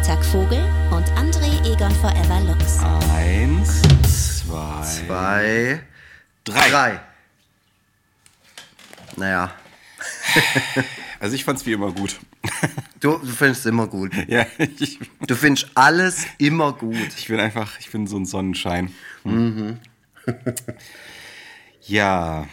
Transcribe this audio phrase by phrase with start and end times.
[0.00, 2.78] Freitag Vogel und André Egon Forever Lux.
[3.12, 3.82] Eins,
[4.46, 5.80] zwei, Zwei,
[6.42, 6.70] drei.
[6.70, 7.00] drei.
[9.16, 9.52] Naja,
[11.20, 12.18] Also ich fand's wie immer gut.
[13.00, 14.12] du, du findest immer gut.
[14.26, 14.46] ja,
[14.78, 16.96] ich, Du findest alles immer gut.
[17.18, 18.94] ich bin einfach, ich bin so ein Sonnenschein.
[19.24, 19.80] Mhm.
[21.86, 22.46] ja,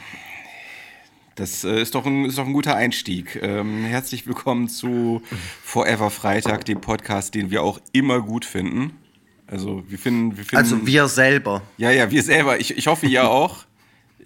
[1.38, 3.40] das äh, ist, doch ein, ist doch ein guter Einstieg.
[3.41, 5.22] Ähm, herzlich willkommen zu
[5.64, 8.98] Forever Freitag, dem Podcast, den wir auch immer gut finden.
[9.45, 11.62] Also wir finden, wir finden Also wir selber.
[11.78, 12.59] Ja, ja, wir selber.
[12.59, 13.66] Ich, ich hoffe, ihr auch.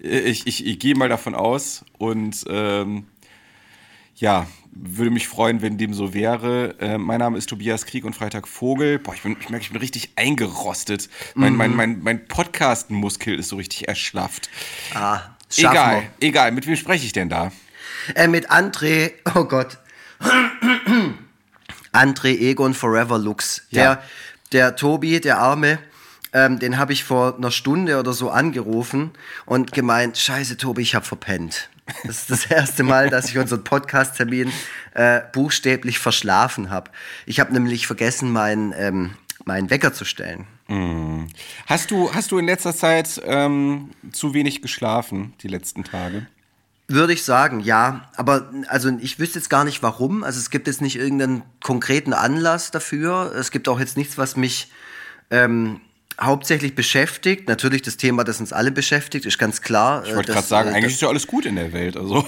[0.00, 1.84] Ich, ich, ich gehe mal davon aus.
[1.98, 3.04] Und ähm,
[4.16, 6.76] ja, würde mich freuen, wenn dem so wäre.
[6.80, 8.98] Äh, mein Name ist Tobias Krieg und Freitag Vogel.
[8.98, 11.10] Boah, ich, bin, ich merke, ich bin richtig eingerostet.
[11.34, 14.48] Mein, mein, mein, mein Podcast-Muskel ist so richtig erschlafft.
[14.94, 15.20] Ah,
[15.56, 16.52] das schaffen Egal, egal.
[16.52, 17.52] Mit wem spreche ich denn da?
[18.06, 18.16] wir.
[18.16, 19.78] Äh, mit André, oh Gott.
[21.92, 23.62] André Egon Forever Lux.
[23.72, 24.02] Der, Ja.
[24.52, 25.78] der Tobi, der Arme,
[26.32, 29.10] ähm, den habe ich vor einer Stunde oder so angerufen
[29.44, 31.68] und gemeint, scheiße Tobi, ich habe verpennt.
[32.04, 34.52] Das ist das erste Mal, dass ich unseren Podcast-Termin
[34.94, 36.90] äh, buchstäblich verschlafen habe.
[37.26, 40.46] Ich habe nämlich vergessen, meinen ähm, meinen Wecker zu stellen.
[41.66, 46.26] Hast du, hast du in letzter Zeit ähm, zu wenig geschlafen, die letzten Tage?
[46.88, 48.10] Würde ich sagen, ja.
[48.16, 50.24] Aber also ich wüsste jetzt gar nicht warum.
[50.24, 53.32] Also es gibt jetzt nicht irgendeinen konkreten Anlass dafür.
[53.34, 54.70] Es gibt auch jetzt nichts, was mich
[55.30, 55.80] ähm,
[56.20, 57.48] hauptsächlich beschäftigt.
[57.48, 60.04] Natürlich das Thema, das uns alle beschäftigt, ist ganz klar.
[60.06, 61.96] Ich wollte gerade sagen, äh, eigentlich ist ja alles gut in der Welt.
[61.96, 62.24] Also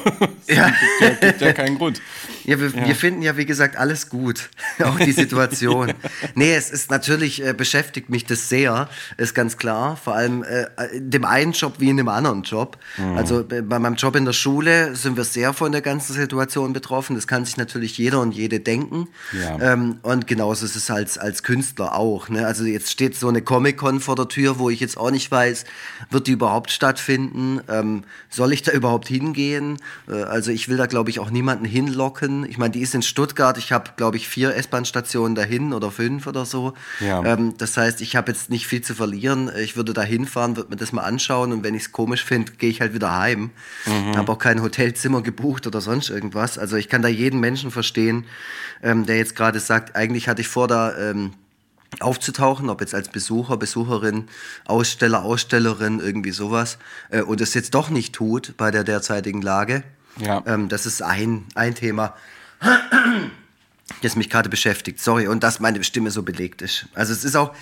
[0.47, 0.73] es gibt, ja,
[1.21, 2.01] gibt ja keinen Grund.
[2.47, 4.51] Ja, wir, wir finden ja, wie gesagt, alles gut.
[4.83, 5.95] Auch die Situation.
[6.35, 9.97] nee, es ist natürlich, äh, beschäftigt mich das sehr, ist ganz klar.
[9.97, 12.77] Vor allem äh, in dem einen Job wie in dem anderen Job.
[13.17, 17.17] Also bei meinem Job in der Schule sind wir sehr von der ganzen Situation betroffen.
[17.17, 19.09] Das kann sich natürlich jeder und jede denken.
[19.33, 19.73] Ja.
[19.73, 22.29] Ähm, und genauso ist es als, als Künstler auch.
[22.29, 22.47] Ne?
[22.47, 23.41] Also jetzt steht so eine
[23.75, 25.65] Comic-Con vor der Tür, wo ich jetzt auch nicht weiß,
[26.11, 27.61] wird die überhaupt stattfinden?
[27.69, 29.79] Ähm, soll ich da überhaupt hingehen?
[30.09, 32.49] Äh, also ich will da, glaube ich, auch niemanden hinlocken.
[32.49, 33.59] Ich meine, die ist in Stuttgart.
[33.59, 36.75] Ich habe, glaube ich, vier S-Bahn-Stationen dahin oder fünf oder so.
[37.01, 37.25] Ja.
[37.25, 39.51] Ähm, das heißt, ich habe jetzt nicht viel zu verlieren.
[39.63, 42.53] Ich würde da hinfahren, würde mir das mal anschauen und wenn ich es komisch finde,
[42.53, 43.51] gehe ich halt wieder heim.
[44.17, 46.59] Habe auch kein Hotelzimmer gebucht oder sonst irgendwas.
[46.59, 48.25] Also ich kann da jeden Menschen verstehen,
[48.83, 51.33] ähm, der jetzt gerade sagt, eigentlich hatte ich vor, da ähm,
[52.01, 54.29] aufzutauchen, ob jetzt als Besucher, Besucherin,
[54.65, 56.79] Aussteller, Ausstellerin, irgendwie sowas,
[57.11, 59.83] äh, und es jetzt doch nicht tut bei der derzeitigen Lage.
[60.19, 60.43] Ja.
[60.47, 62.15] Ähm, das ist ein, ein Thema,
[64.03, 64.99] das mich gerade beschäftigt.
[65.01, 66.87] Sorry, und dass meine Stimme so belegt ist.
[66.95, 67.55] Also es ist auch,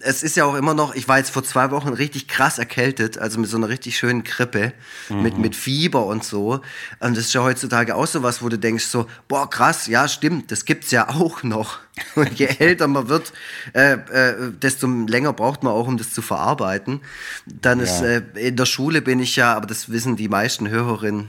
[0.00, 3.18] es ist ja auch immer noch, ich war jetzt vor zwei Wochen richtig krass erkältet,
[3.18, 4.72] also mit so einer richtig schönen Grippe,
[5.08, 6.60] mit, mit Fieber und so.
[7.00, 10.06] Und das ist ja heutzutage auch so was, wo du denkst so, boah, krass, ja,
[10.06, 11.78] stimmt, das gibt's ja auch noch.
[12.16, 13.32] Und je älter man wird,
[13.72, 17.00] äh, äh, desto länger braucht man auch, um das zu verarbeiten.
[17.46, 18.06] Dann ist, Ja.
[18.06, 21.28] äh, in der Schule bin ich ja, aber das wissen die meisten Hörerinnen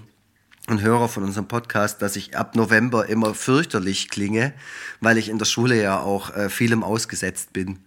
[0.68, 4.54] und Hörer von unserem Podcast, dass ich ab November immer fürchterlich klinge,
[5.00, 7.80] weil ich in der Schule ja auch äh, vielem ausgesetzt bin.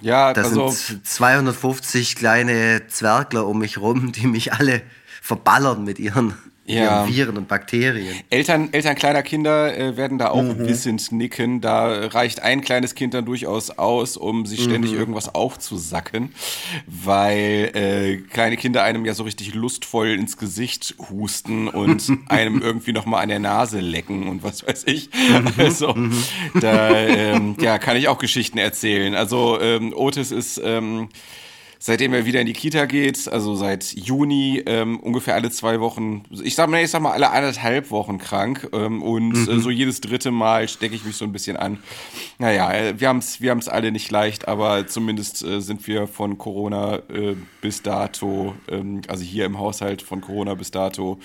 [0.00, 4.82] Ja, Da also sind 250 kleine Zwergler um mich rum, die mich alle
[5.20, 6.34] verballern mit ihren,
[6.66, 7.08] Ja.
[7.08, 8.14] Viren und Bakterien.
[8.30, 10.68] Eltern, Eltern kleiner Kinder äh, werden da auch Mhm.
[10.68, 11.60] wissend nicken.
[11.60, 14.98] Da reicht ein kleines Kind dann durchaus aus, um sich ständig Mhm.
[14.98, 16.32] irgendwas aufzusacken,
[16.86, 22.92] weil äh, kleine Kinder einem ja so richtig lustvoll ins Gesicht husten und einem irgendwie
[22.92, 25.10] noch mal an der Nase lecken und was weiß ich.
[25.12, 25.46] Mhm.
[25.58, 25.94] Also
[26.60, 29.14] da ähm, ja, kann ich auch Geschichten erzählen.
[29.14, 31.08] Also ähm, Otis ist ähm,
[31.82, 36.24] Seitdem er wieder in die Kita geht, also seit Juni, ähm, ungefähr alle zwei Wochen,
[36.30, 40.02] ich sag mal, ich sag mal alle anderthalb Wochen krank ähm, und äh, so jedes
[40.02, 41.78] dritte Mal stecke ich mich so ein bisschen an.
[42.38, 46.06] Naja, äh, wir haben es wir haben's alle nicht leicht, aber zumindest äh, sind wir
[46.06, 51.18] von Corona äh, bis dato, ähm, also hier im Haushalt von Corona bis dato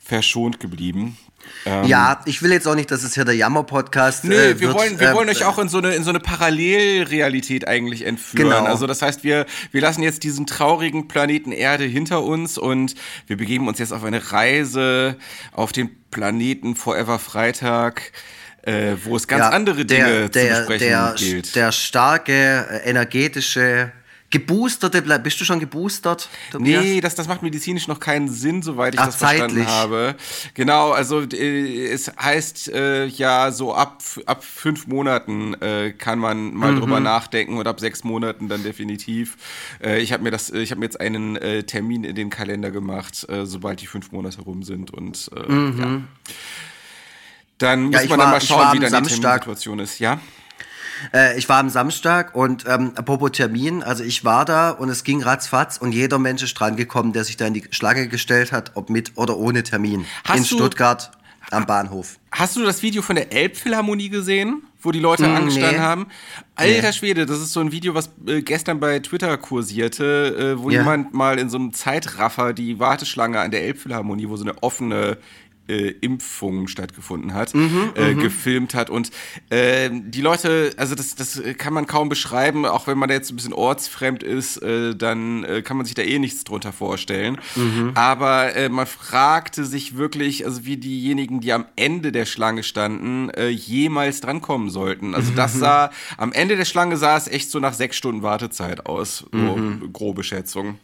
[0.00, 1.16] verschont geblieben.
[1.64, 4.68] Ähm, ja, ich will jetzt auch nicht, dass es hier der Jammer-Podcast Nö, äh, wir
[4.68, 4.74] wird.
[4.74, 8.50] wollen, wir äh, wollen euch auch in so eine, in so eine Parallelrealität eigentlich entführen.
[8.50, 8.64] Genau.
[8.64, 12.94] Also das heißt, wir, wir lassen jetzt diesen traurigen Planeten Erde hinter uns und
[13.26, 15.16] wir begeben uns jetzt auf eine Reise
[15.52, 18.12] auf den Planeten Forever Freitag,
[18.62, 21.56] äh, wo es ganz ja, andere Dinge der, der, zu besprechen der, gilt.
[21.56, 23.92] Der starke, äh, energetische,
[24.32, 26.28] geboosterte, bleib- bist du schon geboostert?
[26.50, 26.82] Tobias?
[26.82, 29.68] Nee, das, das macht medizinisch noch keinen Sinn, soweit ich Ach, das verstanden zeitlich.
[29.68, 30.16] habe.
[30.54, 36.52] Genau, also äh, es heißt äh, ja so ab, ab fünf Monaten äh, kann man
[36.54, 37.04] mal drüber Mhm.
[37.04, 39.36] nachdenken und ab sechs Monaten dann definitiv.
[39.84, 42.70] Äh, ich habe mir das, ich habe mir jetzt einen äh, Termin in den Kalender
[42.72, 46.00] gemacht, äh, sobald die fünf Monate rum sind und äh, ja.
[47.58, 47.92] Dann muss Mhm.
[47.92, 50.20] Ja, man war- dann mal schauen, wie dann die Terminsituation ist, ja?
[51.14, 55.04] Äh, ich war am Samstag und ähm, apropos Termin, also ich war da und es
[55.04, 58.52] ging ratzfatz und jeder Mensch ist dran gekommen, der sich da in die Schlange gestellt
[58.52, 60.04] hat, ob mit oder ohne Termin.
[60.24, 61.10] Hast in Stuttgart
[61.50, 62.16] am Bahnhof.
[62.30, 65.78] Hast du das Video von der Elbphilharmonie gesehen, wo die Leute Mm, angestanden nee.
[65.78, 66.06] haben?
[66.54, 70.70] Alter Schwede, das ist so ein Video, was äh, gestern bei Twitter kursierte, äh, wo
[70.70, 70.78] Ja.
[70.80, 75.18] jemand mal in so einem Zeitraffer die Warteschlange an der Elbphilharmonie, wo so eine offene
[75.72, 78.90] äh, Impfung stattgefunden hat, Mhm, äh, gefilmt hat.
[78.90, 79.10] Und
[79.50, 83.30] äh, die Leute, also das, das kann man kaum beschreiben, auch wenn man da jetzt
[83.30, 87.38] ein bisschen ortsfremd ist, äh, dann äh, kann man sich da eh nichts drunter vorstellen.
[87.56, 87.92] Mhm.
[87.94, 93.30] Aber äh, man fragte sich wirklich, also wie diejenigen, die am Ende der Schlange standen,
[93.50, 95.14] jemals drankommen sollten.
[95.14, 95.36] Also Mhm.
[95.36, 99.24] das sah, am Ende der Schlange sah es echt so nach sechs Stunden Wartezeit aus.
[99.32, 99.92] So Mhm.
[99.92, 100.78] grobe Schätzung.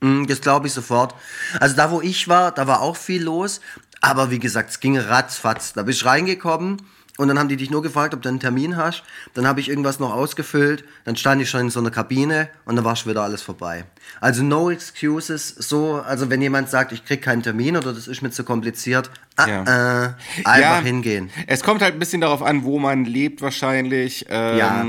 [0.00, 1.14] Das glaube ich sofort.
[1.58, 3.60] Also da, wo ich war, da war auch viel los.
[4.00, 5.72] Aber wie gesagt, es ging ratzfatz.
[5.72, 6.82] Da bist du reingekommen
[7.18, 9.02] und dann haben die dich nur gefragt, ob du einen Termin hast.
[9.32, 10.84] Dann habe ich irgendwas noch ausgefüllt.
[11.04, 13.84] Dann stand ich schon in so einer Kabine und dann war schon wieder alles vorbei.
[14.20, 15.48] Also no excuses.
[15.48, 19.10] So, also wenn jemand sagt, ich krieg keinen Termin oder das ist mir zu kompliziert,
[19.36, 19.62] ah, Ja.
[19.62, 20.12] äh,
[20.44, 21.30] einfach Ja, hingehen.
[21.46, 24.26] Es kommt halt ein bisschen darauf an, wo man lebt wahrscheinlich.
[24.28, 24.84] Ähm, Ja.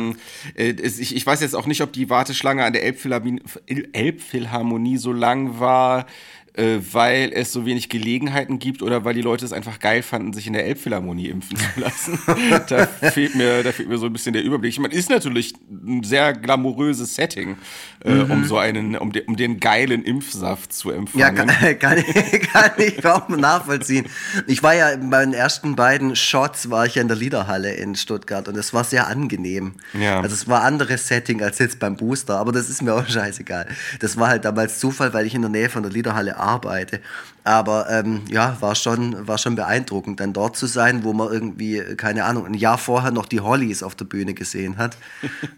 [0.62, 3.42] äh, ich, ich weiß jetzt auch nicht, ob die Warteschlange an der Elbphilharmonie,
[3.94, 6.06] Elbphilharmonie so lang war,
[6.58, 10.34] äh, weil es so wenig Gelegenheiten gibt oder weil die Leute es einfach geil fanden,
[10.34, 12.20] sich in der Elbphilharmonie impfen zu lassen.
[12.68, 14.72] da, fehlt mir, da fehlt mir so ein bisschen der Überblick.
[14.72, 17.58] Ich meine, ist natürlich ein sehr glamouröses Setting,
[18.04, 21.20] äh, um so einen, um, de, um den geilen Impfsaft zu empfangen.
[21.20, 21.48] Ja, kann,
[21.80, 24.08] kann, ich, kann ich auch nachvollziehen.
[24.48, 27.96] Ich war ja bei den ersten beiden Shots war ich ja in der Liederhalle in
[27.96, 29.74] Stuttgart und es war sehr angenehm.
[29.94, 30.22] Ja.
[30.22, 33.68] Also es war anderes Setting als jetzt beim Booster, aber das ist mir auch scheißegal.
[34.00, 37.02] Das war halt damals Zufall, weil ich in der Nähe von der Liederhalle arbeite arbeite.
[37.48, 41.82] Aber ähm, ja, war schon, war schon beeindruckend, dann dort zu sein, wo man irgendwie,
[41.96, 44.98] keine Ahnung, ein Jahr vorher noch die Hollies auf der Bühne gesehen hat.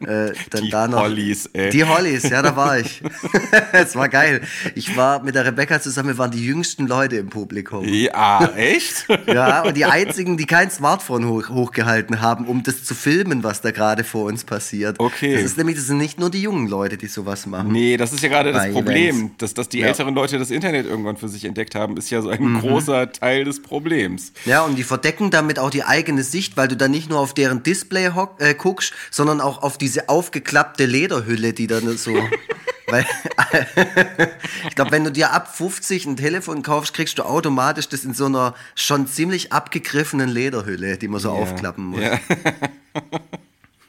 [0.01, 1.69] Äh, dann Die da noch, Hollies, ey.
[1.71, 3.01] Die Hollies, ja, da war ich.
[3.73, 4.41] Es war geil.
[4.75, 7.83] Ich war mit der Rebecca zusammen, wir waren die jüngsten Leute im Publikum.
[7.87, 9.07] Ja, echt?
[9.27, 13.61] Ja, und die einzigen, die kein Smartphone hoch, hochgehalten haben, um das zu filmen, was
[13.61, 14.99] da gerade vor uns passiert.
[14.99, 15.33] Okay.
[15.35, 17.71] Das ist nämlich, das sind nicht nur die jungen Leute, die sowas machen.
[17.71, 19.37] Nee, das ist ja gerade das Problem, Events.
[19.39, 19.87] dass, dass die Ja.
[19.87, 23.45] älteren Leute das Internet irgendwann für sich entdeckt haben, ist ja so ein großer Teil
[23.45, 24.31] des Problems.
[24.45, 27.33] Ja, und die verdecken damit auch die eigene Sicht, weil du dann nicht nur auf
[27.33, 32.15] deren Display äh, guckst, sondern auch auf diese aufgeklappte Lederhülle, die dann so.
[32.87, 33.05] weil,
[34.67, 38.13] ich glaube, wenn du dir ab 50 ein Telefon kaufst, kriegst du automatisch das in
[38.13, 42.01] so einer schon ziemlich abgegriffenen Lederhülle, die man so aufklappen muss.
[42.01, 42.19] Ja.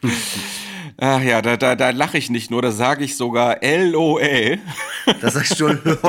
[0.99, 4.59] Ach ja, da, da, da lache ich nicht nur, da sage ich sogar LOL.
[5.21, 5.79] Das ist schon.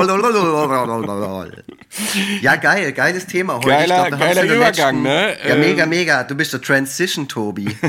[2.42, 3.68] ja, geil, geiles Thema heute.
[3.68, 5.36] Geiler- haben's geiler Übergang, ne?
[5.46, 6.24] Ja, Ähm, mega, mega.
[6.24, 7.76] Du bist der Transition-Tobi.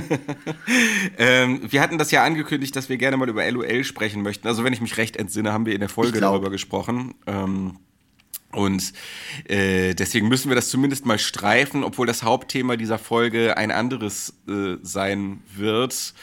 [1.17, 4.47] Ähm, wir hatten das ja angekündigt, dass wir gerne mal über LOL sprechen möchten.
[4.47, 6.33] Also wenn ich mich recht entsinne, haben wir in der Folge glaub.
[6.33, 7.13] darüber gesprochen.
[7.27, 7.77] Ähm,
[8.51, 8.93] und
[9.47, 14.33] äh, deswegen müssen wir das zumindest mal streifen, obwohl das Hauptthema dieser Folge ein anderes
[14.47, 16.13] äh, sein wird.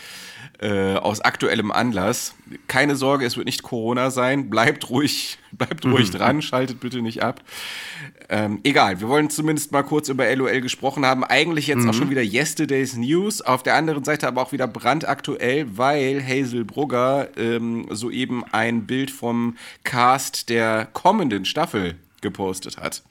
[0.63, 2.35] Äh, aus aktuellem Anlass.
[2.67, 4.51] Keine Sorge, es wird nicht Corona sein.
[4.51, 7.41] Bleibt ruhig, bleibt ruhig dran, schaltet bitte nicht ab.
[8.29, 11.25] Ähm, egal, wir wollen zumindest mal kurz über LOL gesprochen haben.
[11.25, 13.41] Eigentlich jetzt auch schon wieder Yesterday's News.
[13.41, 19.11] Auf der anderen Seite aber auch wieder brandaktuell, weil Hazel Brugger ähm, soeben ein Bild
[19.11, 23.03] vom Cast der kommenden Staffel gepostet hat.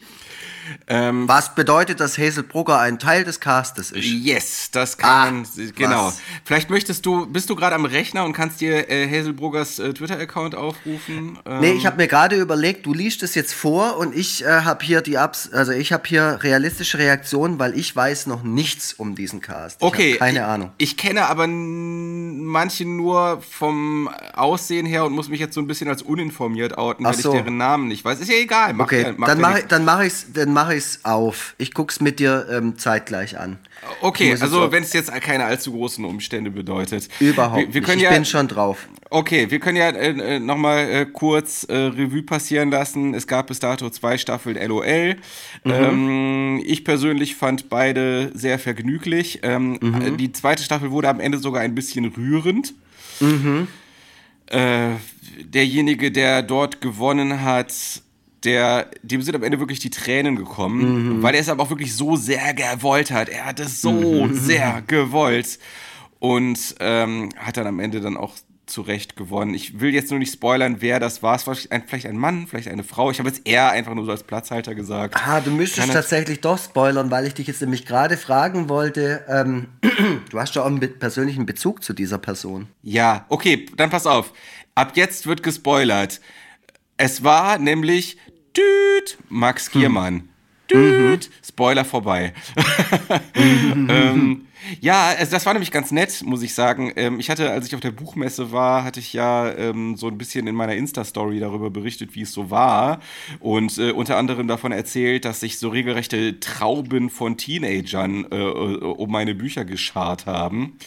[0.88, 4.06] Was bedeutet, dass Hazel Brugger ein Teil des Castes ist?
[4.06, 6.08] Yes, das kann Ah, man, genau.
[6.08, 6.20] was?
[6.46, 9.94] Vielleicht möchtest du, bist du gerade am Rechner und kannst dir äh, Hazel Bruggers äh,
[9.94, 11.38] Twitter-Account aufrufen?
[11.46, 14.62] Ähm, Nee, ich habe mir gerade überlegt, du liest es jetzt vor und ich äh,
[14.62, 18.94] habe hier die Abs also ich habe hier realistische Reaktionen, weil ich weiß noch nichts
[18.94, 19.78] um diesen Cast.
[19.82, 20.72] Ich Okay, hab keine ich, Ahnung.
[20.78, 25.90] Ich kenne aber manche nur vom Aussehen her und muss mich jetzt so ein bisschen
[25.90, 27.30] als uninformiert outen, Ach wenn so.
[27.34, 28.20] ich deren Namen nicht weiß.
[28.20, 28.74] Ist ja egal.
[28.74, 31.56] Macht Okay, ja, macht dann mache ich, dann mache dann mache ich's auf.
[31.58, 33.60] Ich guck's mit dir ähm, zeitgleich an.
[34.02, 37.08] Okay, also wenn es jetzt keine allzu großen Umstände bedeutet.
[37.22, 37.86] Überhaupt wir, wir nicht.
[37.86, 38.90] können Ich ja, bin schon drauf.
[39.10, 43.14] Okay, wir können ja äh, äh, nochmal äh, kurz äh, Revue passieren lassen.
[43.14, 45.16] Es gab bis dato zwei Staffeln LOL.
[45.64, 49.40] Ähm, ich persönlich fand beide sehr vergnüglich.
[49.44, 52.74] Ähm, äh, Die zweite Staffel wurde am Ende sogar ein bisschen rührend.
[54.48, 54.90] Äh,
[55.42, 57.74] derjenige, der dort gewonnen hat,
[58.44, 61.96] der, dem sind am Ende wirklich die Tränen gekommen, weil er es aber auch wirklich
[61.96, 63.30] so sehr gewollt hat.
[63.30, 65.60] Er hat es so sehr gewollt.
[66.20, 68.34] und ähm, hat dann am Ende dann auch
[68.70, 69.54] zu Recht gewonnen.
[69.54, 71.36] Ich will jetzt nur nicht spoilern, wer das war.
[71.36, 73.12] Es war vielleicht ein Mann, vielleicht eine Frau.
[73.12, 75.16] Ich habe jetzt eher einfach nur so als Platzhalter gesagt.
[75.18, 79.26] Ah, du müsstest Kann tatsächlich doch spoilern, weil ich dich jetzt nämlich gerade fragen wollte.
[79.28, 79.68] Ähm,
[80.30, 82.68] du hast ja auch einen persönlichen Bezug zu dieser Person.
[82.84, 84.34] Ja, okay, dann pass auf.
[84.76, 86.22] Ab jetzt wird gespoilert.
[86.98, 88.18] Es war nämlich
[88.56, 90.14] Düt Max Giermann.
[90.14, 90.30] Hm.
[90.70, 91.34] Düt, mhm.
[91.48, 92.34] Spoiler vorbei.
[93.36, 94.48] ähm,
[94.82, 96.92] ja, also das war nämlich ganz nett, muss ich sagen.
[96.96, 100.18] Ähm, ich hatte, als ich auf der Buchmesse war, hatte ich ja ähm, so ein
[100.18, 103.00] bisschen in meiner Insta-Story darüber berichtet, wie es so war.
[103.40, 108.90] Und äh, unter anderem davon erzählt, dass sich so regelrechte Trauben von Teenagern äh, äh
[108.90, 110.78] um meine Bücher geschart haben.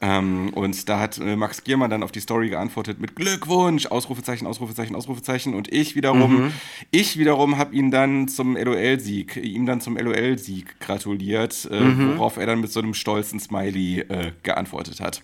[0.00, 4.46] Ähm, und da hat äh, Max Giermann dann auf die Story geantwortet mit Glückwunsch, Ausrufezeichen,
[4.46, 5.54] Ausrufezeichen, Ausrufezeichen.
[5.54, 6.52] Und ich wiederum, mhm.
[6.90, 12.18] ich wiederum habe ihn dann zum LOL-Sieg, ihm dann zum LOL-Sieg gratuliert, äh, mhm.
[12.18, 15.22] worauf er dann mit so einem stolzen Smiley äh, geantwortet hat.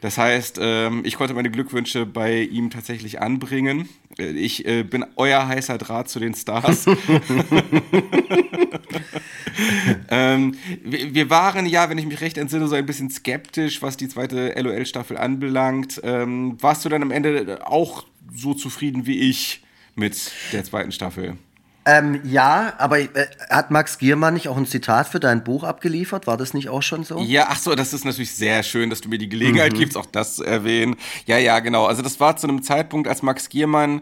[0.00, 3.88] Das heißt, ähm, ich konnte meine Glückwünsche bei ihm tatsächlich anbringen.
[4.18, 6.86] Äh, ich äh, bin euer heißer Draht zu den Stars.
[10.10, 14.08] ähm, wir, waren ja, wenn ich mich recht entsinne, so ein bisschen skeptisch, was die
[14.08, 16.00] zweite LOL-Staffel anbelangt.
[16.02, 18.04] Ähm, warst du dann am Ende auch
[18.34, 19.62] so zufrieden wie ich
[19.94, 21.36] mit der zweiten Staffel?
[21.86, 23.08] Ähm, ja, aber äh,
[23.50, 26.26] hat Max Giermann nicht auch ein Zitat für dein Buch abgeliefert?
[26.26, 27.20] War das nicht auch schon so?
[27.20, 29.78] Ja, ach so, das ist natürlich sehr schön, dass du mir die Gelegenheit mhm.
[29.78, 30.96] gibst, auch das zu erwähnen.
[31.26, 31.84] Ja, ja, genau.
[31.84, 34.00] Also das war zu einem Zeitpunkt, als Max Giermann,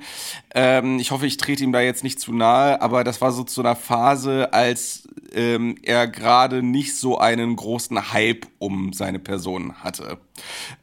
[0.54, 3.42] ähm, ich hoffe, ich trete ihm da jetzt nicht zu nahe, aber das war so
[3.42, 9.74] zu einer Phase, als ähm, er gerade nicht so einen großen Hype um seine Person
[9.82, 10.18] hatte.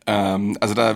[0.05, 0.95] Ähm, also da, äh,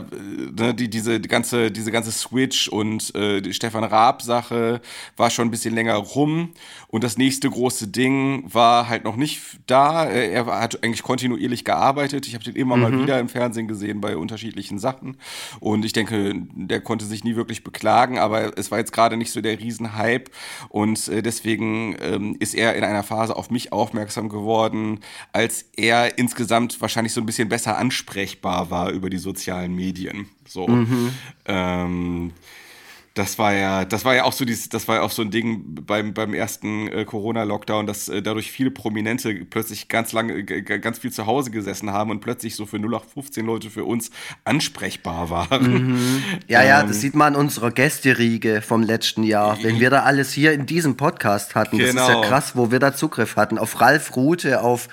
[0.59, 4.81] ne, die, diese die ganze, diese ganze Switch und äh, die Stefan Raab-Sache
[5.17, 6.53] war schon ein bisschen länger rum.
[6.87, 10.05] Und das nächste große Ding war halt noch nicht da.
[10.05, 12.27] Er hat eigentlich kontinuierlich gearbeitet.
[12.27, 12.81] Ich habe den immer mhm.
[12.81, 15.17] mal wieder im Fernsehen gesehen bei unterschiedlichen Sachen.
[15.59, 19.31] Und ich denke, der konnte sich nie wirklich beklagen, aber es war jetzt gerade nicht
[19.31, 20.31] so der Riesenhype.
[20.69, 24.99] Und äh, deswegen ähm, ist er in einer Phase auf mich aufmerksam geworden,
[25.31, 30.27] als er insgesamt wahrscheinlich so ein bisschen besser ansprechbar war über die sozialen Medien.
[30.47, 30.67] So.
[30.67, 31.09] Mhm.
[31.45, 32.33] Ähm,
[33.13, 35.29] das war ja, das war ja auch so dieses, das war ja auch so ein
[35.29, 40.97] Ding beim, beim ersten äh, Corona-Lockdown, dass äh, dadurch viele Prominente plötzlich ganz lange, ganz
[40.97, 44.09] viel zu Hause gesessen haben und plötzlich so für 0815 Leute für uns
[44.45, 45.73] ansprechbar waren.
[45.73, 46.23] Mhm.
[46.47, 49.59] Ja, ähm, ja, das sieht man an unserer Gästeriege vom letzten Jahr.
[49.61, 51.93] Wenn wir da alles hier in diesem Podcast hatten, genau.
[51.93, 52.27] das ist ja genau.
[52.27, 53.59] krass, wo wir da Zugriff hatten.
[53.59, 54.89] Auf Ralf Rute, auf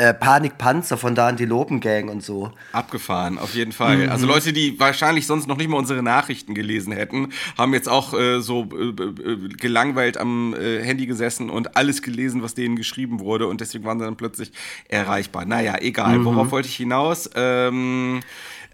[0.00, 2.52] äh, Panikpanzer von da die Lopengang und so.
[2.72, 3.98] Abgefahren, auf jeden Fall.
[3.98, 4.08] Mhm.
[4.08, 8.14] Also Leute, die wahrscheinlich sonst noch nicht mal unsere Nachrichten gelesen hätten, haben jetzt auch
[8.14, 13.20] äh, so äh, äh gelangweilt am äh, Handy gesessen und alles gelesen, was denen geschrieben
[13.20, 14.52] wurde und deswegen waren sie dann plötzlich
[14.88, 15.44] erreichbar.
[15.44, 16.18] Naja, egal.
[16.18, 16.24] Mhm.
[16.24, 17.28] Worauf wollte ich hinaus?
[17.34, 18.20] Ähm,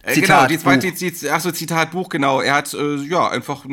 [0.05, 2.41] äh, genau, die zweite, die, achso, Zitatbuch, genau.
[2.41, 2.73] Er hat,
[3.09, 3.67] ja, einfach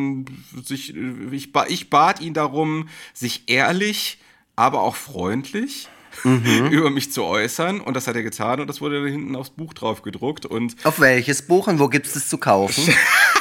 [0.66, 0.96] sich,
[1.32, 4.20] ich, ich bat ihn darum, sich ehrlich,
[4.56, 5.88] aber auch freundlich
[6.24, 6.68] mhm.
[6.72, 7.82] über mich zu äußern.
[7.82, 10.46] Und das hat er getan und das wurde dann hinten aufs Buch drauf gedruckt.
[10.46, 12.84] Und Auf welches Buch und wo gibt es das zu kaufen?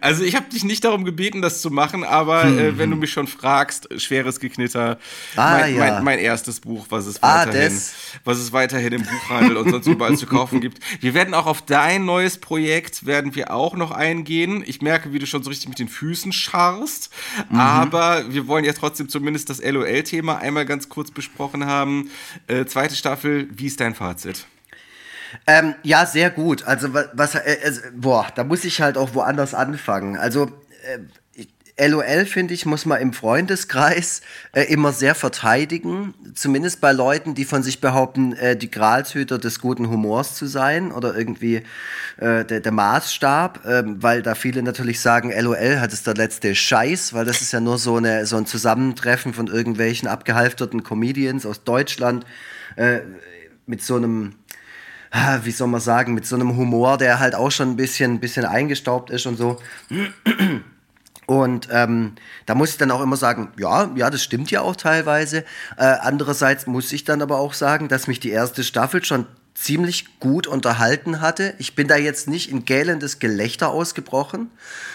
[0.00, 2.58] also ich habe dich nicht darum gebeten, das zu machen, aber hm.
[2.58, 4.98] äh, wenn du mich schon fragst, schweres Geknitter,
[5.36, 5.78] ah, mein, ja.
[5.78, 7.80] mein, mein, erstes Buch, was es ah, weiterhin,
[8.24, 10.80] was es weiterhin im Buchhandel und sonst überall zu kaufen gibt.
[11.00, 14.62] Wir werden auch auf dein neues Projekt werden wir auch noch eingehen.
[14.66, 17.10] Ich merke, wie du schon so richtig mit den Füßen scharrst,
[17.50, 17.58] mhm.
[17.58, 22.10] aber wir wollen ja trotzdem zumindest das LOL-Thema einmal ganz kurz besprochen haben.
[22.46, 24.46] Äh, zweite Staffel, wie ist dein Fazit?
[25.46, 26.64] Ähm, ja, sehr gut.
[26.64, 30.16] Also, was, äh, boah, da muss ich halt auch woanders anfangen.
[30.16, 30.46] Also,
[30.92, 30.98] äh,
[31.78, 36.14] LOL, finde ich, muss man im Freundeskreis äh, immer sehr verteidigen.
[36.34, 40.90] Zumindest bei Leuten, die von sich behaupten, äh, die Gralshüter des guten Humors zu sein
[40.90, 41.56] oder irgendwie
[42.16, 46.54] äh, der, der, Maßstab, ähm, weil da viele natürlich sagen, LOL hat es der letzte
[46.54, 51.44] Scheiß, weil das ist ja nur so, eine, so ein Zusammentreffen von irgendwelchen abgehalfterten Comedians
[51.44, 52.24] aus Deutschland
[52.76, 53.00] äh,
[53.66, 54.32] mit so einem
[55.42, 58.44] wie soll man sagen, mit so einem Humor, der halt auch schon ein bisschen, bisschen
[58.44, 59.58] eingestaubt ist und so.
[61.26, 62.12] Und ähm,
[62.46, 65.38] da muss ich dann auch immer sagen, ja, ja, das stimmt ja auch teilweise.
[65.76, 69.26] Äh, andererseits muss ich dann aber auch sagen, dass mich die erste Staffel schon
[69.56, 71.54] ziemlich gut unterhalten hatte.
[71.58, 74.50] Ich bin da jetzt nicht in gähnendes Gelächter ausgebrochen,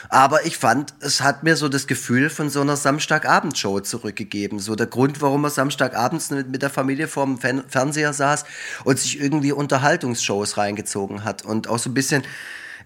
[0.10, 4.60] aber ich fand, es hat mir so das Gefühl von so einer Samstagabendshow zurückgegeben.
[4.60, 8.46] So der Grund, warum man Samstagabends mit, mit der Familie vorm Fernseher saß
[8.84, 12.24] und sich irgendwie Unterhaltungsshows reingezogen hat und auch so ein bisschen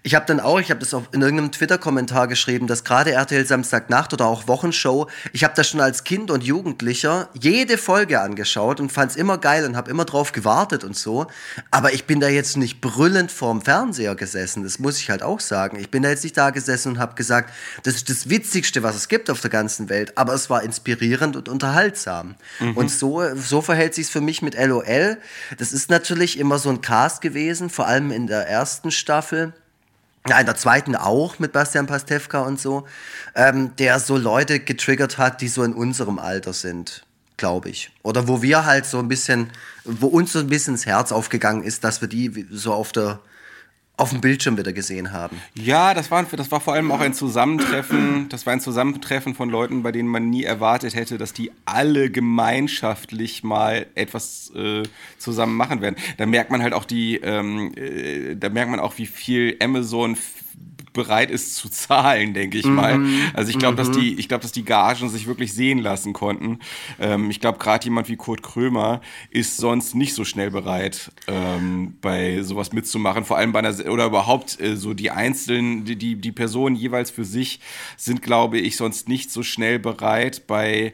[0.06, 3.44] Ich habe dann auch, ich habe das auch in irgendeinem Twitter-Kommentar geschrieben, dass gerade RTL
[3.44, 8.78] Samstagnacht oder auch Wochenshow, ich habe das schon als Kind und Jugendlicher jede Folge angeschaut
[8.78, 11.26] und fand es immer geil und habe immer drauf gewartet und so.
[11.72, 15.40] Aber ich bin da jetzt nicht brüllend vorm Fernseher gesessen, das muss ich halt auch
[15.40, 15.76] sagen.
[15.80, 18.94] Ich bin da jetzt nicht da gesessen und habe gesagt, das ist das Witzigste, was
[18.94, 20.16] es gibt auf der ganzen Welt.
[20.16, 22.36] Aber es war inspirierend und unterhaltsam.
[22.60, 22.76] Mhm.
[22.76, 25.18] Und so, so verhält sich es für mich mit LOL.
[25.58, 29.52] Das ist natürlich immer so ein Cast gewesen, vor allem in der ersten Staffel
[30.28, 32.86] ja, in der zweiten auch mit Bastian Pastewka und so,
[33.34, 37.04] ähm, der so Leute getriggert hat, die so in unserem Alter sind,
[37.36, 37.90] glaube ich.
[38.02, 39.50] Oder wo wir halt so ein bisschen,
[39.84, 43.20] wo uns so ein bisschen ins Herz aufgegangen ist, dass wir die so auf der
[43.98, 45.40] auf dem Bildschirm wieder gesehen haben.
[45.54, 48.28] Ja, das war, das war vor allem auch ein Zusammentreffen.
[48.28, 52.10] Das war ein Zusammentreffen von Leuten, bei denen man nie erwartet hätte, dass die alle
[52.10, 54.82] gemeinschaftlich mal etwas äh,
[55.18, 55.96] zusammen machen werden.
[56.18, 60.16] Da merkt man halt auch die, ähm, äh, da merkt man auch, wie viel Amazon
[60.96, 62.98] bereit ist zu zahlen, denke ich mal.
[62.98, 63.20] Mhm.
[63.34, 63.76] Also ich glaube, mhm.
[63.76, 66.58] dass die, ich glaube, dass die Gagen sich wirklich sehen lassen konnten.
[66.98, 69.00] Ähm, ich glaube, gerade jemand wie Kurt Krömer
[69.30, 73.24] ist sonst nicht so schnell bereit, ähm, bei sowas mitzumachen.
[73.24, 77.10] Vor allem bei einer oder überhaupt äh, so die einzelnen, die, die, die Personen jeweils
[77.10, 77.60] für sich
[77.96, 80.92] sind, glaube ich, sonst nicht so schnell bereit, bei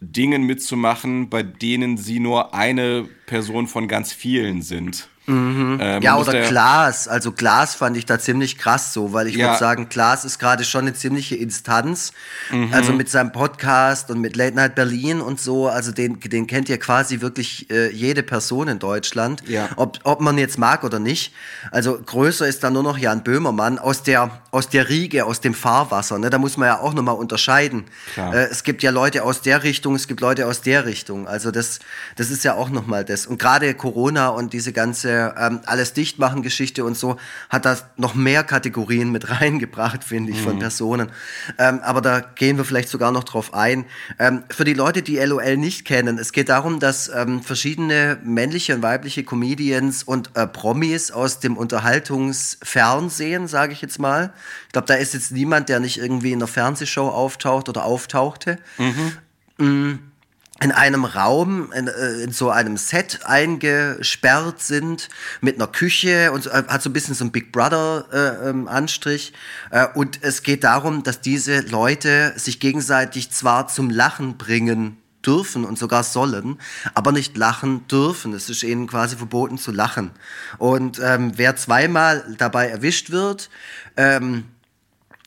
[0.00, 5.08] Dingen mitzumachen, bei denen sie nur eine Person von ganz vielen sind.
[5.26, 5.78] Mhm.
[5.80, 7.08] Ähm, ja, oder Glas.
[7.08, 9.46] Also Glas fand ich da ziemlich krass so, weil ich ja.
[9.46, 12.12] würde sagen, Glas ist gerade schon eine ziemliche Instanz.
[12.50, 12.72] Mhm.
[12.72, 16.68] Also mit seinem Podcast und mit Late Night Berlin und so, also den, den kennt
[16.68, 19.42] ja quasi wirklich äh, jede Person in Deutschland.
[19.46, 19.68] Ja.
[19.76, 21.32] Ob, ob man jetzt mag oder nicht.
[21.70, 25.52] Also größer ist da nur noch Jan Böhmermann aus der, aus der Riege, aus dem
[25.52, 26.16] Fahrwasser.
[26.16, 26.30] Ne?
[26.30, 27.86] Da muss man ja auch nochmal unterscheiden.
[28.16, 31.26] Äh, es gibt ja Leute aus der Richtung, es gibt Leute aus der Richtung.
[31.26, 31.80] Also das,
[32.14, 33.26] das ist ja auch nochmal das.
[33.26, 37.16] Und gerade Corona und diese ganze ähm, alles dichtmachen Geschichte und so
[37.50, 40.44] hat das noch mehr Kategorien mit reingebracht, finde ich, mhm.
[40.44, 41.10] von Personen.
[41.58, 43.86] Ähm, aber da gehen wir vielleicht sogar noch drauf ein.
[44.20, 48.76] Ähm, für die Leute, die LOL nicht kennen, es geht darum, dass ähm, verschiedene männliche
[48.76, 54.32] und weibliche Comedians und äh, Promis aus dem Unterhaltungsfernsehen, sage ich jetzt mal.
[54.66, 58.58] Ich glaube, da ist jetzt niemand, der nicht irgendwie in einer Fernsehshow auftaucht oder auftauchte.
[58.78, 59.12] Mhm.
[59.58, 59.98] Mm
[60.62, 65.08] in einem Raum, in, äh, in, so einem Set eingesperrt sind,
[65.40, 68.68] mit einer Küche und äh, hat so ein bisschen so ein Big Brother äh, ähm,
[68.68, 69.32] Anstrich.
[69.70, 75.64] Äh, und es geht darum, dass diese Leute sich gegenseitig zwar zum Lachen bringen dürfen
[75.64, 76.58] und sogar sollen,
[76.94, 78.32] aber nicht lachen dürfen.
[78.32, 80.10] Es ist ihnen quasi verboten zu lachen.
[80.58, 83.50] Und ähm, wer zweimal dabei erwischt wird,
[83.96, 84.44] ähm,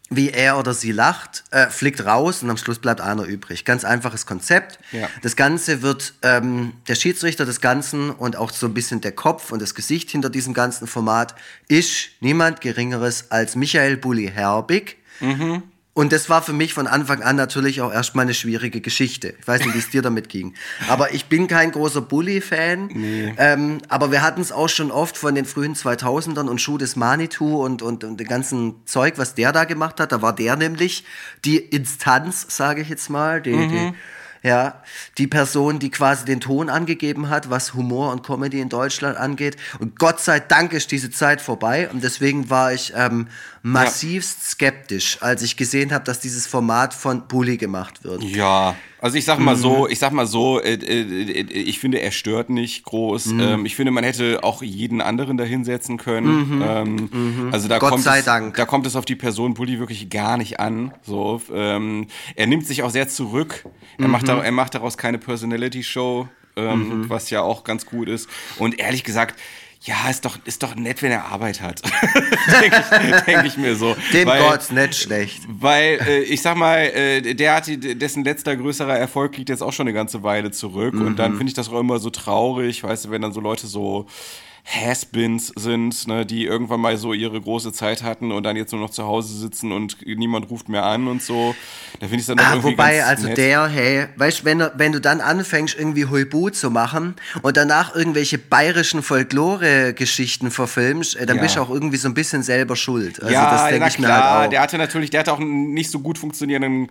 [0.10, 3.66] wie er oder sie lacht, äh, fliegt raus und am Schluss bleibt einer übrig.
[3.66, 4.80] Ganz einfaches Konzept.
[4.92, 5.10] Ja.
[5.22, 9.52] Das Ganze wird ähm, der Schiedsrichter des Ganzen und auch so ein bisschen der Kopf
[9.52, 11.36] und das Gesicht hinter diesem ganzen Format
[11.68, 14.98] ist niemand Geringeres als Michael Bulli Herbig.
[15.20, 15.64] Mhm.
[15.98, 19.34] Und das war für mich von Anfang an natürlich auch erstmal eine schwierige Geschichte.
[19.40, 20.54] Ich weiß nicht, wie es dir damit ging.
[20.90, 22.92] Aber ich bin kein großer Bully-Fan.
[22.94, 23.34] Nee.
[23.40, 26.98] Ähm, aber wir hatten es auch schon oft von den frühen 2000ern und Schuh des
[26.98, 30.12] Manitou und, und, und dem ganzen Zeug, was der da gemacht hat.
[30.12, 31.04] Da war der nämlich
[31.44, 33.70] die Instanz, sage ich jetzt mal, die, mhm.
[33.70, 33.94] die
[34.48, 34.82] ja,
[35.18, 39.58] die Person, die quasi den Ton angegeben hat, was Humor und Comedy in Deutschland angeht.
[39.80, 43.28] Und Gott sei Dank ist diese Zeit vorbei und deswegen war ich ähm,
[43.62, 44.50] massivst ja.
[44.52, 48.24] skeptisch, als ich gesehen habe, dass dieses Format von Bully gemacht wird.
[48.24, 49.60] Ja, also ich sag mal mhm.
[49.60, 53.28] so, ich sag mal so, äh, äh, äh, ich finde, er stört nicht groß.
[53.28, 53.40] Mhm.
[53.40, 56.58] Ähm, ich finde, man hätte auch jeden anderen da hinsetzen können.
[56.58, 56.64] Mhm.
[56.66, 57.50] Ähm, mhm.
[57.52, 58.56] also da Gott kommt sei es, Dank.
[58.56, 60.94] Da kommt es auf die Person Bully wirklich gar nicht an.
[61.04, 63.66] So, ähm, er nimmt sich auch sehr zurück.
[63.98, 64.40] Er, macht, mhm.
[64.40, 67.06] er macht daraus keine Personality-Show, mhm.
[67.08, 68.28] was ja auch ganz gut ist.
[68.58, 69.40] Und ehrlich gesagt,
[69.82, 71.82] ja, ist doch, ist doch nett, wenn er Arbeit hat.
[72.62, 73.96] Denke ich, denk ich, mir so.
[74.12, 75.44] Dem weil, Gott nicht schlecht.
[75.48, 79.62] Weil, äh, ich sag mal, äh, der hat die, dessen letzter größerer Erfolg liegt jetzt
[79.62, 80.96] auch schon eine ganze Weile zurück.
[80.96, 81.08] Mhm.
[81.08, 83.68] Und dann finde ich das auch immer so traurig, weißt du, wenn dann so Leute
[83.68, 84.08] so
[84.70, 88.82] Has-Beens sind, ne, die irgendwann mal so ihre große Zeit hatten und dann jetzt nur
[88.82, 91.56] noch zu Hause sitzen und niemand ruft mehr an und so.
[92.02, 93.38] Da finde ich dann ah, irgendwie Wobei, also nett.
[93.38, 97.96] der, hey, weißt du, wenn, wenn du dann anfängst, irgendwie Huibu zu machen und danach
[97.96, 101.44] irgendwelche bayerischen Folklore-Geschichten verfilmst, äh, dann ja.
[101.44, 103.22] bist du auch irgendwie so ein bisschen selber schuld.
[103.22, 104.50] Also ja, das denke ich mir halt auch.
[104.50, 106.90] Der hatte natürlich, der hatte auch einen nicht so gut funktionierenden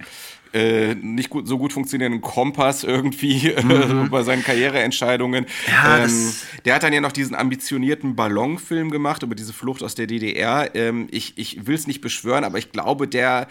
[0.52, 4.10] äh, nicht gut, so gut funktionierenden Kompass irgendwie äh, mhm.
[4.10, 5.46] bei seinen Karriereentscheidungen.
[5.68, 6.32] Ja, ähm,
[6.64, 10.74] der hat dann ja noch diesen ambitionierten Ballonfilm gemacht über diese Flucht aus der DDR.
[10.74, 13.48] Ähm, ich ich will es nicht beschwören, aber ich glaube, der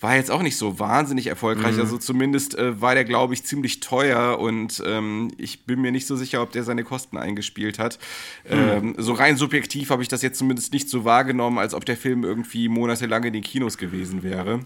[0.00, 1.74] war jetzt auch nicht so wahnsinnig erfolgreich.
[1.74, 1.80] Mhm.
[1.80, 6.06] Also zumindest äh, war der, glaube ich, ziemlich teuer und ähm, ich bin mir nicht
[6.06, 7.98] so sicher, ob der seine Kosten eingespielt hat.
[8.48, 8.56] Mhm.
[8.56, 11.96] Ähm, so rein subjektiv habe ich das jetzt zumindest nicht so wahrgenommen, als ob der
[11.96, 14.60] Film irgendwie monatelang in den Kinos gewesen wäre.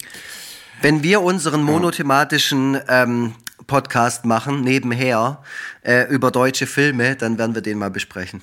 [0.81, 3.35] Wenn wir unseren monothematischen ähm,
[3.67, 5.43] Podcast machen, nebenher,
[5.83, 8.43] äh, über deutsche Filme, dann werden wir den mal besprechen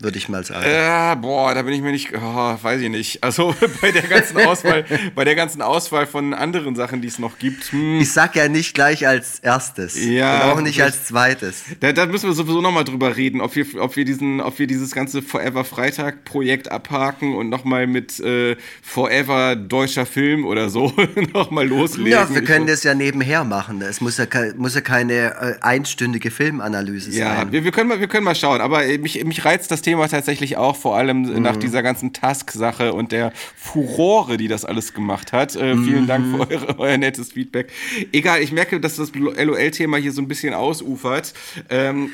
[0.00, 0.64] würde ich mal sagen.
[0.64, 3.22] Äh, boah, da bin ich mir nicht, oh, weiß ich nicht.
[3.22, 7.38] Also bei der ganzen Auswahl, bei der ganzen Auswahl von anderen Sachen, die es noch
[7.38, 7.70] gibt.
[7.70, 8.00] Hm.
[8.00, 10.04] Ich sag ja nicht gleich als erstes.
[10.04, 10.50] Ja.
[10.50, 11.62] Und auch nicht als zweites.
[11.78, 14.66] Da, da müssen wir sowieso nochmal drüber reden, ob wir, ob wir diesen, ob wir
[14.66, 20.92] dieses ganze Forever Freitag Projekt abhaken und nochmal mit äh, Forever deutscher Film oder so
[21.32, 22.10] nochmal loslegen.
[22.10, 23.80] Ja, wir können das ja nebenher machen.
[23.80, 24.26] Es muss ja,
[24.56, 27.20] muss ja keine äh, einstündige Filmanalyse sein.
[27.20, 28.60] Ja, wir, wir, können mal, wir können mal schauen.
[28.60, 31.42] Aber mich, mich reizt das Thema tatsächlich auch, vor allem mhm.
[31.42, 35.54] nach dieser ganzen Task-Sache und der Furore, die das alles gemacht hat.
[35.54, 36.06] Äh, vielen mhm.
[36.06, 37.70] Dank für eure, euer nettes Feedback.
[38.12, 41.34] Egal, ich merke, dass das LOL-Thema hier so ein bisschen ausufert.
[41.68, 42.10] Ähm,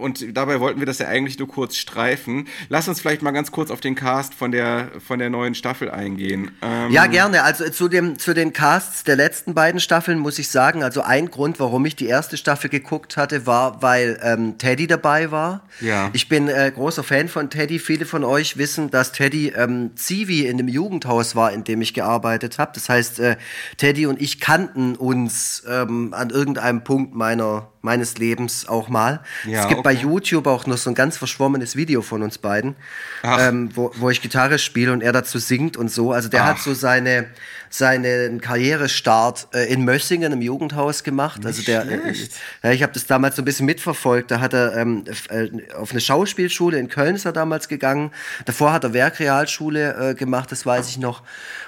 [0.00, 2.48] und dabei wollten wir das ja eigentlich nur kurz streifen.
[2.68, 5.90] Lass uns vielleicht mal ganz kurz auf den Cast von der, von der neuen Staffel
[5.90, 6.50] eingehen.
[6.62, 7.42] Ähm, ja, gerne.
[7.42, 11.30] Also zu, dem, zu den Casts der letzten beiden Staffeln muss ich sagen, also ein
[11.30, 15.62] Grund, warum ich die erste Staffel geguckt hatte, war, weil ähm, Teddy dabei war.
[15.80, 16.10] Ja.
[16.12, 17.80] Ich bin äh, groß großer Fan von Teddy.
[17.80, 21.92] Viele von euch wissen, dass Teddy ähm, Zivi in dem Jugendhaus war, in dem ich
[21.92, 22.70] gearbeitet habe.
[22.72, 23.36] Das heißt, äh,
[23.78, 29.20] Teddy und ich kannten uns ähm, an irgendeinem Punkt meiner meines Lebens auch mal.
[29.46, 29.94] Ja, es gibt okay.
[29.94, 32.74] bei YouTube auch noch so ein ganz verschwommenes Video von uns beiden,
[33.22, 36.12] ähm, wo, wo ich Gitarre spiele und er dazu singt und so.
[36.12, 36.48] Also der Ach.
[36.48, 37.26] hat so seine
[37.74, 41.44] seinen Karrierestart äh, in Mössingen im Jugendhaus gemacht.
[41.44, 42.14] also der, äh,
[42.62, 44.30] ja, ich habe das damals so ein bisschen mitverfolgt.
[44.30, 48.12] Da hat er ähm, äh, auf eine Schauspielschule in Köln ist er damals gegangen.
[48.44, 51.22] Davor hat er Werkrealschule äh, gemacht, das weiß ich noch.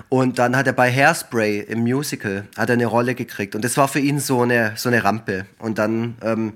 [0.09, 3.76] Und dann hat er bei Hairspray im Musical hat er eine Rolle gekriegt und das
[3.76, 5.46] war für ihn so eine so eine Rampe.
[5.59, 6.53] Und dann ähm,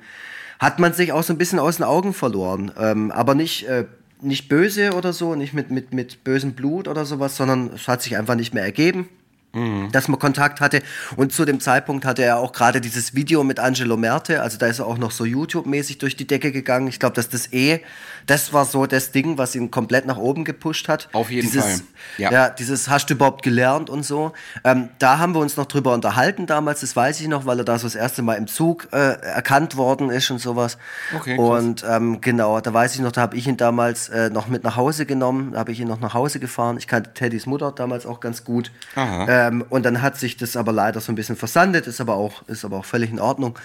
[0.59, 2.71] hat man sich auch so ein bisschen aus den Augen verloren.
[2.79, 3.87] Ähm, aber nicht, äh,
[4.21, 8.03] nicht böse oder so, nicht mit, mit, mit bösem Blut oder sowas, sondern es hat
[8.03, 9.09] sich einfach nicht mehr ergeben
[9.53, 9.91] mhm.
[9.93, 10.83] dass man Kontakt hatte.
[11.17, 14.67] Und zu dem Zeitpunkt hatte er auch gerade dieses Video mit Angelo Merte, also da
[14.67, 16.89] ist er auch noch so YouTube-mäßig durch die Decke gegangen.
[16.89, 17.81] Ich glaube, dass das eh,
[18.27, 21.09] das war so das Ding, was ihn komplett nach oben gepusht hat.
[21.13, 21.81] Auf jeden dieses, Fall.
[22.19, 22.33] Ja.
[22.33, 22.51] ja.
[22.51, 24.33] dieses hast du überhaupt gelernt und so.
[24.65, 27.65] Ähm, da haben wir uns noch drüber unterhalten damals, das weiß ich noch, weil er
[27.65, 30.79] da so das erste Mal im Zug äh, erkannt worden ist und sowas.
[31.17, 34.47] Okay, und ähm, genau, da weiß ich noch, da habe ich ihn damals äh, noch
[34.47, 36.77] mit nach Hause genommen, da habe ich ihn noch nach Hause gefahren.
[36.79, 38.71] Ich kannte Teddys Mutter damals auch ganz gut.
[38.95, 39.27] Aha.
[39.27, 42.15] Äh, ähm, und dann hat sich das aber leider so ein bisschen versandet, ist aber
[42.15, 43.59] auch, ist aber auch völlig in Ordnung.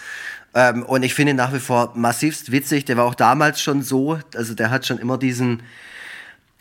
[0.55, 2.85] Ähm, und ich finde ihn nach wie vor massivst witzig.
[2.85, 5.61] Der war auch damals schon so, also der hat schon immer diesen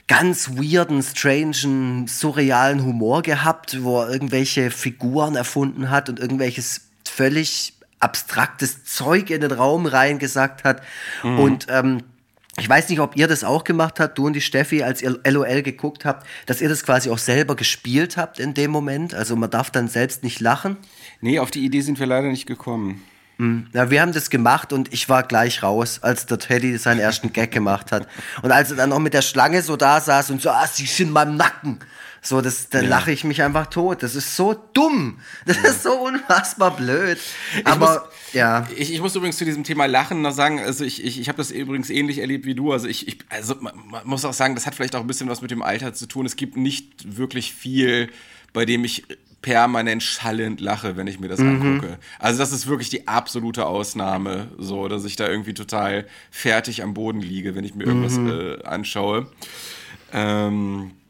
[0.09, 7.75] ganz weirden, strangen, surrealen Humor gehabt, wo er irgendwelche Figuren erfunden hat und irgendwelches völlig
[8.01, 10.83] abstraktes Zeug in den Raum reingesagt hat.
[11.23, 11.39] Mhm.
[11.39, 12.03] Und ähm,
[12.59, 15.19] ich weiß nicht, ob ihr das auch gemacht habt, du und die Steffi, als ihr
[15.25, 19.15] LOL geguckt habt, dass ihr das quasi auch selber gespielt habt in dem Moment.
[19.15, 20.77] Also man darf dann selbst nicht lachen.
[21.21, 23.03] Nee, auf die Idee sind wir leider nicht gekommen.
[23.39, 27.33] Ja, wir haben das gemacht und ich war gleich raus, als der Teddy seinen ersten
[27.33, 28.07] Gag gemacht hat.
[28.43, 30.87] Und als er dann noch mit der Schlange so da saß und so, ah, sie
[30.87, 31.81] sind in meinem Nacken.
[32.23, 32.89] So, das, da ja.
[32.89, 34.03] lache ich mich einfach tot.
[34.03, 35.19] Das ist so dumm.
[35.45, 35.65] Das ja.
[35.65, 37.19] ist so unfassbar blöd.
[37.65, 38.67] Aber muss, ja.
[38.77, 41.37] Ich, ich muss übrigens zu diesem Thema Lachen noch sagen, also ich, ich, ich habe
[41.37, 42.73] das übrigens ähnlich erlebt wie du.
[42.73, 45.29] Also ich, ich also man, man muss auch sagen, das hat vielleicht auch ein bisschen
[45.29, 46.25] was mit dem Alter zu tun.
[46.25, 48.09] Es gibt nicht wirklich viel,
[48.55, 49.05] bei dem ich
[49.45, 51.61] permanent schallend lache, wenn ich mir das mhm.
[51.61, 51.99] angucke.
[52.19, 56.95] Also das ist wirklich die absolute Ausnahme, so dass ich da irgendwie total fertig am
[56.95, 58.31] Boden liege, wenn ich mir irgendwas mhm.
[58.31, 59.27] äh, anschaue.
[60.15, 61.04] Ähm, äh,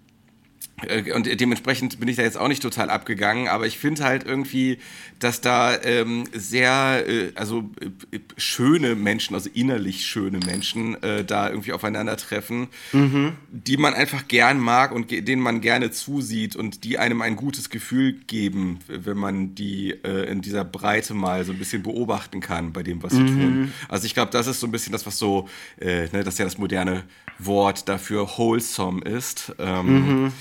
[1.14, 4.78] und dementsprechend bin ich da jetzt auch nicht total abgegangen, aber ich finde halt irgendwie,
[5.20, 11.48] dass da ähm, sehr, äh, also äh, schöne Menschen, also innerlich schöne Menschen, äh, da
[11.48, 13.34] irgendwie aufeinandertreffen, mhm.
[13.50, 17.70] die man einfach gern mag und denen man gerne zusieht und die einem ein gutes
[17.70, 22.72] Gefühl geben, wenn man die äh, in dieser Breite mal so ein bisschen beobachten kann
[22.72, 23.40] bei dem, was sie mhm.
[23.40, 23.72] tun.
[23.88, 25.48] Also ich glaube, das ist so ein bisschen das, was so,
[25.80, 27.04] äh, ne, das ist ja das moderne
[27.38, 29.54] Wort dafür wholesome ist.
[29.60, 30.32] Ähm, mhm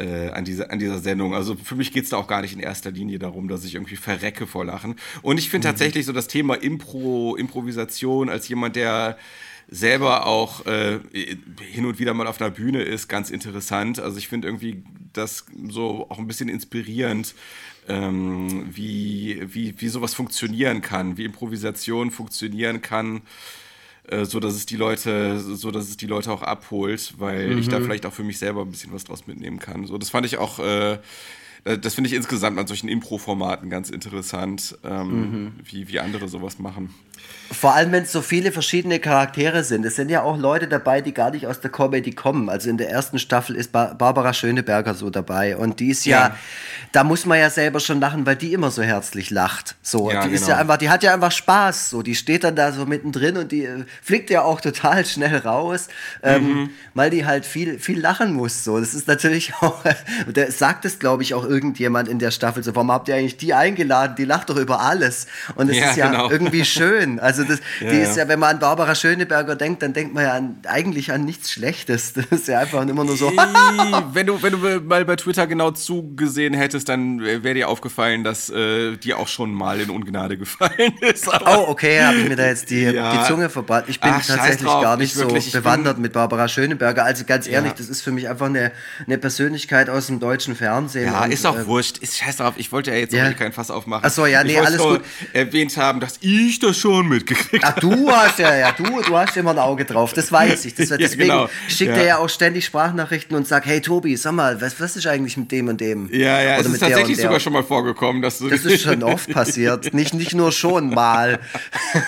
[0.00, 1.34] äh, an, diese, an dieser Sendung.
[1.34, 3.74] Also für mich geht es da auch gar nicht in erster Linie darum, dass ich
[3.74, 4.96] irgendwie verrecke vor Lachen.
[5.22, 5.72] Und ich finde mhm.
[5.72, 9.18] tatsächlich so das Thema Impro, Improvisation als jemand, der
[9.68, 14.00] selber auch äh, hin und wieder mal auf einer Bühne ist, ganz interessant.
[14.00, 14.82] Also ich finde irgendwie
[15.12, 17.34] das so auch ein bisschen inspirierend,
[17.88, 23.22] ähm, wie, wie, wie sowas funktionieren kann, wie Improvisation funktionieren kann.
[24.10, 27.58] Äh, so dass es die Leute, so dass es die Leute auch abholt, weil mhm.
[27.58, 27.84] ich da mhm.
[27.84, 29.86] vielleicht auch für mich selber ein bisschen was draus mitnehmen kann.
[29.86, 30.98] So, das fand ich auch äh, äh,
[31.64, 35.52] das finde ich insgesamt an solchen Impro-Formaten ganz interessant, ähm, mhm.
[35.64, 36.94] wie, wie andere sowas machen.
[37.52, 39.84] Vor allem, wenn es so viele verschiedene Charaktere sind.
[39.84, 42.48] Es sind ja auch Leute dabei, die gar nicht aus der Comedy kommen.
[42.48, 45.56] Also in der ersten Staffel ist ba Barbara Schöneberger so dabei.
[45.56, 46.36] Und die ist ja, ja,
[46.92, 49.74] da muss man ja selber schon lachen, weil die immer so herzlich lacht.
[49.82, 50.40] So, ja, die genau.
[50.40, 51.90] ist ja einfach, die hat ja einfach Spaß.
[51.90, 55.38] So, die steht dann da so mittendrin und die äh, fliegt ja auch total schnell
[55.38, 55.88] raus,
[56.22, 56.70] ähm, mhm.
[56.94, 58.62] weil die halt viel, viel lachen muss.
[58.62, 59.82] So, das ist natürlich auch,
[60.32, 63.36] da sagt es, glaube ich, auch irgendjemand in der Staffel so, warum habt ihr eigentlich
[63.36, 64.14] die eingeladen?
[64.16, 65.26] Die lacht doch über alles.
[65.56, 66.30] Und es ja, ist ja genau.
[66.30, 67.18] irgendwie schön.
[67.18, 70.24] Also das, ja, die ist ja, wenn man an Barbara Schöneberger denkt, dann denkt man
[70.24, 72.14] ja an, eigentlich an nichts Schlechtes.
[72.20, 73.32] Das ist ja einfach immer nur so.
[74.12, 78.50] wenn du, wenn du mal bei Twitter genau zugesehen hättest, dann wäre dir aufgefallen, dass
[78.50, 81.32] äh, dir auch schon mal in Ungnade gefallen ist.
[81.32, 83.16] Aber oh, okay, habe ich mir da jetzt die, ja.
[83.16, 83.88] die Zunge verbannt.
[83.88, 87.04] Ich bin Ach, tatsächlich gar nicht so wirklich, bewandert mit Barbara Schöneberger.
[87.04, 88.70] Also ganz ehrlich, das ist für mich einfach eine,
[89.06, 91.06] eine Persönlichkeit aus dem deutschen Fernsehen.
[91.06, 91.98] Ja, ist auch äh, wurscht.
[91.98, 92.54] Ist scheiß drauf.
[92.56, 93.32] Ich wollte ja jetzt ja.
[93.32, 94.04] kein Fass aufmachen.
[94.04, 95.02] Achso, ja, nee, alles gut.
[95.32, 97.64] erwähnt haben, dass ich das schon mit mitgekriegt.
[97.66, 100.74] Ach, du hast ja, ja, du, du hast immer ein Auge drauf, das weiß ich.
[100.74, 101.50] Das, deswegen ja, genau.
[101.68, 105.06] schickt er ja auch ständig Sprachnachrichten und sagt, hey Tobi, sag mal, was, was ist
[105.06, 106.08] eigentlich mit dem und dem?
[106.12, 108.48] Ja, ja, Oder es ist tatsächlich sogar schon mal vorgekommen, dass du...
[108.48, 111.38] Das ist schon oft passiert, nicht, nicht nur schon mal.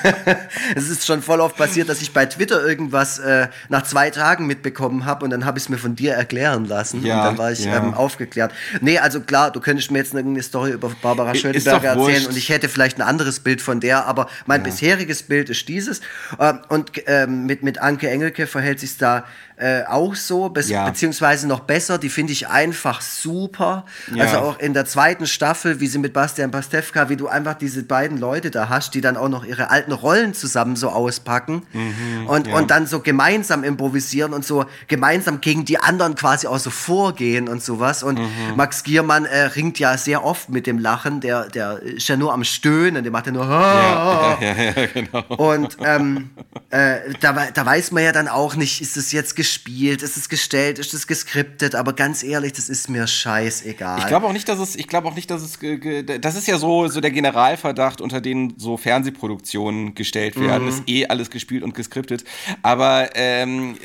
[0.74, 4.46] es ist schon voll oft passiert, dass ich bei Twitter irgendwas äh, nach zwei Tagen
[4.46, 7.38] mitbekommen habe und dann habe ich es mir von dir erklären lassen ja, und dann
[7.38, 7.76] war ich ja.
[7.76, 8.52] ähm, aufgeklärt.
[8.80, 12.48] Nee, also klar, du könntest mir jetzt eine Story über Barbara Schöneberger erzählen und ich
[12.48, 16.00] hätte vielleicht ein anderes Bild von der, aber mein bisheriges Bild ist dieses.
[16.38, 19.24] Ähm, und ähm, mit, mit Anke Engelke verhält sich da
[19.56, 20.88] äh, auch so, be ja.
[20.88, 21.98] beziehungsweise noch besser.
[21.98, 23.84] Die finde ich einfach super.
[24.14, 24.24] Ja.
[24.24, 27.82] Also auch in der zweiten Staffel, wie sie mit Bastian Pastewka, wie du einfach diese
[27.82, 32.26] beiden Leute da hast, die dann auch noch ihre alten Rollen zusammen so auspacken mhm,
[32.26, 32.56] und, ja.
[32.56, 37.48] und dann so gemeinsam improvisieren und so gemeinsam gegen die anderen quasi auch so vorgehen
[37.48, 38.02] und sowas.
[38.02, 38.56] Und mhm.
[38.56, 42.32] Max Giermann äh, ringt ja sehr oft mit dem Lachen, der, der ist ja nur
[42.32, 43.44] am Stöhnen, der macht ja nur.
[43.44, 45.24] Ja, ja, genau.
[45.36, 46.30] Und ähm,
[46.70, 50.28] äh, da, da weiß man ja dann auch nicht, ist es jetzt gespielt, ist es
[50.30, 53.98] gestellt, ist es geskriptet, aber ganz ehrlich, das ist mir scheißegal.
[53.98, 55.58] Ich glaube auch nicht, dass es, ich glaube auch nicht, dass es,
[56.20, 60.68] das ist ja so, so der Generalverdacht, unter den so Fernsehproduktionen gestellt werden, mhm.
[60.70, 62.24] ist eh alles gespielt und geskriptet.
[62.62, 63.76] Aber ähm,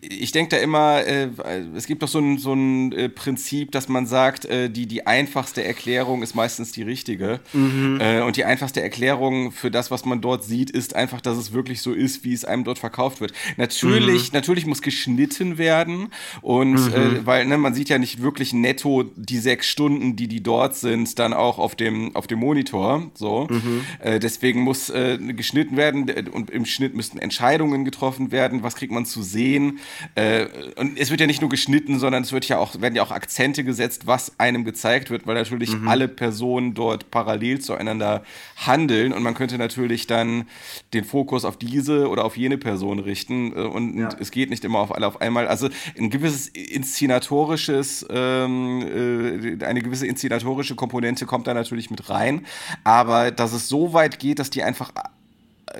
[0.00, 1.28] ich denke da immer, äh,
[1.76, 5.06] es gibt doch so ein, so ein äh, Prinzip, dass man sagt, äh, die, die
[5.06, 7.40] einfachste Erklärung ist meistens die richtige.
[7.52, 7.98] Mhm.
[8.00, 11.52] Äh, und die einfachste Erklärung für das, was man dort sieht, ist einfach, dass es
[11.52, 13.32] wirklich so ist, wie es einem dort verkauft wird.
[13.58, 14.36] Natürlich, mhm.
[14.36, 16.08] natürlich muss geschnitten werden
[16.42, 16.92] und mhm.
[16.92, 20.76] äh, weil ne, man sieht ja nicht wirklich netto die sechs Stunden, die die dort
[20.76, 23.10] sind, dann auch auf dem auf dem Monitor.
[23.14, 23.84] So, mhm.
[24.00, 28.62] äh, deswegen muss äh, geschnitten werden und im Schnitt müssten Entscheidungen getroffen werden.
[28.62, 29.78] Was kriegt man zu sehen?
[30.14, 33.02] Äh, und es wird ja nicht nur geschnitten, sondern es wird ja auch werden ja
[33.02, 35.88] auch Akzente gesetzt, was einem gezeigt wird, weil natürlich mhm.
[35.88, 38.22] alle Personen dort parallel zueinander
[38.56, 40.44] handeln und man könnte natürlich dann
[40.92, 44.08] den Fokus auf diese oder auf jene Person richten äh, und, ja.
[44.20, 45.48] es geht nicht immer auf alle auf einmal.
[45.48, 45.68] Also
[45.98, 52.46] ein gewisses inszenatorisches, ähm, äh, eine gewisse inszenatorische Komponente kommt da natürlich mit rein,
[52.84, 54.92] aber dass es so weit geht, dass die einfach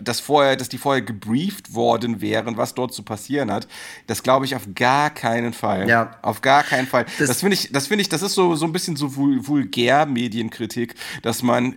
[0.00, 3.66] dass vorher, dass die vorher gebrieft worden wären, was dort zu passieren hat,
[4.06, 5.88] das glaube ich auf gar keinen Fall.
[5.88, 6.16] Ja.
[6.22, 7.06] Auf gar keinen Fall.
[7.18, 10.06] Das, das finde ich, das finde ich, das ist so, so ein bisschen so vulgär
[10.06, 11.76] Medienkritik, dass man, äh,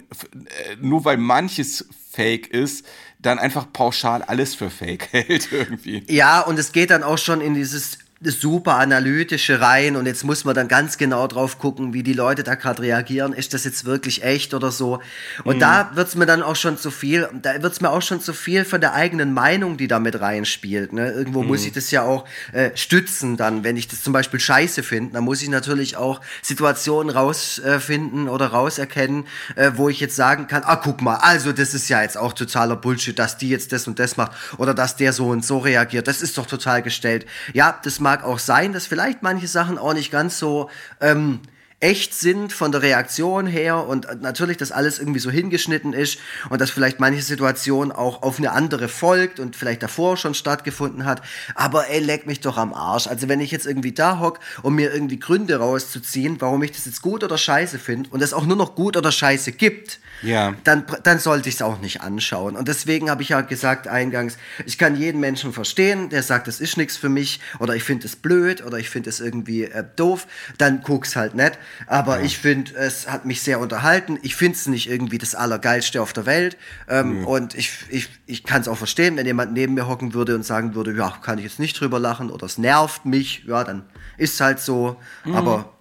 [0.79, 2.85] nur weil manches fake ist,
[3.25, 6.03] dann einfach pauschal alles für fake hält irgendwie.
[6.07, 7.97] Ja, und es geht dann auch schon in dieses
[8.31, 12.43] super analytische rein und jetzt muss man dann ganz genau drauf gucken, wie die Leute
[12.43, 13.33] da gerade reagieren.
[13.33, 15.01] Ist das jetzt wirklich echt oder so?
[15.43, 15.59] Und mhm.
[15.59, 18.65] da wird's mir dann auch schon zu viel, da wird's mir auch schon zu viel
[18.65, 20.93] von der eigenen Meinung, die da mit reinspielt.
[20.93, 21.11] Ne?
[21.11, 21.49] Irgendwo mhm.
[21.49, 25.13] muss ich das ja auch äh, stützen dann, wenn ich das zum Beispiel scheiße finde,
[25.13, 30.47] dann muss ich natürlich auch Situationen rausfinden äh, oder rauserkennen, äh, wo ich jetzt sagen
[30.47, 33.71] kann, ah, guck mal, also das ist ja jetzt auch totaler Bullshit, dass die jetzt
[33.71, 36.07] das und das macht oder dass der so und so reagiert.
[36.07, 37.25] Das ist doch total gestellt.
[37.53, 40.69] Ja, das mag auch sein, dass vielleicht manche Sachen auch nicht ganz so
[41.01, 41.41] ähm,
[41.85, 46.17] echt sind von der Reaktion her und natürlich, dass alles irgendwie so hingeschnitten ist
[46.49, 51.05] und dass vielleicht manche Situation auch auf eine andere folgt und vielleicht davor schon stattgefunden
[51.05, 51.21] hat.
[51.53, 53.05] Aber ey, leck mich doch am Arsch.
[53.05, 56.87] Also wenn ich jetzt irgendwie da hock, um mir irgendwie Gründe rauszuziehen, warum ich das
[56.87, 60.55] jetzt gut oder scheiße finde und es auch nur noch gut oder scheiße gibt, ja.
[60.63, 62.55] dann, dann sollte ich es auch nicht anschauen.
[62.55, 66.59] Und deswegen habe ich ja gesagt eingangs, ich kann jeden Menschen verstehen, der sagt, das
[66.59, 69.83] ist nichts für mich oder ich finde es blöd oder ich finde es irgendwie äh,
[69.95, 70.25] doof,
[70.57, 71.59] dann guck's halt nicht.
[71.87, 72.25] Aber ja.
[72.25, 74.17] ich finde, es hat mich sehr unterhalten.
[74.21, 76.57] Ich finde es nicht irgendwie das Allergeilste auf der Welt.
[76.89, 77.27] Ähm, mhm.
[77.27, 80.43] Und ich, ich, ich kann es auch verstehen, wenn jemand neben mir hocken würde und
[80.43, 83.83] sagen würde, ja, kann ich jetzt nicht drüber lachen oder es nervt mich, ja, dann
[84.17, 84.97] ist es halt so.
[85.25, 85.35] Mhm.
[85.35, 85.75] Aber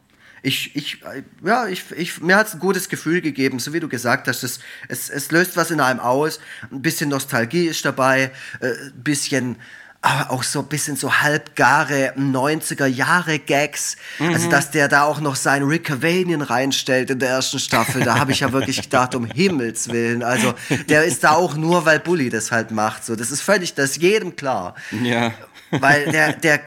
[0.44, 1.00] ich, ich,
[1.42, 4.42] ja, ich, ich, mir hat es ein gutes Gefühl gegeben, so wie du gesagt hast.
[4.42, 6.38] Es, es, es löst was in einem aus.
[6.70, 8.30] Ein bisschen Nostalgie ist dabei,
[8.60, 9.56] äh, ein bisschen
[10.04, 13.96] aber auch so ein bisschen so halbgare 90er Jahre Gags.
[14.18, 14.34] Mhm.
[14.34, 18.18] Also, dass der da auch noch seinen Rick Cavanian reinstellt in der ersten Staffel, da
[18.18, 20.22] habe ich ja wirklich gedacht, um Himmels Willen.
[20.22, 20.52] Also,
[20.88, 23.04] der ist da auch nur, weil Bully das halt macht.
[23.04, 24.74] So, das ist völlig, das ist jedem klar.
[25.02, 25.32] Ja.
[25.80, 26.60] Weil der, der,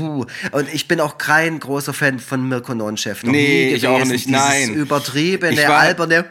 [0.00, 3.22] uh, und ich bin auch kein großer Fan von Mirko Nonchef.
[3.24, 4.74] Nee, ich auch nicht, nein.
[4.74, 6.26] übertriebene, alberne,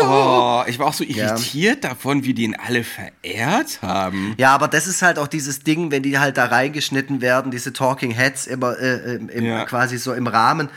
[0.00, 1.90] Oh, ich war auch so irritiert ja.
[1.90, 4.34] davon, wie die ihn alle verehrt haben.
[4.38, 7.72] Ja, aber das ist halt auch dieses Ding, wenn die halt da reingeschnitten werden, diese
[7.72, 9.64] Talking Heads immer äh, im, ja.
[9.64, 10.68] quasi so im Rahmen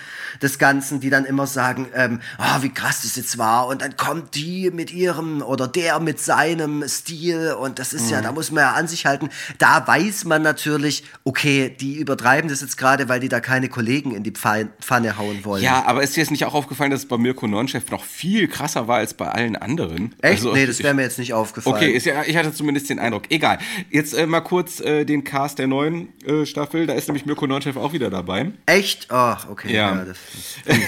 [0.42, 3.96] des Ganzen, die dann immer sagen, ähm, oh, wie krass das jetzt war und dann
[3.96, 8.12] kommt die mit ihrem oder der mit seinem Stil und das ist mhm.
[8.12, 9.30] ja, da muss man ja an sich halten.
[9.60, 10.81] Da weiß man natürlich,
[11.24, 15.44] okay, die übertreiben das jetzt gerade, weil die da keine Kollegen in die Pfanne hauen
[15.46, 15.64] wollen.
[15.64, 18.48] Ja, aber ist dir jetzt nicht auch aufgefallen, dass es bei Mirko Nonchef noch viel
[18.48, 20.16] krasser war als bei allen anderen?
[20.22, 20.40] Echt?
[20.40, 21.76] Also, nee, das wäre mir jetzt nicht aufgefallen.
[21.76, 23.24] Okay, ist ja, ich hatte zumindest den Eindruck.
[23.30, 23.60] Egal.
[23.90, 26.88] Jetzt äh, mal kurz äh, den Cast der neuen äh, Staffel.
[26.88, 28.52] Da ist nämlich Mirko Nonchef auch wieder dabei.
[28.66, 29.08] Echt?
[29.10, 29.74] Ach, okay.
[29.74, 29.96] Ja.
[29.96, 30.18] ja das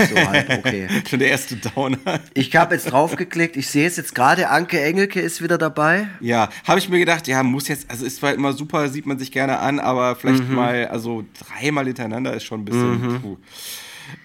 [0.10, 0.88] so halb okay.
[1.10, 1.97] Schon der erste Downer.
[2.34, 3.58] Ich habe jetzt draufgeklickt.
[3.58, 4.49] Ich sehe es jetzt gerade.
[4.49, 6.08] Anke Engelke ist wieder dabei.
[6.19, 9.19] Ja, habe ich mir gedacht, ja, muss jetzt, also ist zwar immer super, sieht man
[9.19, 10.56] sich gerne an, aber vielleicht mhm.
[10.56, 13.02] mal, also dreimal hintereinander ist schon ein bisschen.
[13.02, 13.38] Mhm.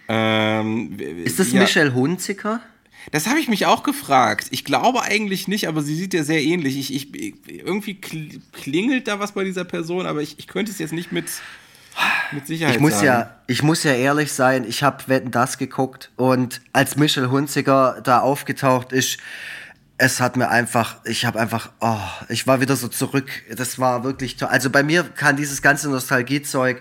[0.08, 1.60] Ähm, ist das ja.
[1.60, 2.60] Michelle Hunziker?
[3.10, 4.48] Das habe ich mich auch gefragt.
[4.50, 6.78] Ich glaube eigentlich nicht, aber sie sieht ja sehr ähnlich.
[6.78, 10.92] Ich, ich, irgendwie klingelt da was bei dieser Person, aber ich, ich könnte es jetzt
[10.92, 11.26] nicht mit,
[12.32, 13.06] mit Sicherheit ich muss sagen.
[13.06, 18.00] Ja, ich muss ja ehrlich sein, ich habe Wetten das geguckt und als Michel Hunziger
[18.04, 19.18] da aufgetaucht ist,
[19.98, 21.96] es hat mir einfach, ich habe einfach, oh,
[22.28, 23.28] ich war wieder so zurück.
[23.54, 24.48] Das war wirklich toll.
[24.48, 26.80] Also bei mir kann dieses ganze Nostalgiezeug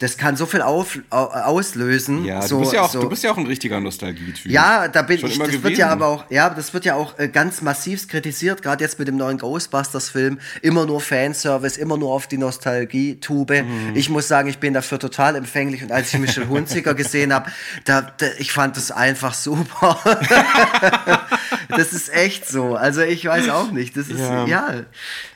[0.00, 2.24] das kann so viel auf, auslösen.
[2.24, 3.00] Ja, so, du, bist ja auch, so.
[3.00, 4.50] du bist ja auch ein richtiger Nostalgie-Typ.
[4.50, 5.38] Ja, da bin Schon ich.
[5.38, 5.62] Das gewesen.
[5.62, 8.98] wird ja aber auch, ja, das wird ja auch äh, ganz massiv kritisiert, gerade jetzt
[8.98, 10.40] mit dem neuen Ghostbusters-Film.
[10.62, 13.62] Immer nur Fanservice, immer nur auf die Nostalgie-Tube.
[13.62, 13.92] Mhm.
[13.94, 15.84] Ich muss sagen, ich bin dafür total empfänglich.
[15.84, 17.52] Und als ich Michel Hunziker gesehen habe,
[17.84, 19.98] da, da, ich fand das einfach super.
[21.76, 22.74] das ist echt so.
[22.76, 23.96] Also ich weiß auch nicht.
[23.96, 24.46] Das ist ja.
[24.46, 24.84] ja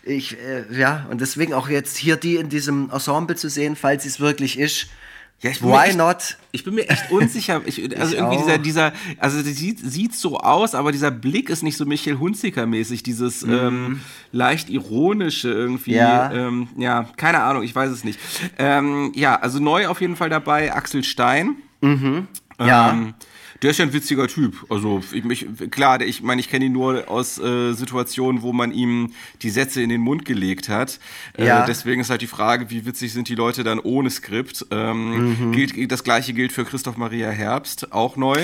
[0.02, 4.04] ich, äh, ja, und deswegen auch jetzt hier die in diesem Ensemble zu sehen, falls
[4.04, 4.88] es wirklich ist.
[5.40, 6.36] Ja, ich bin Why echt, not?
[6.50, 7.62] Ich bin mir echt unsicher.
[7.66, 11.48] Ich, also ich irgendwie dieser, dieser, also das sieht, sieht so aus, aber dieser Blick
[11.48, 13.52] ist nicht so Michael Hunziker-mäßig, dieses mm.
[13.52, 14.00] ähm,
[14.32, 15.94] leicht ironische irgendwie.
[15.94, 16.32] Ja.
[16.32, 18.18] Ähm, ja, keine Ahnung, ich weiß es nicht.
[18.58, 21.56] Ähm, ja, also neu auf jeden Fall dabei, Axel Stein.
[21.80, 22.26] Mhm.
[22.58, 22.96] Ja.
[23.62, 24.66] Der ist ja ein witziger Typ.
[24.70, 28.72] Also ich, mich, klar, ich meine, ich kenne ihn nur aus äh, Situationen, wo man
[28.72, 31.00] ihm die Sätze in den Mund gelegt hat.
[31.36, 31.66] Äh, ja.
[31.66, 34.66] deswegen ist halt die Frage, wie witzig sind die Leute dann ohne Skript.
[34.70, 35.52] Ähm, mhm.
[35.52, 38.38] gilt, das gleiche gilt für Christoph Maria Herbst, auch neu.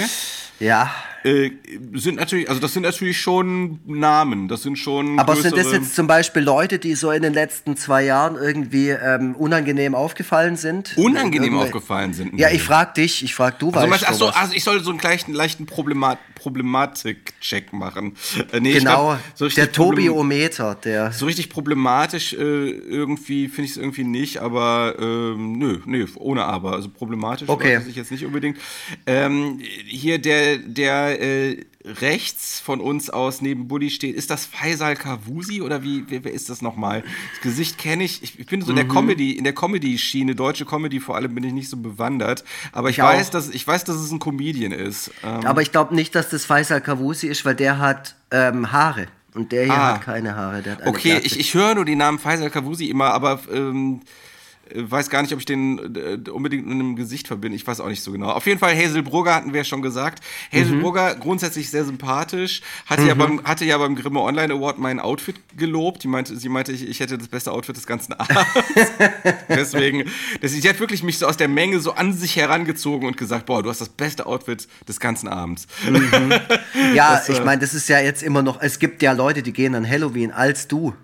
[0.61, 0.91] Ja.
[1.25, 1.53] Äh,
[1.95, 5.19] sind natürlich, also das sind natürlich schon Namen, das sind schon.
[5.19, 8.91] Aber sind das jetzt zum Beispiel Leute, die so in den letzten zwei Jahren irgendwie
[8.91, 10.97] ähm, unangenehm aufgefallen sind?
[10.99, 12.39] Unangenehm aufgefallen sind?
[12.39, 14.09] Ja, ich frag dich, ich frag du also, weißt.
[14.09, 18.17] Achso, also ich soll so einen leichten, leichten Problemat Problematik-Check machen.
[18.53, 21.11] Äh, nee, genau, glaub, so der Tobi-Ometer, der.
[21.11, 26.45] So richtig problematisch äh, irgendwie finde ich es irgendwie nicht, aber ähm, nö, nö, ohne
[26.45, 26.73] aber.
[26.75, 27.79] Also problematisch okay.
[27.79, 28.59] weiß ich jetzt nicht unbedingt.
[29.07, 34.97] Ähm, hier der, der äh, rechts von uns aus neben Bulli steht, ist das Faisal
[34.97, 37.03] Kavusi oder wie, wer, wer ist das nochmal?
[37.35, 38.23] Das Gesicht kenne ich.
[38.23, 38.39] ich.
[38.39, 38.91] Ich bin so in der mhm.
[38.91, 42.45] Comedy, in der Comedy-Schiene, deutsche Comedy vor allem bin ich nicht so bewandert.
[42.73, 45.11] Aber ich, ich weiß, dass ich weiß, dass es ein Comedian ist.
[45.23, 49.07] Ähm aber ich glaube nicht, dass das Faisal Kavusi ist, weil der hat ähm, Haare.
[49.35, 49.95] Und der hier ah.
[49.95, 50.63] hat keine Haare.
[50.87, 54.24] okay, ich, ich höre nur den Namen Faisal Kavusi immer, aber ähm, äh,
[54.75, 57.57] weiß gar nicht, ob ich den äh, unbedingt mit einem Gesicht verbinde.
[57.57, 58.31] Ich weiß auch nicht so genau.
[58.31, 60.23] Auf jeden Fall Hazel Brugger hatten wir ja schon gesagt.
[60.53, 60.83] Hazel mhm.
[60.83, 62.61] Brugger grundsätzlich sehr sympathisch.
[62.87, 63.09] Hatte, mhm.
[63.09, 66.03] ja beim, hatte ja beim Grimme Online Award mein Outfit gelobt.
[66.03, 68.41] Die meinte, sie meinte, ich, ich hätte das beste Outfit des ganzen Abends.
[69.49, 70.05] Deswegen,
[70.41, 73.47] das, sie hat wirklich mich so aus der Menge so an sich herangezogen und gesagt,
[73.47, 75.67] boah, du hast das beste Outfit des ganzen Abends.
[75.89, 76.33] Mhm.
[76.95, 79.43] Ja, das, ich äh, meine, das ist ja jetzt immer noch, es gibt ja Leute,
[79.43, 80.95] die gehen an Halloween als du.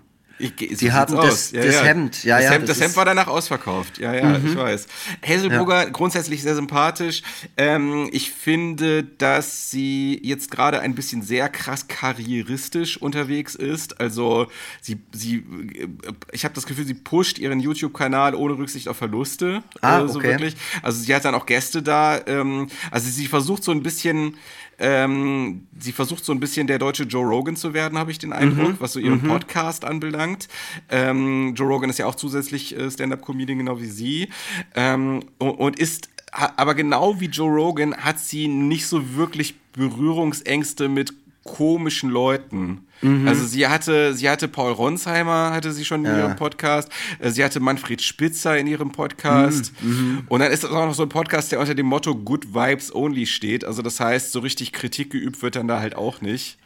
[0.41, 1.83] Ich, so die haben das, ja, das ja.
[1.83, 2.23] Hemd.
[2.23, 3.99] Ja, das, ja, Hemd, das, das Hemd war danach ausverkauft.
[3.99, 4.47] Ja, ja, mhm.
[4.47, 4.87] ich weiß.
[5.25, 7.21] Hazelburger grundsätzlich sehr sympathisch.
[7.57, 13.99] Ähm, ich finde, dass sie jetzt gerade ein bisschen sehr krass karrieristisch unterwegs ist.
[13.99, 14.47] Also
[14.81, 15.87] sie, sie, äh,
[16.31, 19.63] ich habe das Gefühl, sie pusht ihren YouTube-Kanal ohne Rücksicht auf Verluste.
[19.81, 20.29] Ah, äh, so okay.
[20.29, 20.55] wirklich.
[20.81, 22.19] Also sie hat dann auch Gäste da.
[22.25, 24.37] Ähm, also sie versucht so ein bisschen
[24.81, 28.33] ähm, sie versucht so ein bisschen der deutsche Joe Rogan zu werden, habe ich den
[28.33, 28.77] Eindruck, mhm.
[28.79, 29.27] was so ihren mhm.
[29.27, 30.47] Podcast anbelangt.
[30.89, 34.29] Ähm, Joe Rogan ist ja auch zusätzlich äh, Stand-up-Comedian, genau wie sie.
[34.75, 40.89] Ähm, und, und ist aber genau wie Joe Rogan hat sie nicht so wirklich Berührungsängste
[40.89, 41.13] mit
[41.43, 42.85] komischen Leuten.
[43.01, 43.27] Mhm.
[43.27, 46.19] Also sie hatte, sie hatte Paul Ronsheimer, hatte sie schon in ja.
[46.19, 46.89] ihrem Podcast.
[47.19, 49.73] Äh, sie hatte Manfred Spitzer in ihrem Podcast.
[49.81, 49.89] Mhm.
[49.89, 50.23] mhm.
[50.27, 52.93] Und dann ist das auch noch so ein Podcast, der unter dem Motto Good Vibes
[52.93, 53.65] Only steht.
[53.65, 56.57] Also das heißt, so richtig Kritik geübt wird dann da halt auch nicht.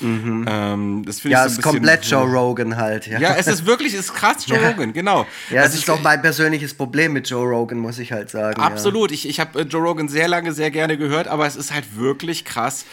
[0.00, 0.44] Mhm.
[0.48, 3.06] Ähm, das ja, es ist komplett Joe Rogan halt.
[3.06, 3.18] Ja.
[3.18, 4.70] ja, es ist wirklich, es ist krass Joe ja.
[4.70, 5.26] Rogan, genau.
[5.50, 8.60] Ja, also es ist auch mein persönliches Problem mit Joe Rogan, muss ich halt sagen.
[8.60, 9.14] Absolut, ja.
[9.14, 11.96] ich, ich habe äh, Joe Rogan sehr lange, sehr gerne gehört, aber es ist halt
[11.96, 12.84] wirklich krass,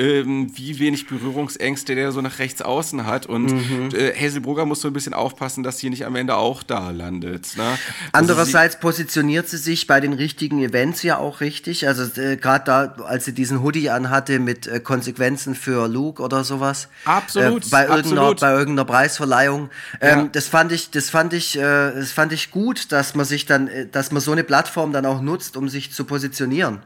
[0.00, 3.26] ähm, wie wenig Berührungsängste der so nach rechts außen hat.
[3.26, 3.90] Und mhm.
[3.92, 7.56] äh, Hazelbrugger muss so ein bisschen aufpassen, dass sie nicht am Ende auch da landet.
[7.56, 7.62] Ne?
[7.64, 7.78] Also
[8.12, 11.86] Andererseits sie positioniert sie sich bei den richtigen Events ja auch richtig.
[11.86, 16.44] Also äh, gerade da, als sie diesen Hoodie anhatte mit äh, Konsequenzen für Luke oder
[16.44, 16.88] sowas.
[17.04, 17.66] Absolut.
[17.66, 18.40] Äh, bei, irgendeiner, absolut.
[18.40, 19.68] bei irgendeiner Preisverleihung.
[20.00, 20.28] Ähm, ja.
[20.32, 23.68] Das fand ich, das fand ich, äh, das fand ich gut, dass man sich dann,
[23.68, 26.80] äh, dass man so eine Plattform dann auch nutzt, um sich zu positionieren.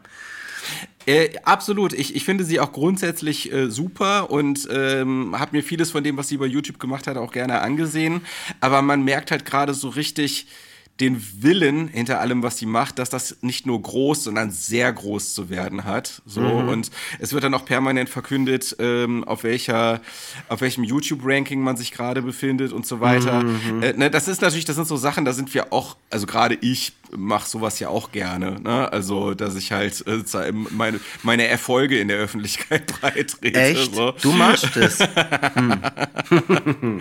[1.06, 1.92] Äh, absolut.
[1.92, 6.16] Ich, ich finde sie auch grundsätzlich äh, super und ähm, habe mir vieles von dem,
[6.16, 8.22] was sie bei YouTube gemacht hat, auch gerne angesehen.
[8.60, 10.46] Aber man merkt halt gerade so richtig,
[11.00, 15.34] den Willen hinter allem, was sie macht, dass das nicht nur groß, sondern sehr groß
[15.34, 16.22] zu werden hat.
[16.24, 16.68] So mhm.
[16.68, 20.00] und es wird dann auch permanent verkündet, ähm, auf welcher,
[20.48, 23.42] auf welchem YouTube-Ranking man sich gerade befindet und so weiter.
[23.42, 23.82] Mhm.
[23.82, 26.56] Äh, ne, das ist natürlich, das sind so Sachen, da sind wir auch, also gerade
[26.60, 28.60] ich mache sowas ja auch gerne.
[28.60, 28.92] Ne?
[28.92, 33.60] Also, dass ich halt äh, meine, meine Erfolge in der Öffentlichkeit breitrete.
[33.60, 33.94] Echt?
[33.94, 34.12] So.
[34.22, 34.98] Du machst es.
[36.26, 37.00] Hm.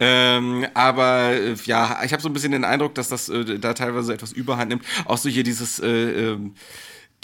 [0.00, 3.74] ähm, aber äh, ja, ich habe so ein bisschen den Eindruck, dass das äh, da
[3.74, 4.84] teilweise etwas Überhand nimmt.
[5.04, 6.54] Auch so hier dieses äh, ähm,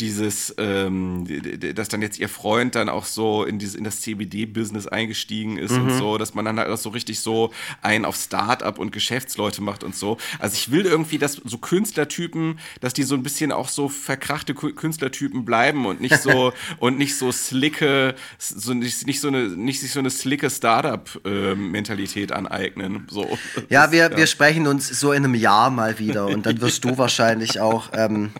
[0.01, 1.27] dieses, ähm,
[1.75, 5.73] dass dann jetzt ihr Freund dann auch so in, dieses, in das CBD-Business eingestiegen ist
[5.73, 5.83] mhm.
[5.83, 9.63] und so, dass man dann halt auch so richtig so einen auf Start-up und Geschäftsleute
[9.63, 10.17] macht und so.
[10.39, 14.55] Also ich will irgendwie, dass so Künstlertypen, dass die so ein bisschen auch so verkrachte
[14.55, 19.81] Künstlertypen bleiben und nicht so und nicht so slicke, so nicht, nicht so eine, nicht
[19.81, 23.07] sich so eine slicke Startup-Mentalität aneignen.
[23.11, 23.39] So.
[23.69, 24.17] Ja, wir, ja.
[24.17, 27.91] wir sprechen uns so in einem Jahr mal wieder und dann wirst du wahrscheinlich auch
[27.93, 28.31] ähm,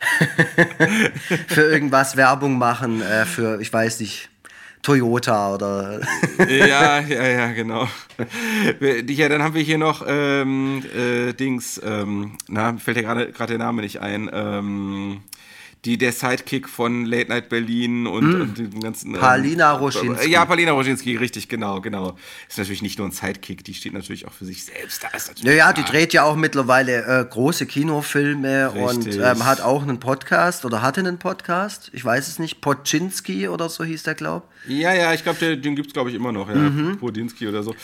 [1.48, 4.30] für irgendwas Werbung machen, äh, für, ich weiß nicht,
[4.82, 6.00] Toyota oder.
[6.48, 7.88] ja, ja, ja, genau.
[8.80, 13.58] Ja, dann haben wir hier noch ähm, äh, Dings, ähm, na, fällt ja gerade der
[13.58, 14.30] Name nicht ein.
[14.32, 15.22] Ähm,
[15.84, 18.40] die, der Sidekick von Late Night Berlin und, mm.
[18.40, 19.14] und den ganzen.
[19.14, 20.30] Ähm, Palina Roschinski.
[20.30, 22.16] Ja, Palina Roschinski, richtig, genau, genau.
[22.48, 25.04] Ist natürlich nicht nur ein Sidekick, die steht natürlich auch für sich selbst.
[25.04, 29.16] Da ist natürlich ja, ja, die dreht ja auch mittlerweile äh, große Kinofilme richtig.
[29.18, 31.90] und ähm, hat auch einen Podcast oder hatte einen Podcast.
[31.92, 32.60] Ich weiß es nicht.
[32.60, 34.78] Podczynski oder so hieß der, glaube ich.
[34.78, 36.48] Ja, ja, ich glaube, den gibt es, glaube ich, immer noch.
[36.48, 36.56] Ja.
[36.56, 36.98] Mhm.
[36.98, 37.74] Podinski oder so.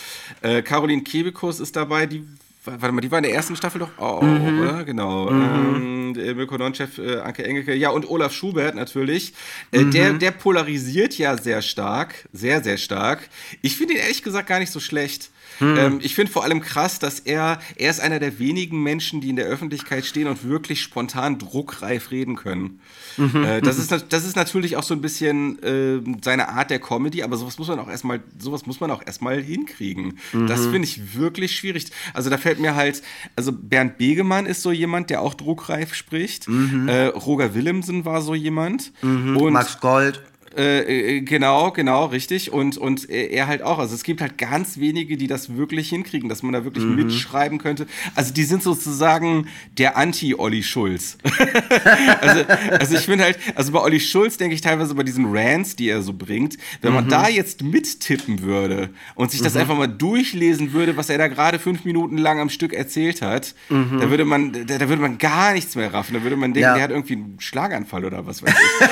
[0.42, 2.26] Äh, Caroline Kebekus ist dabei, die
[2.65, 4.61] warte mal, die war in der ersten Staffel doch auch, mhm.
[4.61, 4.85] oder?
[4.85, 5.31] Genau.
[5.31, 6.15] Mhm.
[6.17, 7.75] Ähm, Milko-Non-Chef äh, Anke Engelke.
[7.75, 9.35] Ja, und Olaf Schubert natürlich.
[9.73, 9.91] Äh, mhm.
[9.91, 12.29] der, der polarisiert ja sehr stark.
[12.33, 13.29] Sehr, sehr stark.
[13.62, 15.31] Ich finde ihn ehrlich gesagt gar nicht so schlecht.
[15.59, 15.77] Hm.
[15.77, 19.31] Ähm, ich finde vor allem krass, dass er, er ist einer der wenigen Menschen, die
[19.31, 22.81] in der Öffentlichkeit stehen und wirklich spontan druckreif reden können.
[23.17, 23.45] Mhm.
[23.45, 27.23] Äh, das, ist, das ist natürlich auch so ein bisschen äh, seine Art der Comedy,
[27.23, 30.19] aber sowas muss man auch erstmal, sowas muss man auch erstmal hinkriegen.
[30.33, 30.47] Mhm.
[30.47, 31.87] Das finde ich wirklich schwierig.
[32.13, 33.03] Also da fällt mir halt,
[33.37, 36.49] also Bernd Begemann ist so jemand, der auch druckreif spricht.
[36.49, 36.89] Mhm.
[36.89, 38.93] Äh, Roger Willemsen war so jemand.
[39.03, 39.37] Mhm.
[39.37, 40.23] Und Max Gold.
[40.57, 42.53] Äh, äh, genau, genau, richtig.
[42.53, 43.79] Und, und er halt auch.
[43.79, 46.97] Also es gibt halt ganz wenige, die das wirklich hinkriegen, dass man da wirklich mhm.
[46.97, 47.87] mitschreiben könnte.
[48.15, 49.49] Also die sind sozusagen
[49.79, 51.19] der Anti-Olli Schulz.
[52.21, 52.45] also,
[52.79, 55.89] also ich finde halt, also bei Olli Schulz denke ich teilweise bei diesen Rants, die
[55.89, 57.11] er so bringt, wenn man mhm.
[57.11, 59.61] da jetzt mittippen würde und sich das mhm.
[59.61, 63.55] einfach mal durchlesen würde, was er da gerade fünf Minuten lang am Stück erzählt hat,
[63.69, 63.99] mhm.
[64.01, 66.15] da würde man, da, da, würde man gar nichts mehr raffen.
[66.15, 66.75] Da würde man denken, ja.
[66.75, 68.85] der hat irgendwie einen Schlaganfall oder was weiß ich.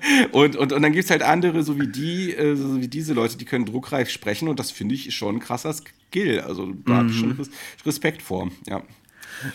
[0.32, 3.14] und, und, und dann gibt es halt andere, so wie die, äh, so wie diese
[3.14, 6.40] Leute, die können druckreif sprechen und das finde ich schon ein krasser Skill.
[6.40, 6.96] Also da mhm.
[6.96, 7.48] habe ich schon mhm.
[7.84, 8.82] Respekt vor, ja.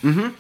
[0.02, 0.34] Mhm.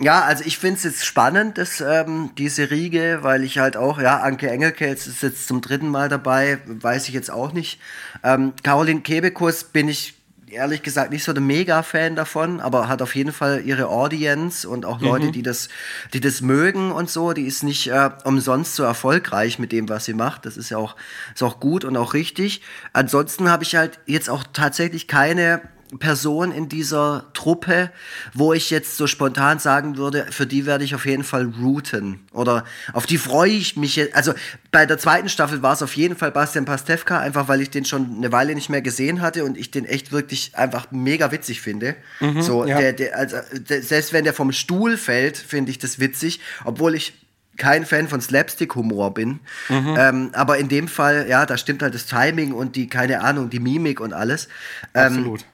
[0.00, 4.00] Ja, also ich finde es jetzt spannend, dass, ähm, diese Riege, weil ich halt auch,
[4.00, 7.78] ja, Anke Engelke ist jetzt zum dritten Mal dabei, weiß ich jetzt auch nicht.
[8.24, 10.14] Ähm, Caroline Kebekus bin ich
[10.54, 14.86] ehrlich gesagt nicht so der Mega-Fan davon, aber hat auf jeden Fall ihre Audience und
[14.86, 15.32] auch Leute, mhm.
[15.32, 15.68] die das,
[16.12, 17.32] die das mögen und so.
[17.32, 20.46] Die ist nicht äh, umsonst so erfolgreich mit dem, was sie macht.
[20.46, 20.96] Das ist ja auch,
[21.34, 22.62] ist auch gut und auch richtig.
[22.92, 25.60] Ansonsten habe ich halt jetzt auch tatsächlich keine
[25.98, 27.90] Person in dieser Truppe,
[28.32, 32.20] wo ich jetzt so spontan sagen würde, für die werde ich auf jeden Fall routen.
[32.32, 33.96] Oder auf die freue ich mich.
[33.96, 34.14] Jetzt.
[34.14, 34.34] Also
[34.70, 37.84] bei der zweiten Staffel war es auf jeden Fall Bastian Pastewka, einfach weil ich den
[37.84, 41.60] schon eine Weile nicht mehr gesehen hatte und ich den echt wirklich einfach mega witzig
[41.60, 41.96] finde.
[42.20, 42.78] Mhm, so, ja.
[42.78, 46.94] der, der, also, der, selbst wenn der vom Stuhl fällt, finde ich das witzig, obwohl
[46.94, 47.14] ich
[47.56, 49.40] kein Fan von Slapstick-Humor bin.
[49.68, 49.96] Mhm.
[49.98, 53.50] Ähm, aber in dem Fall, ja, da stimmt halt das Timing und die, keine Ahnung,
[53.50, 54.48] die Mimik und alles.
[54.94, 55.44] Ähm, Absolut.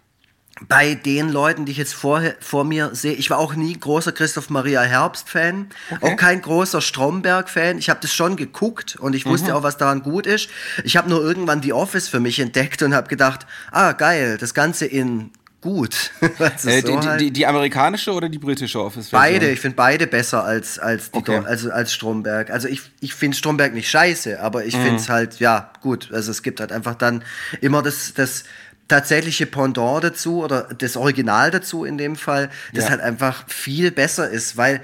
[0.68, 4.12] Bei den Leuten, die ich jetzt vor, vor mir sehe, ich war auch nie großer
[4.12, 6.06] Christoph Maria Herbst-Fan, okay.
[6.06, 7.78] auch kein großer Stromberg-Fan.
[7.78, 9.56] Ich habe das schon geguckt und ich wusste mhm.
[9.56, 10.48] auch, was daran gut ist.
[10.84, 14.54] Ich habe nur irgendwann The Office für mich entdeckt und habe gedacht, ah geil, das
[14.54, 15.30] Ganze in
[15.60, 16.12] gut.
[16.20, 17.20] äh, so die, halt.
[17.20, 19.10] die, die, amerikanische oder die britische Office?
[19.10, 21.42] Beide, ich finde beide besser als, als, die okay.
[21.44, 22.50] also als Stromberg.
[22.50, 24.82] Also ich, ich finde Stromberg nicht scheiße, aber ich mhm.
[24.82, 26.10] finde es halt, ja, gut.
[26.12, 27.22] Also es gibt halt einfach dann
[27.60, 28.44] immer das, das
[28.90, 32.90] tatsächliche Pendant dazu oder das Original dazu in dem Fall, das ja.
[32.90, 34.80] halt einfach viel besser ist, weil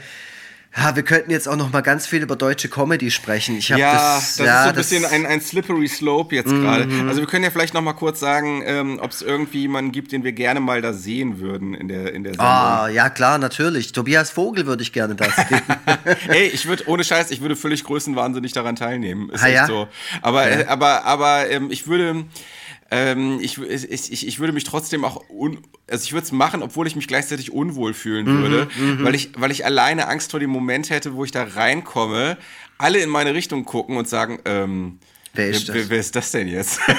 [0.77, 3.57] ja, wir könnten jetzt auch noch mal ganz viel über deutsche Comedy sprechen.
[3.57, 6.87] Ich ja, das, das ja, ist so ein bisschen ein, ein slippery slope jetzt gerade.
[7.09, 10.13] Also wir können ja vielleicht noch mal kurz sagen, ähm, ob es irgendwie jemanden gibt,
[10.13, 12.47] den wir gerne mal da sehen würden in der in der Sendung.
[12.47, 13.93] Ah, ja klar, natürlich.
[13.93, 15.63] Tobias Vogel würde ich gerne da sehen.
[16.29, 19.31] hey, ich würde ohne Scheiß, ich würde völlig größenwahnsinnig daran teilnehmen.
[19.31, 19.67] Ist ah, ja?
[19.67, 19.89] so.
[20.21, 20.61] Aber ja.
[20.61, 22.27] äh, aber aber ähm, ich würde
[22.91, 25.59] ähm, ich, ich, ich würde mich trotzdem auch, un,
[25.91, 29.15] also ich würde es machen, obwohl ich mich gleichzeitig unwohl fühlen mhm, würde, mhm, weil,
[29.15, 32.37] ich, weil ich alleine Angst vor dem Moment hätte, wo ich da reinkomme,
[32.79, 34.99] alle in meine Richtung gucken und sagen, ähm,
[35.37, 36.81] Wer ist, wer, wer ist das denn jetzt?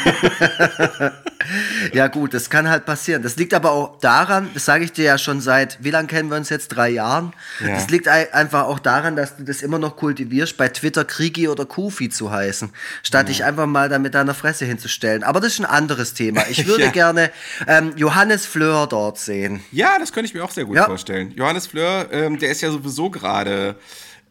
[1.93, 3.23] ja gut, das kann halt passieren.
[3.23, 6.29] Das liegt aber auch daran, das sage ich dir ja schon seit, wie lange kennen
[6.29, 6.69] wir uns jetzt?
[6.69, 7.33] Drei Jahren.
[7.59, 7.75] Ja.
[7.75, 11.65] Das liegt einfach auch daran, dass du das immer noch kultivierst, bei Twitter Krigi oder
[11.65, 12.69] Kufi zu heißen,
[13.03, 13.27] statt ja.
[13.27, 15.23] dich einfach mal da mit deiner Fresse hinzustellen.
[15.23, 16.43] Aber das ist ein anderes Thema.
[16.49, 16.91] Ich würde ja.
[16.91, 17.31] gerne
[17.67, 19.61] ähm, Johannes Fleur dort sehen.
[19.71, 21.33] Ja, das könnte ich mir auch sehr gut vorstellen.
[21.35, 23.75] Johannes Fleur, ähm, der ist ja sowieso gerade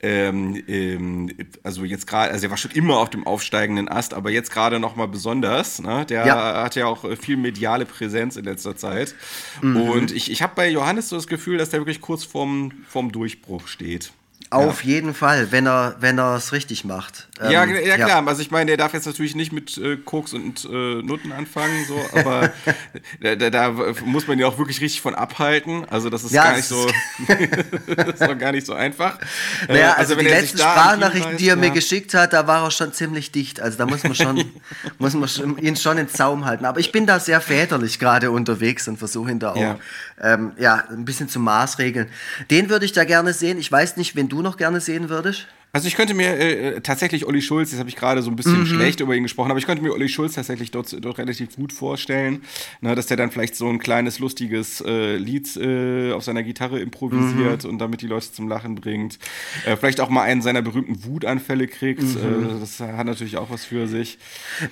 [0.00, 1.30] ähm, ähm,
[1.62, 4.78] also jetzt gerade, also er war schon immer auf dem aufsteigenden Ast, aber jetzt gerade
[4.78, 5.80] noch mal besonders.
[5.80, 6.04] Ne?
[6.06, 6.62] Der ja.
[6.62, 9.14] hat ja auch äh, viel mediale Präsenz in letzter Zeit.
[9.62, 9.76] Mhm.
[9.76, 13.10] Und ich, ich habe bei Johannes so das Gefühl, dass der wirklich kurz vorm, vorm
[13.12, 14.12] Durchbruch steht.
[14.50, 14.94] Auf ja.
[14.94, 17.26] jeden Fall, wenn er wenn er es richtig macht.
[17.40, 18.08] Ähm, ja, ja, klar.
[18.08, 18.24] Ja.
[18.24, 21.84] Also ich meine, der darf jetzt natürlich nicht mit äh, Koks und äh, Nutten anfangen,
[21.86, 22.52] so, aber
[23.20, 23.70] da, da, da,
[24.04, 25.84] muss man ja auch wirklich richtig von abhalten.
[25.90, 26.86] Also das ist ja, gar nicht so,
[27.96, 29.18] das ist gar nicht so einfach.
[29.68, 32.92] Naja, also, also die letzten Sprachnachrichten, die er mir geschickt hat, da war er schon
[32.92, 33.60] ziemlich dicht.
[33.60, 34.44] Also da muss man schon,
[34.98, 36.64] muss man schon, ihn schon ins Zaum halten.
[36.64, 39.76] Aber ich bin da sehr väterlich gerade unterwegs und versuche ihn da auch
[40.22, 42.08] ähm, ja, ein bisschen zu maßregeln.
[42.50, 43.58] Den würde ich da gerne sehen.
[43.58, 45.46] Ich weiß nicht, wen du noch gerne sehen würdest.
[45.76, 48.60] Also ich könnte mir äh, tatsächlich Olli Schulz, jetzt habe ich gerade so ein bisschen
[48.60, 48.66] mhm.
[48.66, 51.70] schlecht über ihn gesprochen, aber ich könnte mir Olli Schulz tatsächlich dort, dort relativ gut
[51.70, 52.42] vorstellen,
[52.80, 56.80] ne, dass der dann vielleicht so ein kleines, lustiges äh, Lied äh, auf seiner Gitarre
[56.80, 57.70] improvisiert mhm.
[57.70, 59.18] und damit die Leute zum Lachen bringt.
[59.66, 62.02] Äh, vielleicht auch mal einen seiner berühmten Wutanfälle kriegt.
[62.02, 62.56] Mhm.
[62.56, 64.18] Äh, das hat natürlich auch was für sich.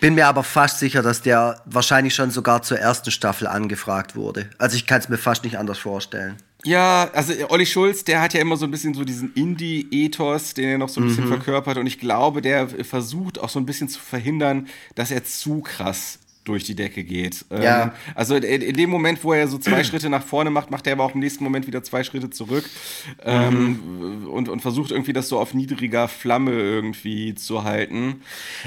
[0.01, 4.49] Bin mir aber fast sicher, dass der wahrscheinlich schon sogar zur ersten Staffel angefragt wurde.
[4.57, 6.37] Also ich kann es mir fast nicht anders vorstellen.
[6.65, 10.69] Ja, also Olli Schulz, der hat ja immer so ein bisschen so diesen Indie-Ethos, den
[10.69, 11.09] er noch so ein mhm.
[11.09, 11.79] bisschen verkörpert.
[11.79, 16.19] Und ich glaube, der versucht auch so ein bisschen zu verhindern, dass er zu krass
[16.45, 17.45] durch die Decke geht.
[17.51, 17.85] Ja.
[17.85, 20.93] Ähm, also in dem Moment, wo er so zwei Schritte nach vorne macht, macht er
[20.93, 22.65] aber auch im nächsten Moment wieder zwei Schritte zurück
[23.25, 23.81] ähm,
[24.23, 24.29] mhm.
[24.29, 28.23] und, und versucht irgendwie das so auf niedriger Flamme irgendwie zu halten.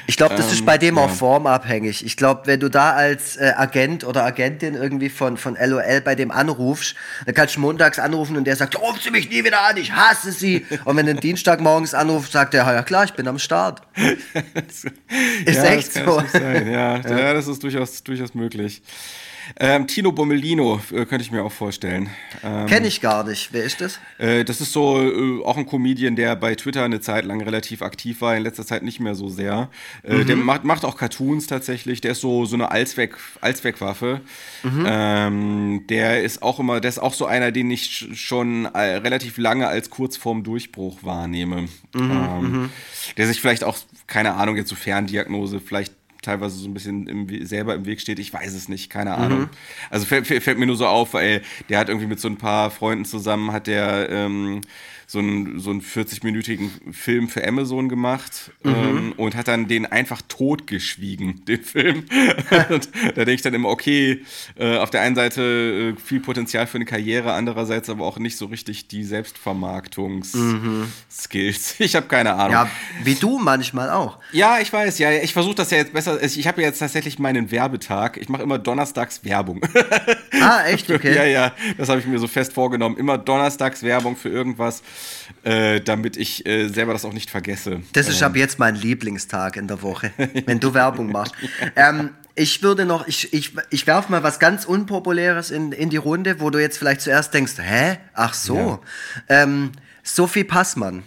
[0.08, 1.04] Ich glaube, das ähm, ist bei dem ja.
[1.04, 2.06] auch formabhängig.
[2.06, 6.16] Ich glaube, wenn du da als äh, Agent oder Agentin irgendwie von, von LOL bei
[6.16, 9.62] dem anrufst, dann kannst du montags anrufen und der sagt, ruf sie mich nie wieder
[9.62, 10.66] an, ich hasse sie.
[10.86, 13.82] und wenn du den Dienstag morgens anrufst, sagt er, ja klar, ich bin am Start.
[14.66, 14.86] ist
[15.46, 16.22] ja, echt so.
[16.38, 18.82] Ja, ja, das ist durchaus, durchaus möglich.
[19.60, 22.10] Ähm, Tino Bommelino äh, könnte ich mir auch vorstellen.
[22.44, 23.50] Ähm, Kenne ich gar nicht.
[23.54, 24.00] Wer ist das?
[24.18, 27.82] Äh, das ist so äh, auch ein Comedian, der bei Twitter eine Zeit lang relativ
[27.82, 29.70] aktiv war, in letzter Zeit nicht mehr so sehr.
[30.04, 30.28] Äh, mhm.
[30.28, 32.02] Der macht, macht auch Cartoons tatsächlich.
[32.02, 34.22] Der ist so, so eine Allzweck, Allzweckwaffe.
[34.64, 34.86] Mhm.
[34.86, 39.38] Ähm, der ist auch immer, der ist auch so einer, den ich schon äh, relativ
[39.38, 41.62] lange als kurz vorm Durchbruch wahrnehme.
[41.62, 41.70] Mhm.
[41.94, 42.70] Ähm, mhm.
[43.16, 47.46] der sich vielleicht auch, keine Ahnung, jetzt so Ferndiagnose vielleicht teilweise so ein bisschen im,
[47.46, 48.20] selber im Weg steht.
[48.20, 49.42] Ich weiß es nicht, keine Ahnung.
[49.42, 49.50] Mhm.
[49.90, 52.72] Also fällt, fällt, mir nur so auf, weil der hat irgendwie mit so ein paar
[52.72, 54.62] Freunden zusammen, hat der ähm,
[55.10, 58.74] so einen, so einen 40-minütigen Film für Amazon gemacht mhm.
[58.74, 62.04] ähm, und hat dann den einfach totgeschwiegen, den Film.
[62.70, 64.26] und da denke ich dann immer, okay,
[64.58, 68.36] äh, auf der einen Seite äh, viel Potenzial für eine Karriere, andererseits aber auch nicht
[68.38, 71.80] so richtig die Selbstvermarktungs-Skills.
[71.80, 71.86] Mhm.
[71.86, 72.52] Ich habe keine Ahnung.
[72.52, 72.70] Ja,
[73.04, 74.20] wie du manchmal auch.
[74.34, 77.52] Ja, ich weiß, ja, ich versuche das ja jetzt besser ich habe jetzt tatsächlich meinen
[77.52, 78.18] Werbetag.
[78.18, 79.62] Ich mache immer donnerstags Werbung.
[80.42, 80.88] Ah, echt?
[80.98, 81.14] Okay.
[81.14, 82.98] ja, ja, das habe ich mir so fest vorgenommen.
[82.98, 84.82] Immer donnerstags Werbung für irgendwas,
[85.44, 87.82] äh, damit ich äh, selber das auch nicht vergesse.
[87.94, 90.12] Das ist ab jetzt mein Lieblingstag in der Woche,
[90.46, 91.34] wenn du Werbung machst.
[91.76, 95.98] Ähm, ich würde noch, ich, ich, ich werfe mal was ganz Unpopuläres in, in die
[95.98, 97.98] Runde, wo du jetzt vielleicht zuerst denkst, hä?
[98.14, 98.80] Ach so.
[99.28, 99.72] Ähm,
[100.04, 101.04] Sophie Passmann.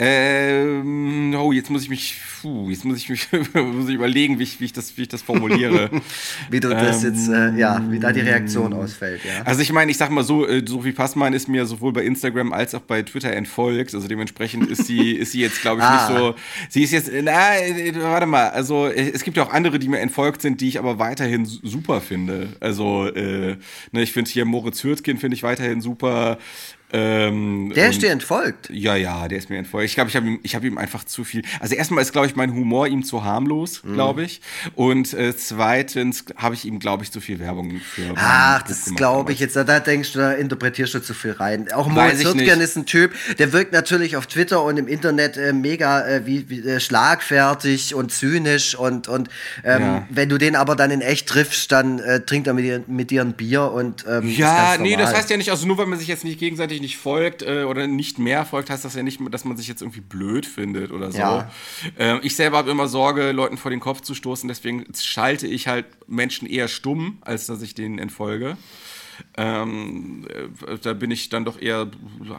[0.00, 4.44] Ähm, oh, jetzt muss ich mich, puh, jetzt muss ich mich muss ich überlegen, wie
[4.44, 5.90] ich, wie, ich das, wie ich das formuliere.
[6.50, 9.42] wie du das ähm, jetzt, äh, ja, wie da die Reaktion ausfällt, ja.
[9.42, 12.52] Also ich meine, ich sag mal so, äh, Sophie Passmann ist mir sowohl bei Instagram
[12.52, 16.08] als auch bei Twitter entfolgt, also dementsprechend ist sie, ist sie jetzt, glaube ich, ah.
[16.08, 16.34] nicht so,
[16.68, 19.88] sie ist jetzt, na, äh, warte mal, also äh, es gibt ja auch andere, die
[19.88, 22.50] mir entfolgt sind, die ich aber weiterhin super finde.
[22.60, 23.56] Also, äh,
[23.90, 26.38] ne, ich finde hier Moritz Hürtgen finde ich weiterhin super,
[26.90, 28.70] ähm, der ist dir entfolgt.
[28.70, 29.86] Ja, ja, der ist mir entfolgt.
[29.86, 31.42] Ich glaube, ich habe ihm, hab ihm einfach zu viel.
[31.60, 33.94] Also erstmal ist, glaube ich, mein Humor ihm zu harmlos, mhm.
[33.94, 34.40] glaube ich.
[34.74, 38.14] Und äh, zweitens habe ich ihm, glaube ich, zu viel Werbung für.
[38.16, 39.54] Ach, das glaube ich jetzt.
[39.56, 41.70] Da denkst du, da interpretierst du zu viel rein.
[41.72, 45.52] Auch Moritz Hürtgen ist ein Typ, der wirkt natürlich auf Twitter und im Internet äh,
[45.52, 49.28] mega äh, wie, wie äh, schlagfertig und zynisch und, und
[49.62, 50.06] ähm, ja.
[50.08, 53.10] wenn du den aber dann in echt triffst, dann äh, trinkt er mit dir, mit
[53.10, 55.98] dir ein Bier und ähm, Ja, nee, das heißt ja nicht, also nur weil man
[55.98, 59.02] sich jetzt nicht gegenseitig gegenseitig nicht folgt äh, oder nicht mehr folgt, heißt das ja
[59.02, 61.18] nicht, dass man sich jetzt irgendwie blöd findet oder so.
[61.18, 61.50] Ja.
[61.98, 65.68] Äh, ich selber habe immer Sorge, Leuten vor den Kopf zu stoßen, deswegen schalte ich
[65.68, 68.56] halt Menschen eher stumm, als dass ich denen entfolge.
[69.36, 71.90] Ähm, äh, da bin ich dann doch eher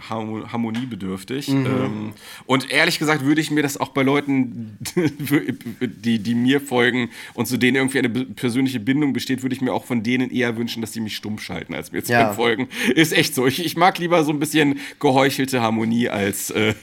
[0.09, 1.49] harmoniebedürftig.
[1.49, 1.65] Mhm.
[1.65, 2.13] Ähm,
[2.45, 4.77] und ehrlich gesagt würde ich mir das auch bei Leuten,
[5.81, 9.73] die, die mir folgen und zu denen irgendwie eine persönliche Bindung besteht, würde ich mir
[9.73, 12.33] auch von denen eher wünschen, dass sie mich stumm schalten, als mir zu ja.
[12.33, 12.67] folgen.
[12.95, 13.47] Ist echt so.
[13.47, 16.49] Ich, ich mag lieber so ein bisschen geheuchelte Harmonie als.
[16.51, 16.73] Äh,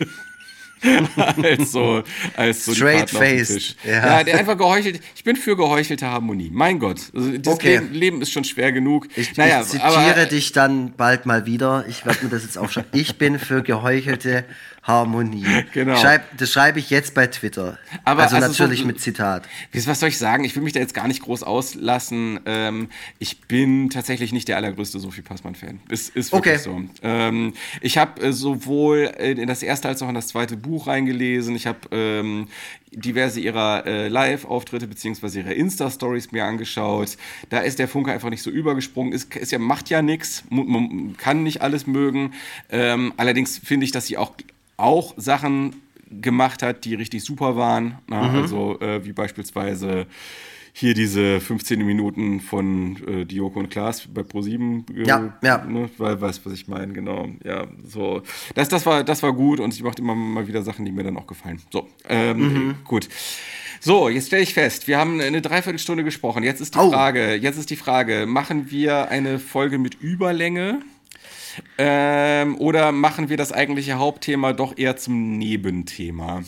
[1.43, 2.03] als so,
[2.37, 3.77] als so Straight faced.
[3.85, 3.93] Ja.
[3.93, 4.24] ja.
[4.24, 5.01] der einfach geheuchelt.
[5.14, 6.51] Ich bin für geheuchelte Harmonie.
[6.53, 7.01] Mein Gott.
[7.14, 7.79] Also okay.
[7.79, 9.09] Leben, Leben, ist schon schwer genug.
[9.16, 11.85] Ich, naja, ich zitiere aber, dich dann bald mal wieder.
[11.89, 12.91] Ich werde mir das jetzt aufschreiben.
[12.93, 14.45] Ich bin für geheuchelte
[14.87, 15.45] Harmonie.
[15.72, 15.97] Genau.
[15.97, 17.78] Schreib, das schreibe ich jetzt bei Twitter.
[18.05, 19.47] Aber also, also natürlich so, mit Zitat.
[19.72, 20.45] Was soll ich sagen?
[20.45, 22.41] Ich will mich da jetzt gar nicht groß auslassen.
[22.47, 25.80] Ähm, ich bin tatsächlich nicht der allergrößte Sophie Passmann-Fan.
[25.89, 26.62] Ist, ist wirklich okay.
[26.62, 26.82] so.
[27.03, 31.57] Ähm, ich habe äh, sowohl in das erste als auch in das zweite Buch reingelesen.
[31.57, 32.49] Ich habe ähm,
[32.91, 37.16] diverse ihrer äh, Live-Auftritte beziehungsweise ihre Insta-Stories mir angeschaut.
[37.51, 39.12] Da ist der Funke einfach nicht so übergesprungen.
[39.12, 40.45] Ist, ist ja, macht ja nichts.
[40.49, 42.32] Man kann nicht alles mögen.
[42.70, 44.32] Ähm, allerdings finde ich, dass sie auch
[44.77, 47.99] auch Sachen gemacht hat, die richtig super waren.
[48.09, 48.16] Ne?
[48.16, 48.37] Mhm.
[48.37, 50.07] Also äh, wie beispielsweise
[50.79, 54.85] hier diese 15 Minuten von äh, Dioko und Klaas bei Pro7.
[54.95, 55.64] Äh, ja, ja.
[55.64, 55.89] Ne?
[55.97, 57.31] Weil, weißt was ich meine, genau.
[57.45, 58.22] Ja, so.
[58.55, 61.03] Das, das, war, das war gut und sie macht immer mal wieder Sachen, die mir
[61.03, 61.62] dann auch gefallen.
[61.72, 62.74] So, ähm, mhm.
[62.85, 63.09] gut.
[63.81, 66.43] So, jetzt stelle ich fest, wir haben eine Dreiviertelstunde gesprochen.
[66.43, 66.91] Jetzt ist die oh.
[66.91, 70.83] Frage, jetzt ist die Frage, machen wir eine Folge mit Überlänge?
[71.79, 76.43] Ähm, oder machen wir das eigentliche Hauptthema doch eher zum Nebenthema?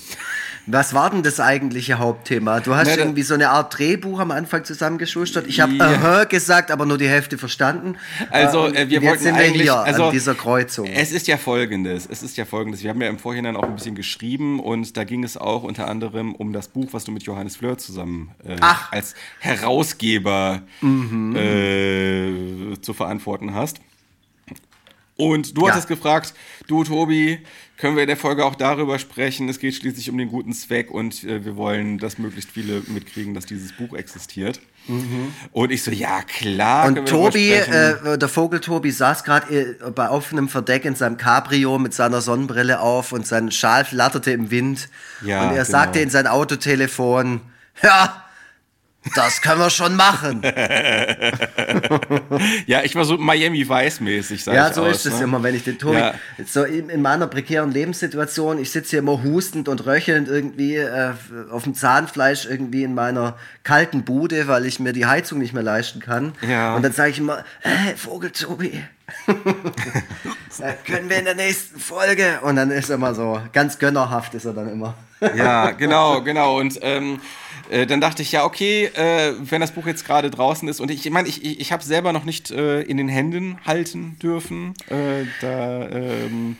[0.70, 2.60] Was war denn das eigentliche Hauptthema?
[2.60, 5.46] Du hast Na, irgendwie so eine Art Drehbuch am Anfang zusammengeschustert.
[5.46, 6.24] Ich habe ja.
[6.24, 7.96] gesagt, aber nur die Hälfte verstanden.
[8.30, 10.86] Also äh, wir wollten sind wir eigentlich hier also, an dieser Kreuzung.
[10.86, 12.06] Es ist ja folgendes.
[12.10, 12.82] Es ist ja folgendes.
[12.82, 15.88] Wir haben ja im Vorhinein auch ein bisschen geschrieben und da ging es auch unter
[15.88, 18.56] anderem um das Buch, was du mit Johannes Fleur zusammen äh,
[18.90, 21.34] als Herausgeber mhm.
[21.34, 23.80] äh, zu verantworten hast.
[25.20, 25.72] Und du ja.
[25.72, 26.32] hast es gefragt,
[26.68, 27.40] du Tobi,
[27.76, 29.48] können wir in der Folge auch darüber sprechen?
[29.48, 33.34] Es geht schließlich um den guten Zweck und äh, wir wollen, dass möglichst viele mitkriegen,
[33.34, 34.60] dass dieses Buch existiert.
[34.86, 35.32] Mhm.
[35.50, 36.86] Und ich so, ja klar.
[36.86, 41.80] Und Tobi, äh, der Vogel Tobi saß gerade äh, bei offenem Verdeck in seinem Cabrio
[41.80, 44.88] mit seiner Sonnenbrille auf und sein Schal flatterte im Wind.
[45.24, 45.78] Ja, und er genau.
[45.78, 47.40] sagte in sein Autotelefon,
[47.82, 48.24] ja,
[49.14, 50.42] das können wir schon machen.
[52.66, 54.46] ja, ich war so Miami Weiß-mäßig.
[54.46, 55.24] Ja, so aus, ist es ne?
[55.24, 55.98] immer, wenn ich den Tobi.
[55.98, 56.14] Ja.
[56.46, 61.12] So in, in, meiner prekären Lebenssituation, ich sitze hier immer hustend und röchelnd irgendwie äh,
[61.50, 65.62] auf dem Zahnfleisch irgendwie in meiner kalten Bude, weil ich mir die Heizung nicht mehr
[65.62, 66.32] leisten kann.
[66.48, 66.74] Ja.
[66.74, 68.82] Und dann sage ich immer, hey, Vogel Tobi.
[70.86, 72.40] können wir in der nächsten Folge.
[72.42, 74.94] Und dann ist er immer so, ganz gönnerhaft ist er dann immer.
[75.36, 76.58] ja, genau, genau.
[76.58, 77.20] Und ähm,
[77.70, 80.90] äh, dann dachte ich, ja, okay, äh, wenn das Buch jetzt gerade draußen ist und
[80.90, 84.18] ich meine, ich, ich, ich habe es selber noch nicht äh, in den Händen halten
[84.20, 84.74] dürfen.
[84.88, 86.56] Äh, da, ähm,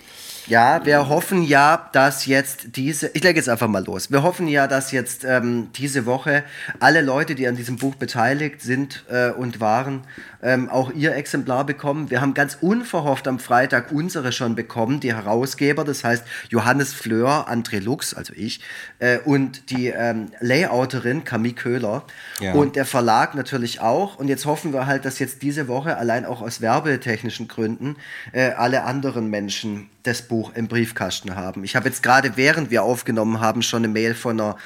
[0.49, 4.11] ja, wir hoffen ja, dass jetzt diese, ich lege jetzt einfach mal los.
[4.11, 6.43] Wir hoffen ja, dass jetzt ähm, diese Woche
[6.81, 10.05] alle Leute, die an diesem Buch beteiligt sind äh, und waren,
[10.43, 12.11] ähm, auch ihr Exemplar bekommen.
[12.11, 17.49] Wir haben ganz unverhofft am Freitag unsere schon bekommen, die Herausgeber, das heißt Johannes Fleur,
[17.49, 18.61] André Lux, also ich,
[18.99, 22.05] äh, und die ähm, Layouterin Camille Köhler
[22.41, 22.53] ja.
[22.53, 24.17] und der Verlag natürlich auch.
[24.17, 27.97] Und jetzt hoffen wir halt, dass jetzt diese Woche allein auch aus werbetechnischen Gründen
[28.33, 31.65] äh, alle anderen Menschen das Buch im Briefkasten haben.
[31.65, 34.57] Ich habe jetzt gerade, während wir aufgenommen haben, schon eine Mail von einer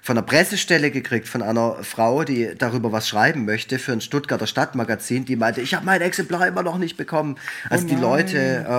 [0.00, 4.46] von einer Pressestelle gekriegt, von einer Frau, die darüber was schreiben möchte für ein Stuttgarter
[4.46, 7.36] Stadtmagazin, die meinte, ich habe mein Exemplar immer noch nicht bekommen.
[7.68, 8.38] Also oh die Leute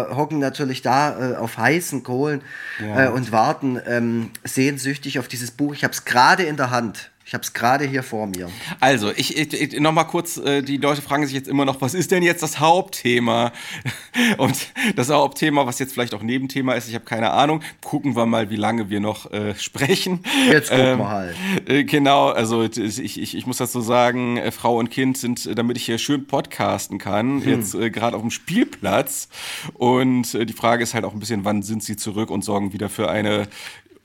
[0.09, 2.41] äh, hocken natürlich da äh, auf heißen Kohlen
[2.79, 3.05] ja.
[3.05, 5.73] äh, und warten ähm, sehnsüchtig auf dieses Buch.
[5.73, 7.11] Ich habe es gerade in der Hand.
[7.29, 8.49] Ich habe es gerade hier vor mir.
[8.79, 11.79] Also, ich, ich, ich noch mal kurz, äh, die Leute fragen sich jetzt immer noch,
[11.79, 13.51] was ist denn jetzt das Hauptthema?
[14.39, 14.55] Und
[14.95, 17.61] das Hauptthema, was jetzt vielleicht auch Nebenthema ist, ich habe keine Ahnung.
[17.83, 20.23] Gucken wir mal, wie lange wir noch äh, sprechen.
[20.49, 21.35] Jetzt gucken ähm, wir halt.
[21.67, 25.53] Äh, genau, also ich, ich, ich muss dazu sagen, äh, Frau und Kind sind, äh,
[25.53, 27.47] damit ich hier schön podcasten kann, hm.
[27.47, 29.29] jetzt äh, gerade auf dem Spielplatz.
[29.75, 32.89] Und die Frage ist halt auch ein bisschen, wann sind sie zurück und sorgen wieder
[32.89, 33.47] für eine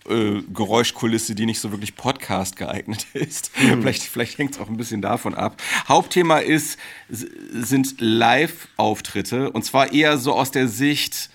[0.08, 3.50] äh, Geräuschkulisse, die nicht so wirklich Podcast geeignet ist.
[3.58, 3.80] Mhm.
[3.80, 5.60] Vielleicht, vielleicht hängt es auch ein bisschen davon ab.
[5.88, 6.78] Hauptthema ist,
[7.08, 11.30] sind Live-Auftritte und zwar eher so aus der Sicht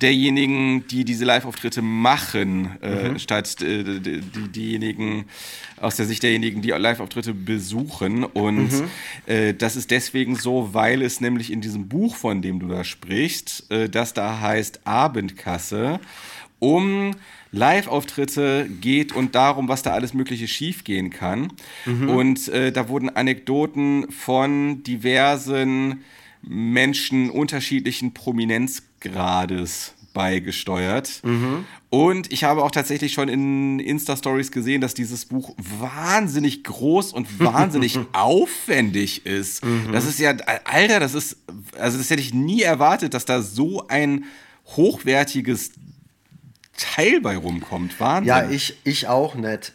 [0.00, 3.18] derjenigen, die diese Live-Auftritte machen, äh, mhm.
[3.18, 5.26] statt äh, die, diejenigen
[5.80, 8.24] aus der Sicht derjenigen, die Live-Auftritte besuchen.
[8.24, 8.88] Und mhm.
[9.26, 12.84] äh, das ist deswegen so, weil es nämlich in diesem Buch, von dem du da
[12.84, 16.00] sprichst, äh, das da heißt Abendkasse,
[16.58, 17.12] um
[17.56, 21.52] Live-Auftritte geht und darum, was da alles Mögliche schiefgehen kann.
[21.84, 22.08] Mhm.
[22.08, 26.04] Und äh, da wurden Anekdoten von diversen
[26.42, 31.20] Menschen unterschiedlichen Prominenzgrades beigesteuert.
[31.24, 31.66] Mhm.
[31.90, 37.38] Und ich habe auch tatsächlich schon in Insta-Stories gesehen, dass dieses Buch wahnsinnig groß und
[37.38, 39.62] wahnsinnig aufwendig ist.
[39.62, 39.92] Mhm.
[39.92, 40.34] Das ist ja,
[40.64, 41.36] Alter, das ist,
[41.78, 44.24] also das hätte ich nie erwartet, dass da so ein
[44.68, 45.72] hochwertiges
[46.76, 47.98] Teil bei rumkommt.
[48.00, 48.28] Wahnsinn.
[48.28, 49.72] Ja, ich, ich auch nicht.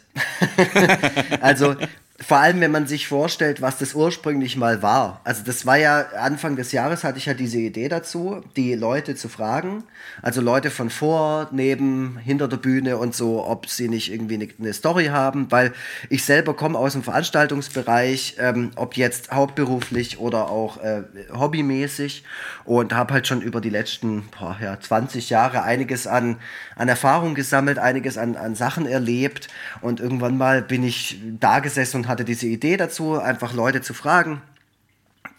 [1.40, 1.76] also
[2.20, 5.20] vor allem, wenn man sich vorstellt, was das ursprünglich mal war.
[5.24, 9.16] Also das war ja Anfang des Jahres hatte ich ja diese Idee dazu, die Leute
[9.16, 9.84] zu fragen,
[10.20, 14.48] also Leute von vor, neben, hinter der Bühne und so, ob sie nicht irgendwie eine,
[14.58, 15.72] eine Story haben, weil
[16.10, 22.24] ich selber komme aus dem Veranstaltungsbereich, ähm, ob jetzt hauptberuflich oder auch äh, hobbymäßig
[22.64, 26.36] und habe halt schon über die letzten boah, ja, 20 Jahre einiges an,
[26.76, 29.48] an Erfahrung gesammelt, einiges an, an Sachen erlebt
[29.80, 33.94] und irgendwann mal bin ich da gesessen und hatte diese Idee dazu, einfach Leute zu
[33.94, 34.42] fragen,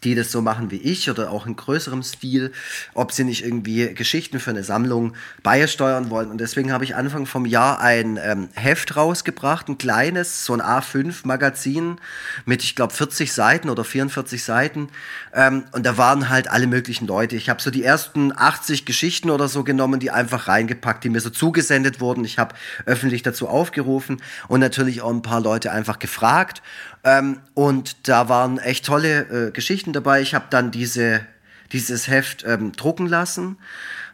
[0.03, 2.51] die das so machen wie ich oder auch in größerem Stil,
[2.93, 5.13] ob sie nicht irgendwie Geschichten für eine Sammlung
[5.43, 6.29] beisteuern wollen.
[6.29, 10.61] Und deswegen habe ich Anfang vom Jahr ein ähm, Heft rausgebracht, ein kleines, so ein
[10.61, 11.99] A5-Magazin
[12.45, 14.89] mit, ich glaube, 40 Seiten oder 44 Seiten.
[15.33, 17.35] Ähm, und da waren halt alle möglichen Leute.
[17.35, 21.21] Ich habe so die ersten 80 Geschichten oder so genommen, die einfach reingepackt, die mir
[21.21, 22.25] so zugesendet wurden.
[22.25, 22.55] Ich habe
[22.85, 26.61] öffentlich dazu aufgerufen und natürlich auch ein paar Leute einfach gefragt.
[27.03, 30.21] Ähm, und da waren echt tolle äh, Geschichten dabei.
[30.21, 31.21] Ich habe dann diese,
[31.71, 33.57] dieses Heft ähm, drucken lassen,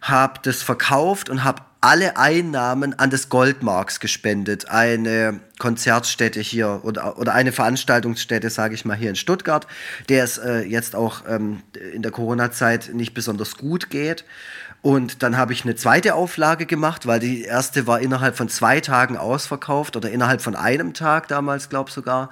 [0.01, 4.69] habe das verkauft und habe alle Einnahmen an das Goldmarks gespendet.
[4.69, 9.65] Eine Konzertstätte hier oder, oder eine Veranstaltungsstätte, sage ich mal, hier in Stuttgart,
[10.09, 11.63] der es äh, jetzt auch ähm,
[11.93, 14.25] in der Corona-Zeit nicht besonders gut geht.
[14.81, 18.79] Und dann habe ich eine zweite Auflage gemacht, weil die erste war innerhalb von zwei
[18.79, 22.29] Tagen ausverkauft oder innerhalb von einem Tag damals, glaube ich sogar.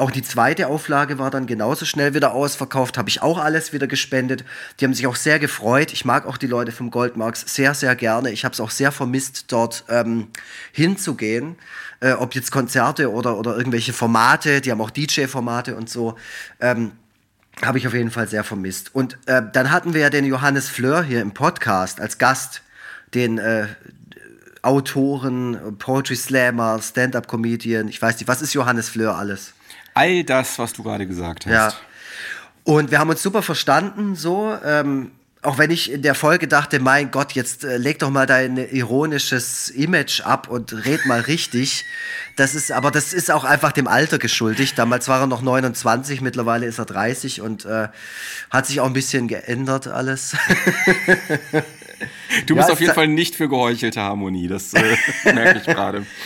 [0.00, 3.86] Auch die zweite Auflage war dann genauso schnell wieder ausverkauft, habe ich auch alles wieder
[3.86, 4.46] gespendet.
[4.78, 5.92] Die haben sich auch sehr gefreut.
[5.92, 8.30] Ich mag auch die Leute vom Goldmarks sehr, sehr gerne.
[8.30, 10.28] Ich habe es auch sehr vermisst, dort ähm,
[10.72, 11.56] hinzugehen.
[12.00, 16.16] Äh, ob jetzt Konzerte oder, oder irgendwelche Formate, die haben auch DJ-Formate und so.
[16.60, 16.92] Ähm,
[17.60, 18.94] habe ich auf jeden Fall sehr vermisst.
[18.94, 22.62] Und äh, dann hatten wir ja den Johannes Fleur hier im Podcast als Gast,
[23.12, 23.66] den äh,
[24.62, 27.88] Autoren, Poetry Slammer, Stand-up-Comedian.
[27.88, 29.52] Ich weiß nicht, was ist Johannes Fleur alles?
[29.94, 31.52] All das, was du gerade gesagt hast.
[31.52, 31.72] Ja.
[32.64, 34.56] Und wir haben uns super verstanden, so.
[34.64, 35.12] Ähm,
[35.42, 38.58] auch wenn ich in der Folge dachte, mein Gott, jetzt äh, leg doch mal dein
[38.58, 41.86] ironisches Image ab und red mal richtig.
[42.36, 44.78] Das ist, aber das ist auch einfach dem Alter geschuldigt.
[44.78, 47.88] Damals war er noch 29, mittlerweile ist er 30 und äh,
[48.50, 50.36] hat sich auch ein bisschen geändert alles.
[52.46, 54.82] Du bist Ja, auf jeden Fall nicht für geheuchelte Harmonie, das äh,
[55.34, 56.06] merke ich gerade.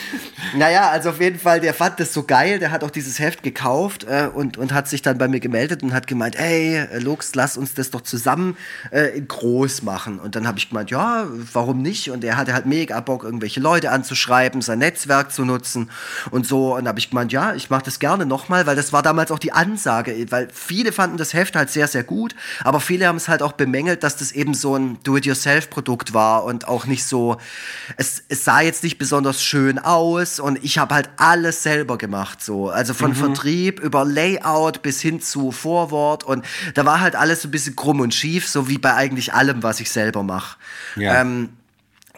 [0.55, 3.43] Naja, also auf jeden Fall, der fand das so geil, der hat auch dieses Heft
[3.43, 6.99] gekauft äh, und, und hat sich dann bei mir gemeldet und hat gemeint, ey, äh,
[6.99, 8.57] Lux, lass uns das doch zusammen
[8.91, 10.19] äh, groß machen.
[10.19, 12.11] Und dann habe ich gemeint, ja, warum nicht?
[12.11, 15.91] Und er hatte halt mega Bock, irgendwelche Leute anzuschreiben, sein Netzwerk zu nutzen
[16.31, 16.77] und so.
[16.77, 19.39] Und habe ich gemeint, ja, ich mache das gerne nochmal, weil das war damals auch
[19.39, 23.29] die Ansage, weil viele fanden das Heft halt sehr, sehr gut, aber viele haben es
[23.29, 27.37] halt auch bemängelt, dass das eben so ein Do-it-yourself-Produkt war und auch nicht so,
[27.97, 32.43] es, es sah jetzt nicht besonders schön aus und ich habe halt alles selber gemacht,
[32.43, 32.71] so.
[32.71, 37.49] Also von Vertrieb über Layout bis hin zu Vorwort und da war halt alles so
[37.49, 40.57] ein bisschen krumm und schief, so wie bei eigentlich allem, was ich selber mache.
[40.97, 41.21] Ja.
[41.21, 41.51] Ähm,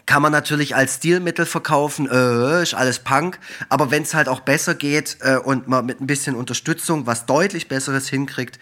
[0.07, 4.39] kann man natürlich als Stilmittel verkaufen, äh, ist alles Punk, aber wenn es halt auch
[4.39, 8.57] besser geht äh, und man mit ein bisschen Unterstützung was deutlich Besseres hinkriegt,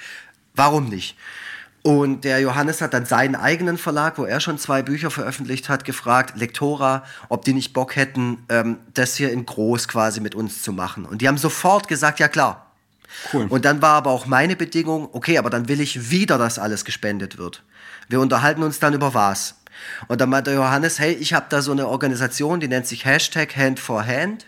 [0.56, 1.16] warum nicht?
[1.86, 5.86] Und der Johannes hat dann seinen eigenen Verlag, wo er schon zwei Bücher veröffentlicht hat,
[5.86, 10.64] gefragt, Lektora, ob die nicht Bock hätten, ähm, das hier in groß quasi mit uns
[10.64, 11.06] zu machen.
[11.06, 12.72] Und die haben sofort gesagt, ja klar.
[13.32, 13.46] Cool.
[13.50, 16.86] Und dann war aber auch meine Bedingung, okay, aber dann will ich wieder, dass alles
[16.86, 17.62] gespendet wird.
[18.10, 19.54] Wir unterhalten uns dann über was.
[20.08, 23.56] Und dann meinte Johannes, hey, ich habe da so eine Organisation, die nennt sich Hashtag
[23.56, 24.48] Hand for Hand.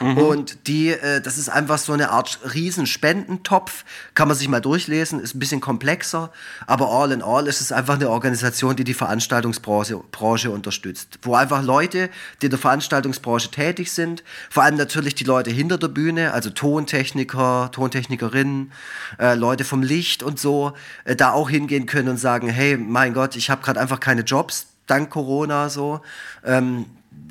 [0.00, 3.84] Und die, äh, das ist einfach so eine Art Riesenspendentopf.
[4.14, 6.30] Kann man sich mal durchlesen, ist ein bisschen komplexer.
[6.66, 11.18] Aber all in all ist es einfach eine Organisation, die die Veranstaltungsbranche Branche unterstützt.
[11.22, 15.78] Wo einfach Leute, die in der Veranstaltungsbranche tätig sind, vor allem natürlich die Leute hinter
[15.78, 18.72] der Bühne, also Tontechniker, Tontechnikerinnen,
[19.18, 20.72] äh, Leute vom Licht und so,
[21.04, 24.22] äh, da auch hingehen können und sagen, hey, mein Gott, ich habe gerade einfach keine
[24.22, 26.00] Jobs, dank Corona so.
[26.44, 26.86] Ähm,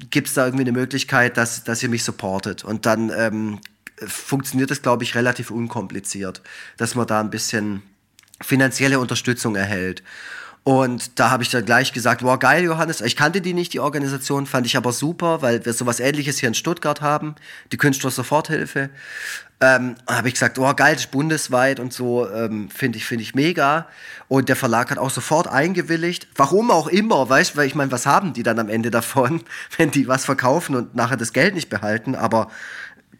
[0.09, 2.63] Gibt es da irgendwie eine Möglichkeit, dass, dass ihr mich supportet?
[2.63, 3.59] Und dann ähm,
[4.05, 6.41] funktioniert das, glaube ich, relativ unkompliziert,
[6.77, 7.81] dass man da ein bisschen
[8.41, 10.03] finanzielle Unterstützung erhält.
[10.63, 12.99] Und da habe ich dann gleich gesagt, wow, geil, Johannes.
[12.99, 16.49] Ich kannte die nicht, die Organisation, fand ich aber super, weil wir sowas ähnliches hier
[16.49, 17.35] in Stuttgart haben,
[17.71, 18.89] die Künstler-Soforthilfe.
[19.59, 23.23] Ähm, habe ich gesagt, oh geil, das ist bundesweit und so, ähm, finde ich, finde
[23.23, 23.87] ich mega.
[24.27, 26.27] Und der Verlag hat auch sofort eingewilligt.
[26.35, 29.43] Warum auch immer, weißt du, weil ich meine, was haben die dann am Ende davon,
[29.77, 32.13] wenn die was verkaufen und nachher das Geld nicht behalten?
[32.13, 32.51] Aber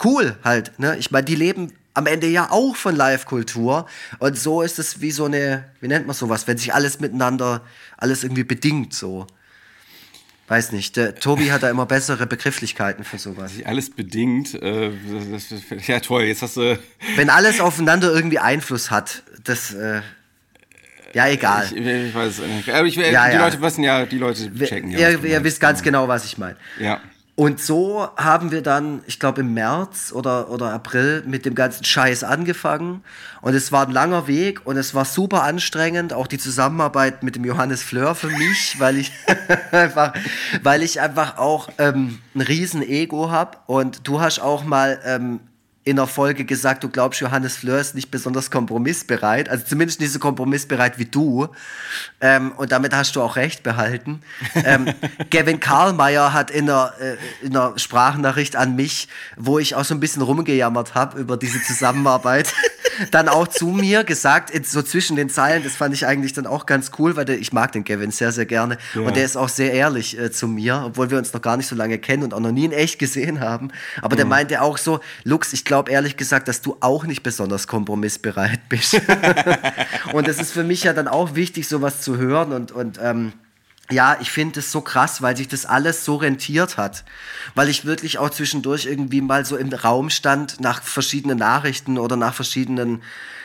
[0.04, 0.96] cool halt, ne?
[0.98, 3.88] Ich meine, die leben am Ende ja auch von Live-Kultur.
[4.20, 7.62] Und so ist es wie so eine, wie nennt man sowas, wenn sich alles miteinander,
[7.98, 9.26] alles irgendwie bedingt so.
[10.50, 13.52] Weiß nicht, der Tobi hat da immer bessere Begrifflichkeiten für sowas.
[13.66, 14.54] Alles bedingt.
[14.54, 14.91] Äh,
[15.32, 16.24] das, das, ja, toll.
[16.24, 16.80] Jetzt hast du.
[17.18, 20.02] Wenn alles aufeinander irgendwie Einfluss hat, das, äh,
[21.14, 21.66] ja, egal.
[21.66, 22.70] Ich, ich weiß es nicht.
[22.70, 23.43] Aber ich, Ja, die ja.
[23.43, 25.10] Leute wissen ja, die Leute checken ja.
[25.10, 26.56] ihr, ihr wisst ganz genau, was ich meine.
[26.80, 27.02] Ja.
[27.40, 31.84] Und so haben wir dann, ich glaube im März oder, oder April mit dem ganzen
[31.84, 33.04] Scheiß angefangen.
[33.42, 37.36] Und es war ein langer Weg und es war super anstrengend, auch die Zusammenarbeit mit
[37.36, 39.12] dem Johannes Fleur für mich, weil ich
[39.72, 40.14] einfach,
[40.64, 43.60] weil ich einfach auch ähm, ein riesen Ego habe.
[43.68, 45.40] Und du hast auch mal ähm,
[45.88, 50.12] in der Folge gesagt, du glaubst, Johannes Fleur ist nicht besonders kompromissbereit, also zumindest nicht
[50.12, 51.48] so kompromissbereit wie du.
[52.20, 54.22] Ähm, und damit hast du auch recht behalten.
[54.54, 54.88] Ähm,
[55.30, 57.16] Gavin Karlmeier hat in einer, äh,
[57.46, 59.08] in einer Sprachnachricht an mich,
[59.38, 62.54] wo ich auch so ein bisschen rumgejammert habe über diese Zusammenarbeit,
[63.12, 66.66] dann auch zu mir gesagt, so zwischen den Zeilen, das fand ich eigentlich dann auch
[66.66, 68.78] ganz cool, weil der, ich mag den Gavin sehr, sehr gerne.
[68.96, 71.68] Und der ist auch sehr ehrlich äh, zu mir, obwohl wir uns noch gar nicht
[71.68, 73.70] so lange kennen und auch noch nie in echt gesehen haben.
[74.02, 77.67] Aber der meinte auch so, Lux, ich glaube ehrlich gesagt, dass du auch nicht besonders
[77.67, 78.99] kompromissbereit bist.
[80.13, 83.34] und es ist für mich ja dann auch wichtig, sowas zu hören und, und ähm,
[83.90, 87.06] ja, ich finde es so krass, weil sich das alles so rentiert hat.
[87.56, 92.18] Weil ich wirklich auch zwischendurch irgendwie mal so im Raum stand nach verschiedenen Nachrichten oder
[92.18, 93.02] nach verschiedenen,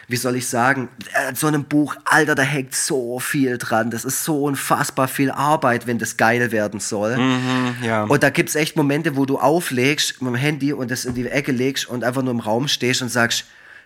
[0.08, 3.90] wie soll ich sagen, äh, so einem Buch, Alter, da hängt so viel dran.
[3.90, 7.16] Das ist so unfassbar viel Arbeit, wenn das geil werden soll.
[7.82, 8.02] ja.
[8.04, 11.28] Und da gibt's echt Momente, wo du auflegst mit dem Handy und das in die
[11.28, 13.44] Ecke legst und einfach nur im Raum stehst und sagst,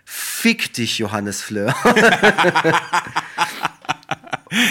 [0.09, 1.75] Fick dich, Johannes Fleur.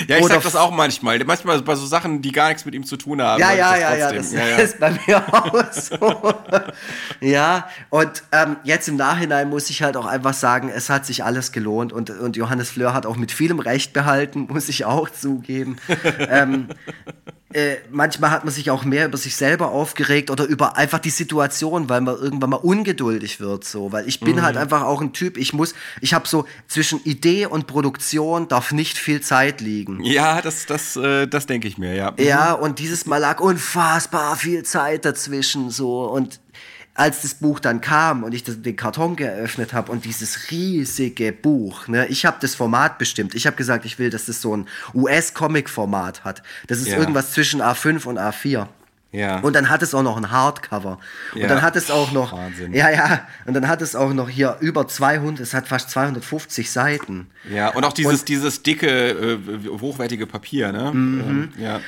[0.09, 1.19] Ja, ich Oder sag das auch manchmal.
[1.25, 3.41] Manchmal bei so Sachen, die gar nichts mit ihm zu tun haben.
[3.41, 6.35] Ja, sag ich ja, das ja, ja, ist bei mir auch so.
[7.21, 11.25] ja, und ähm, jetzt im Nachhinein muss ich halt auch einfach sagen, es hat sich
[11.25, 15.11] alles gelohnt und, und Johannes Fleur hat auch mit vielem Recht behalten, muss ich auch
[15.11, 15.77] zugeben.
[16.31, 16.69] ähm,
[17.53, 21.11] äh, manchmal hat man sich auch mehr über sich selber aufgeregt oder über einfach die
[21.11, 25.13] Situation, weil man irgendwann mal ungeduldig wird, so, weil ich bin halt einfach auch ein
[25.13, 30.03] Typ, ich muss, ich habe so zwischen Idee und Produktion darf nicht viel Zeit liegen.
[30.03, 32.15] Ja, das, das, äh, das denke ich mir, ja.
[32.19, 36.41] Ja, und dieses Mal lag unfassbar viel Zeit dazwischen so und
[36.97, 41.89] als das Buch dann kam und ich den Karton geöffnet habe und dieses riesige Buch,
[41.89, 43.35] ne, ich habe das Format bestimmt.
[43.35, 46.43] Ich habe gesagt, ich will, dass das so ein US-Comic-Format hat.
[46.67, 46.99] Das ist Ja.
[46.99, 48.69] irgendwas zwischen A5 und A4.
[49.13, 49.39] Ja.
[49.41, 50.99] Und dann hat es auch noch ein Hardcover.
[51.35, 51.47] Und Ja.
[51.49, 52.75] dann hat es auch noch, Wahnsinn.
[52.75, 56.71] ja, ja, und dann hat es auch noch hier über 200, es hat fast 250
[56.71, 57.29] Seiten.
[57.51, 59.39] Ja, und auch dieses, dieses dicke, äh,
[59.81, 60.93] hochwertige Papier, ne?
[60.93, 61.21] Mhm.
[61.21, 61.81] Ähm, ja.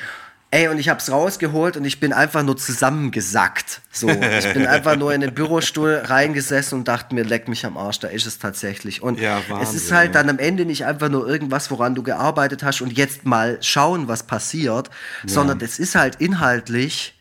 [0.51, 3.81] Ey, und ich hab's rausgeholt und ich bin einfach nur zusammengesackt.
[3.91, 7.77] So, ich bin einfach nur in den Bürostuhl reingesessen und dachte mir, leck mich am
[7.77, 9.03] Arsch, da ist es tatsächlich.
[9.03, 10.23] Und Ja, es ist halt ja.
[10.23, 14.07] dann am Ende nicht einfach nur irgendwas, woran du gearbeitet hast und jetzt mal schauen,
[14.07, 14.89] was passiert,
[15.25, 17.13] sondern es ist halt inhaltlich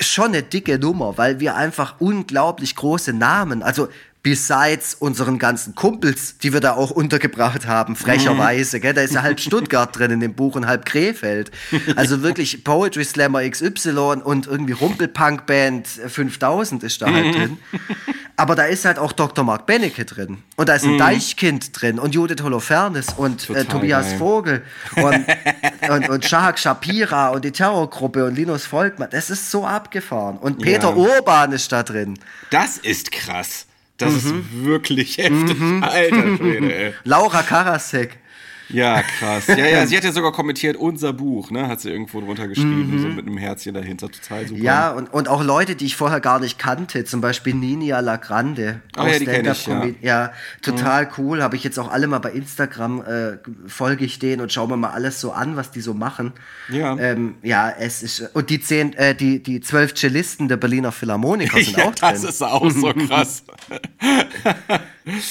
[0.00, 3.88] schon eine dicke Nummer, weil wir einfach unglaublich große Namen, also
[4.22, 9.22] besides unseren ganzen Kumpels, die wir da auch untergebracht haben, frecherweise, gell, da ist ja
[9.22, 11.50] halb Stuttgart drin in dem Buch und halb Krefeld.
[11.96, 17.58] Also wirklich Poetry Slammer XY und irgendwie Rumpelpunk Band 5000 ist da halt drin.
[18.36, 19.44] Aber da ist halt auch Dr.
[19.44, 20.38] Mark Benecke drin.
[20.56, 24.18] Und da ist ein Deichkind drin und Judith Holofernes und äh, Tobias geil.
[24.18, 24.62] Vogel
[24.96, 25.26] und,
[25.90, 29.08] und, und Shahak Shapira und die Terrorgruppe und Linus Volkmann.
[29.10, 30.38] Das ist so abgefahren.
[30.38, 30.94] Und Peter Ja.
[30.94, 32.18] Urban ist da drin.
[32.50, 33.66] Das ist krass.
[34.00, 34.40] Das Mhm.
[34.40, 35.56] ist wirklich heftig.
[35.82, 36.94] Alter Schwede, ey.
[37.04, 38.18] Laura Karasek.
[38.72, 39.46] Ja, krass.
[39.48, 41.68] Ja, ja, sie hat ja sogar kommentiert, unser Buch, ne?
[41.68, 44.08] Hat sie irgendwo drunter geschrieben, so mit einem Herzchen dahinter.
[44.10, 44.58] Total super.
[44.58, 44.64] Mhm.
[44.64, 48.80] Ja, und, und auch Leute, die ich vorher gar nicht kannte, zum Beispiel Ninia Lagrande.
[48.96, 50.32] Ah, ja, die kenn ich, Stand-up-Comedi- ja.
[50.62, 51.42] total cool.
[51.42, 54.76] Habe ich jetzt auch alle mal bei Instagram, äh, folge ich denen und schaue mir
[54.76, 56.32] mal alles so an, was die so machen.
[56.68, 56.96] Ja.
[56.98, 58.20] Ähm, ja, es ist.
[58.34, 62.20] Und die zehn, äh, die, die zwölf Cellisten der Berliner Philharmoniker sind ja, auch das
[62.20, 62.28] drin.
[62.30, 63.44] ist auch so krass.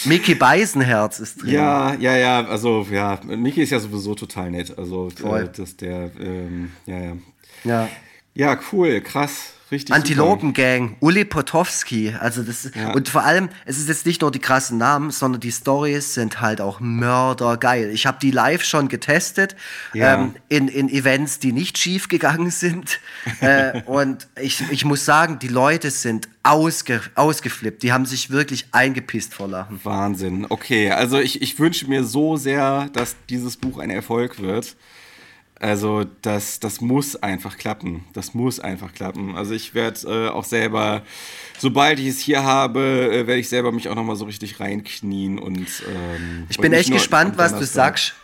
[0.05, 1.53] Mickey Beisenherz ist drin.
[1.53, 4.78] Ja, ja, ja, also ja, Miki ist ja sowieso total nett.
[4.78, 7.13] Also äh, das der, ähm, ja, ja.
[7.63, 7.89] ja.
[8.36, 9.93] Ja, cool, krass, richtig.
[9.93, 12.93] Antilopengang, Uli Potowski, also das Ja.
[12.93, 16.39] und vor allem, es ist jetzt nicht nur die krassen Namen, sondern die Stories sind
[16.39, 17.89] halt auch mördergeil.
[17.89, 19.55] Ich habe die live schon getestet
[19.93, 20.13] Ja.
[20.21, 22.99] ähm, in, in Events, die nicht schief gegangen sind
[23.41, 28.67] äh, und ich, ich muss sagen, die Leute sind ausge, ausgeflippt, die haben sich wirklich
[28.71, 29.80] eingepisst vor Lachen.
[29.84, 30.45] Wahnsinn.
[30.47, 34.77] Okay, also ich, ich wünsche mir so sehr, dass dieses Buch ein Erfolg wird.
[35.60, 38.05] Also das, das muss einfach klappen.
[38.14, 39.36] Das muss einfach klappen.
[39.36, 41.01] Also ich werde äh, auch selber,
[41.57, 42.80] sobald ich es hier habe,
[43.12, 46.72] äh, werde ich selber mich auch nochmal so richtig reinknien und ähm, Ich und bin
[46.72, 48.16] nicht echt gespannt, was du sagst.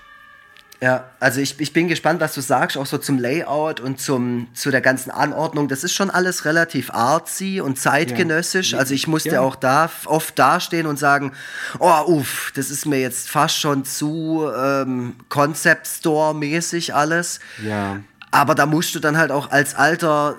[0.85, 4.47] Ja, also ich, ich bin gespannt, was du sagst, auch so zum Layout und zum,
[4.53, 5.67] zu der ganzen Anordnung.
[5.67, 8.73] Das ist schon alles relativ artsy und zeitgenössisch.
[8.73, 8.77] Ja.
[8.77, 9.41] Also ich musste Ja.
[9.41, 11.31] auch da oft dastehen und sagen,
[11.79, 17.39] oh, uff, das ist mir jetzt fast schon zu ähm, Concept Store-mäßig alles.
[17.63, 17.97] Ja.
[18.29, 20.35] Aber da musst du dann halt auch als alter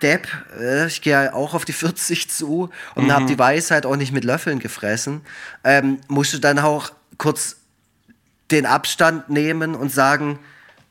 [0.00, 0.26] Depp,
[0.58, 3.12] äh, ich gehe ja auch auf die 40 zu und Mhm.
[3.12, 5.20] habe die Weisheit auch nicht mit Löffeln gefressen,
[5.62, 7.56] ähm, musst du dann auch kurz
[8.50, 10.38] den Abstand nehmen und sagen,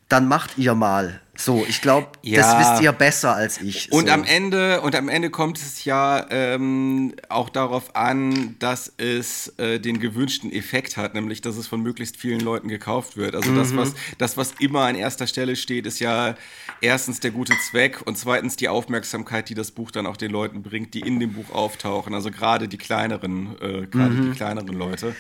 [0.10, 1.20] dann macht ihr mal.
[1.36, 2.60] So, ich glaube, das Ja.
[2.60, 3.91] wisst ihr besser als ich.
[3.91, 4.14] Und so.
[4.14, 9.80] am Ende und am Ende kommt es ja ähm, auch darauf an, dass es äh,
[9.80, 13.34] den gewünschten Effekt hat, nämlich dass es von möglichst vielen Leuten gekauft wird.
[13.34, 16.36] Also das, was das, was immer an erster Stelle steht, ist ja
[16.82, 20.62] erstens der gute Zweck und zweitens die Aufmerksamkeit, die das Buch dann auch den Leuten
[20.62, 22.14] bringt, die in dem Buch auftauchen.
[22.14, 25.16] Also gerade die kleineren, äh, gerade die kleineren Leute.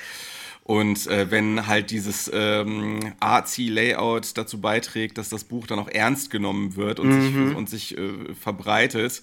[0.65, 6.31] Und äh, wenn halt dieses ähm, Artsy-Layout dazu beiträgt, dass das Buch dann auch ernst
[6.31, 9.21] genommen wird und sich, und sich äh, verbreitet,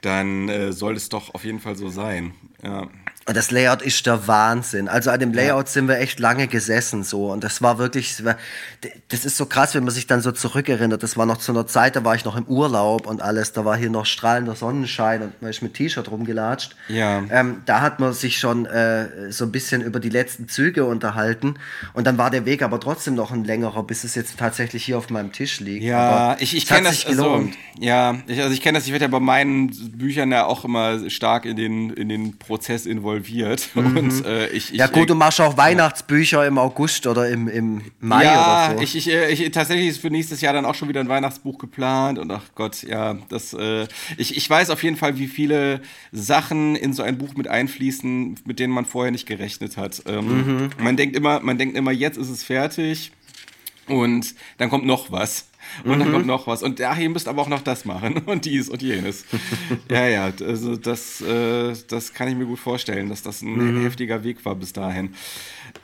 [0.00, 2.34] dann äh, soll es doch auf jeden Fall so sein.
[2.62, 2.88] Ja.
[3.26, 4.86] Das Layout ist der Wahnsinn.
[4.86, 8.22] Also an dem Layout sind wir echt lange gesessen so und das war wirklich,
[9.08, 11.02] das ist so krass, wenn man sich dann so zurückerinnert.
[11.02, 13.52] Das war noch zu einer Zeit, da war ich noch im Urlaub und alles.
[13.52, 16.76] Da war hier noch strahlender Sonnenschein und man ist mit T-Shirt rumgelatscht.
[16.86, 17.24] Ja.
[17.28, 21.56] Ähm, da hat man sich schon äh, so ein bisschen über die letzten Züge unterhalten
[21.94, 24.98] und dann war der Weg aber trotzdem noch ein längerer, bis es jetzt tatsächlich hier
[24.98, 25.82] auf meinem Tisch liegt.
[25.82, 27.04] Ja, Aber ich, ich kenne das.
[27.04, 27.48] Also,
[27.80, 28.86] ja, ich, also ich kenne das.
[28.86, 29.68] Ich werde ja bei meinen
[29.98, 33.15] Büchern ja auch immer stark in den, in den Prozess involviert.
[33.74, 34.76] Und äh, ich, ich, Mhm.
[34.78, 38.82] ja gut, du machst auch Weihnachtsbücher im August oder im, im Mai ja, oder so.
[38.82, 41.58] ich, ich, äh, ich, tatsächlich ist für nächstes Jahr dann auch schon wieder ein Weihnachtsbuch
[41.58, 43.86] geplant und ach Gott, ja, das, äh,
[44.16, 45.80] ich, ich weiß auf jeden Fall, wie viele
[46.12, 50.02] Sachen in so ein Buch mit einfließen, mit denen man vorher nicht gerechnet hat.
[50.06, 50.70] Ähm, Mhm.
[50.78, 53.12] Man denkt immer, man denkt immer, jetzt ist es fertig
[53.86, 55.48] und dann kommt noch was.
[55.84, 56.62] Und dann kommt noch was.
[56.62, 59.24] Und ach, ihr müsst aber auch noch das machen und dies und jenes.
[59.90, 64.24] ja, ja, also das, äh, das kann ich mir gut vorstellen, dass das ein heftiger
[64.24, 65.14] Weg war bis dahin.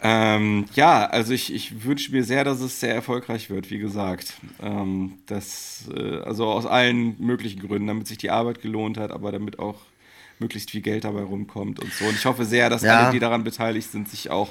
[0.03, 4.35] Ähm, ja, also ich, ich wünsche mir sehr, dass es sehr erfolgreich wird, wie gesagt.
[4.63, 9.33] Ähm, das, äh, also aus allen möglichen Gründen, damit sich die Arbeit gelohnt hat, aber
[9.33, 9.77] damit auch
[10.39, 12.05] möglichst viel Geld dabei rumkommt und so.
[12.07, 12.99] Und ich hoffe sehr, dass Ja.
[13.05, 14.51] alle, die daran beteiligt sind, sich auch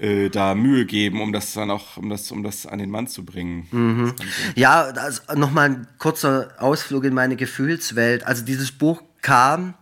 [0.00, 3.06] äh, da Mühe geben, um das dann auch, um das, um das an den Mann
[3.06, 3.66] zu bringen.
[3.70, 4.14] Mhm.
[4.54, 8.26] Ja, also nochmal ein kurzer Ausflug in meine Gefühlswelt.
[8.26, 9.74] Also dieses Buch kam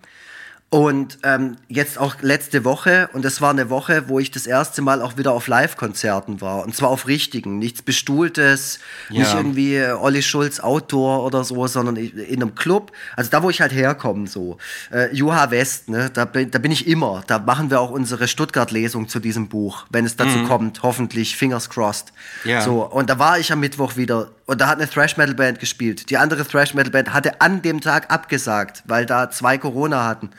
[0.71, 4.83] und ähm, jetzt auch letzte Woche und das war eine Woche, wo ich das erste
[4.83, 9.21] Mal auch wieder auf Live-Konzerten war und zwar auf richtigen, nichts bestuhltes, Ja.
[9.21, 13.49] nicht irgendwie äh, Olli Schulz Outdoor oder so, sondern in einem Club, also da, wo
[13.49, 14.59] ich halt herkomme, so
[14.93, 18.29] äh, Juha West, ne, da bin, da bin ich immer, da machen wir auch unsere
[18.29, 22.13] Stuttgart-Lesung zu diesem Buch, wenn es dazu kommt, hoffentlich, fingers crossed.
[22.45, 22.61] Ja.
[22.61, 25.61] So, und da war ich am Mittwoch wieder und da hat eine Thrash Metal Band
[25.61, 26.11] gespielt.
[26.11, 30.31] Die andere Thrash Metal Band hatte an dem Tag abgesagt, weil da zwei Corona hatten.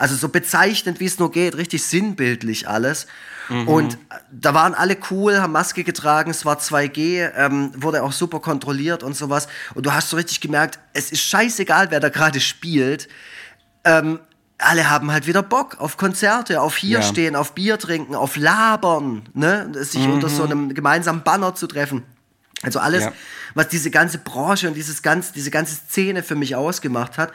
[0.00, 3.06] Also so bezeichnend, wie es nur geht, richtig sinnbildlich alles.
[3.66, 3.98] Und
[4.30, 9.02] da waren alle cool, haben Maske getragen, es war 2G, ähm, wurde auch super kontrolliert
[9.02, 9.48] und sowas.
[9.74, 13.08] Und du hast so richtig gemerkt, es ist scheißegal, wer da gerade spielt.
[13.84, 14.20] Ähm,
[14.58, 17.02] alle haben halt wieder Bock auf Konzerte, auf hier Ja.
[17.02, 19.68] stehen, auf Bier trinken, auf labern, ne?
[19.84, 22.04] sich unter so einem gemeinsamen Banner zu treffen.
[22.62, 23.12] Also alles, Ja.
[23.54, 27.32] Was diese ganze Branche und dieses ganz, diese ganze Szene für mich ausgemacht hat.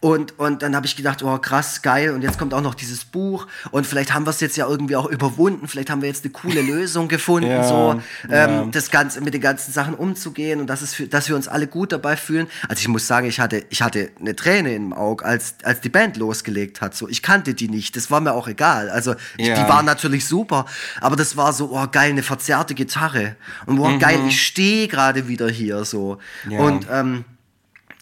[0.00, 2.10] Und, und dann habe ich gedacht, oh krass, geil.
[2.10, 3.46] Und jetzt kommt auch noch dieses Buch.
[3.70, 5.66] Und vielleicht haben wir es jetzt ja irgendwie auch überwunden.
[5.66, 8.64] Vielleicht haben wir jetzt eine coole Lösung gefunden, Ja, so ähm, ja.
[8.70, 11.66] das Ganze mit den ganzen Sachen umzugehen und dass, es für, dass wir uns alle
[11.66, 12.46] gut dabei fühlen.
[12.68, 15.88] Also ich muss sagen, ich hatte, ich hatte eine Träne im Auge, als, als die
[15.88, 16.94] Band losgelegt hat.
[16.94, 17.96] So, ich kannte die nicht.
[17.96, 18.90] Das war mir auch egal.
[18.90, 19.54] Also ich, Ja.
[19.62, 20.66] die waren natürlich super,
[21.00, 23.36] aber das war so, oh geil, eine verzerrte Gitarre.
[23.66, 26.18] Und oh geil, ich stehe gerade wieder hier so.
[26.48, 26.60] Ja.
[26.60, 27.24] Und ähm,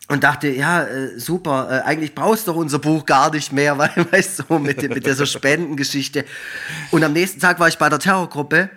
[0.08, 3.78] und dachte, ja, äh, super, äh, eigentlich brauchst du doch unser Buch gar nicht mehr,
[3.78, 6.24] weil, weißt du, mit, mit dieser Spendengeschichte.
[6.90, 8.68] Und am nächsten Tag war ich bei der Terrorgruppe,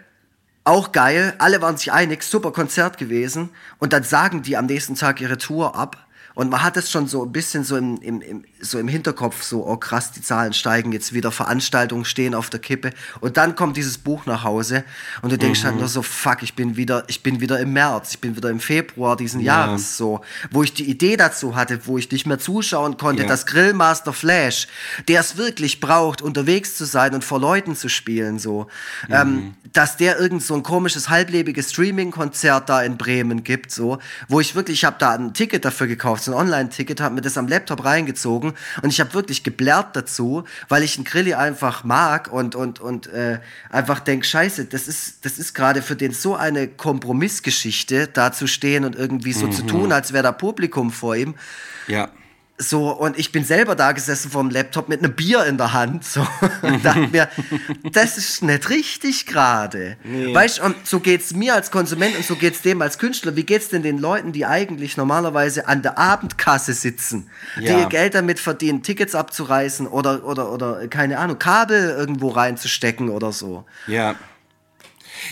[0.64, 3.50] auch geil, alle waren sich einig, super Konzert gewesen.
[3.80, 6.05] Und dann sagen die am nächsten Tag ihre Tour ab.
[6.36, 9.42] Und man hat es schon so ein bisschen so im, im, im, so im Hinterkopf,
[9.42, 12.92] so, oh krass, die Zahlen steigen jetzt wieder, Veranstaltungen stehen auf der Kippe.
[13.22, 14.84] Und dann kommt dieses Buch nach Hause
[15.22, 18.12] und du denkst halt nur so, fuck, ich bin wieder, ich bin wieder im März,
[18.12, 20.22] ich bin wieder im Februar diesen Jahres, so,
[20.52, 23.30] wo ich die Idee dazu hatte, wo ich nicht mehr zuschauen konnte, Ja.
[23.30, 24.68] dass Grillmaster Flash,
[25.08, 28.68] der es wirklich braucht, unterwegs zu sein und vor Leuten zu spielen, so,
[29.10, 34.42] ähm, dass der irgend so ein komisches, halblebiges Streaming-Konzert da in Bremen gibt, so, wo
[34.42, 37.38] ich wirklich, ich habe da ein Ticket dafür gekauft, so ein Online-Ticket, habe mir das
[37.38, 42.32] am Laptop reingezogen und ich habe wirklich geblärrt dazu, weil ich einen Grilli einfach mag
[42.32, 46.36] und, und, und äh, einfach denk, scheiße, das ist, das ist gerade für den so
[46.36, 51.16] eine Kompromissgeschichte, da zu stehen und irgendwie so zu tun, als wäre da Publikum vor
[51.16, 51.36] ihm.
[51.88, 52.10] Ja.
[52.58, 55.74] So, und ich bin selber da gesessen vor dem Laptop mit einem Bier in der
[55.74, 56.06] Hand.
[56.06, 56.26] So,
[56.62, 57.28] und dachte mir,
[57.92, 59.98] das ist nicht richtig gerade.
[60.32, 63.36] Weißt du, und so geht's mir als Konsument und so geht's dem als Künstler.
[63.36, 67.80] Wie geht's denn den Leuten, die eigentlich normalerweise an der Abendkasse sitzen, die Ja.
[67.82, 73.34] ihr Geld damit verdienen, Tickets abzureißen oder, oder, oder, keine Ahnung, Kabel irgendwo reinzustecken oder
[73.34, 73.66] so.
[73.88, 74.16] Ja.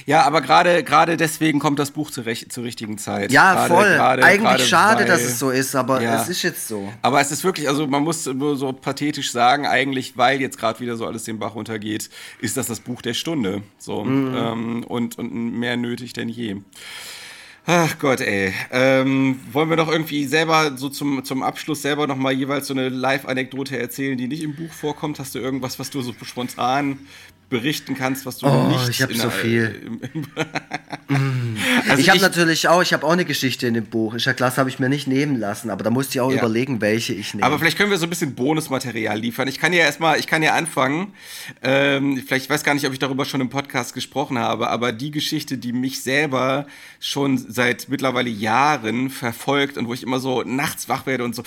[0.06, 3.32] Ja, aber gerade gerade deswegen kommt das Buch zur, rech- zur richtigen Zeit.
[3.32, 3.94] Ja, Gerade- voll.
[3.96, 6.22] gerade- Eigentlich gerade schade, weil- dass es so ist, aber Ja.
[6.22, 6.92] es ist jetzt so.
[7.02, 10.80] Aber es ist wirklich, also man muss nur so pathetisch sagen, eigentlich, weil jetzt gerade
[10.80, 12.10] wieder so alles den Bach runtergeht,
[12.40, 13.64] ist das das Buch der Stunde.
[13.78, 14.36] So Mhm.
[14.36, 16.58] ähm, und, und mehr nötig denn je.
[17.66, 18.54] Ach Gott, ey.
[18.72, 22.74] Ähm, wollen wir noch irgendwie selber so zum, zum Abschluss selber noch mal jeweils so
[22.74, 25.18] eine Live-Anekdote erzählen, die nicht im Buch vorkommt?
[25.18, 27.00] Hast du irgendwas, was du so spontan
[27.54, 29.82] berichten kannst, was du Oh, nicht ich hab in so viel.
[29.86, 30.26] Im, im
[31.90, 34.14] also ich habe natürlich auch, ich habe auch eine Geschichte in dem Buch.
[34.16, 36.40] Ist ja das habe ich mir nicht nehmen lassen, aber da musste ich auch Ja.
[36.40, 37.46] überlegen, welche ich nehme.
[37.46, 39.48] Aber vielleicht können wir so ein bisschen Bonusmaterial liefern.
[39.48, 41.14] Ich kann ja erstmal, ich kann ja anfangen.
[41.62, 44.92] Ähm, vielleicht ich weiß gar nicht, ob ich darüber schon im Podcast gesprochen habe, aber
[44.92, 46.66] die Geschichte, die mich selber
[47.00, 51.44] schon seit mittlerweile Jahren verfolgt und wo ich immer so nachts wach werde und so.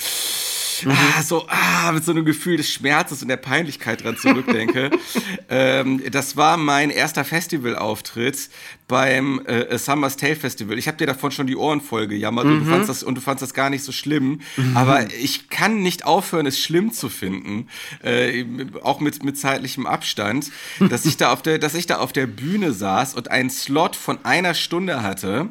[0.87, 4.91] Ah, so ah, mit so einem Gefühl des Schmerzes und der Peinlichkeit dran zurückdenke.
[5.49, 8.51] ähm, das war mein erster Festivalauftritt
[8.89, 10.79] beim äh, Summer's Tale Festival.
[10.79, 13.21] Ich habe dir davon schon die Ohren voll gejammert und, du fandst das, und du
[13.21, 14.41] fandst das gar nicht so schlimm.
[14.75, 17.69] Aber ich kann nicht aufhören, es schlimm zu finden,
[18.03, 18.45] äh,
[18.83, 22.27] auch mit, mit zeitlichem Abstand, dass ich, da auf der, dass ich da auf der
[22.27, 25.49] Bühne saß und einen Slot von einer Stunde hatte.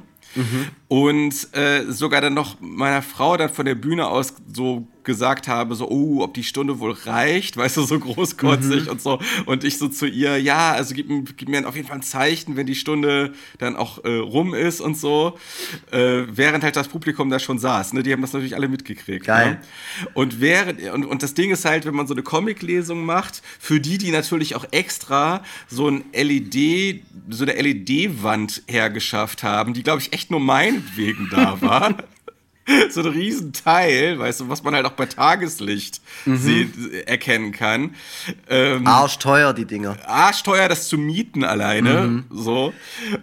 [0.90, 5.76] Und äh, sogar dann noch meiner Frau dann von der Bühne aus so gesagt habe,
[5.76, 9.20] so, oh, ob die Stunde wohl reicht, weißt du, so großkotzig und so.
[9.46, 12.56] Und ich so zu ihr, ja, also gib, gib mir auf jeden Fall ein Zeichen,
[12.58, 15.38] wenn die Stunde dann auch äh, rum ist und so.
[15.92, 18.04] Äh, während halt das Publikum da schon saß, ne?
[18.04, 19.26] Die haben das natürlich alle mitgekriegt.
[19.26, 19.52] Geil.
[19.52, 19.60] Ne?
[20.14, 23.80] Und während, und, und das Ding ist halt, wenn man so eine Comic-Lesung macht, für
[23.80, 30.02] die, die natürlich auch extra so ein LED, so eine LED-Wand hergeschafft haben, die, glaube
[30.02, 31.96] ich, echt nur meinetwegen da war.
[32.90, 36.38] so ein Riesenteil, weißt du, was man halt auch bei Tageslicht mhm.
[36.38, 37.96] sieht, erkennen kann.
[38.50, 39.98] Ähm, arschteuer, die Dinger.
[40.06, 42.02] Arschteuer, das zu mieten alleine.
[42.02, 42.26] Mhm.
[42.32, 42.74] So.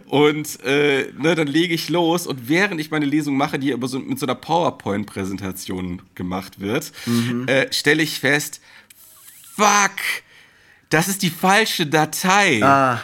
[0.06, 3.89] Und äh, ne, dann lege ich los und während ich meine Lesung mache, die aber
[3.89, 7.48] so mit so einer PowerPoint-Präsentation gemacht wird, mhm.
[7.48, 8.60] äh, stelle ich fest,
[9.56, 9.90] fuck,
[10.89, 12.62] das ist die falsche Datei.
[12.62, 13.01] Ah.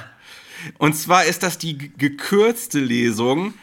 [0.79, 3.55] Und zwar ist das die gekürzte Lesung,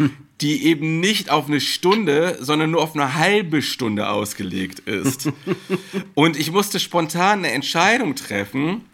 [0.42, 5.30] die eben nicht auf eine Stunde, sondern nur auf eine halbe Stunde ausgelegt ist.
[6.14, 8.86] Und ich musste spontan eine Entscheidung treffen.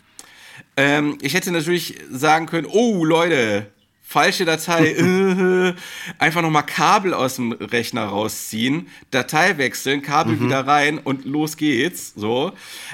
[0.78, 3.68] Ähm, ich hätte natürlich sagen können, oh Leute,
[4.12, 5.74] falsche Datei, äh,
[6.20, 10.46] einfach nochmal Kabel aus dem Rechner rausziehen, Datei wechseln, Kabel mhm.
[10.46, 12.14] wieder rein und los geht's.
[12.16, 12.52] So.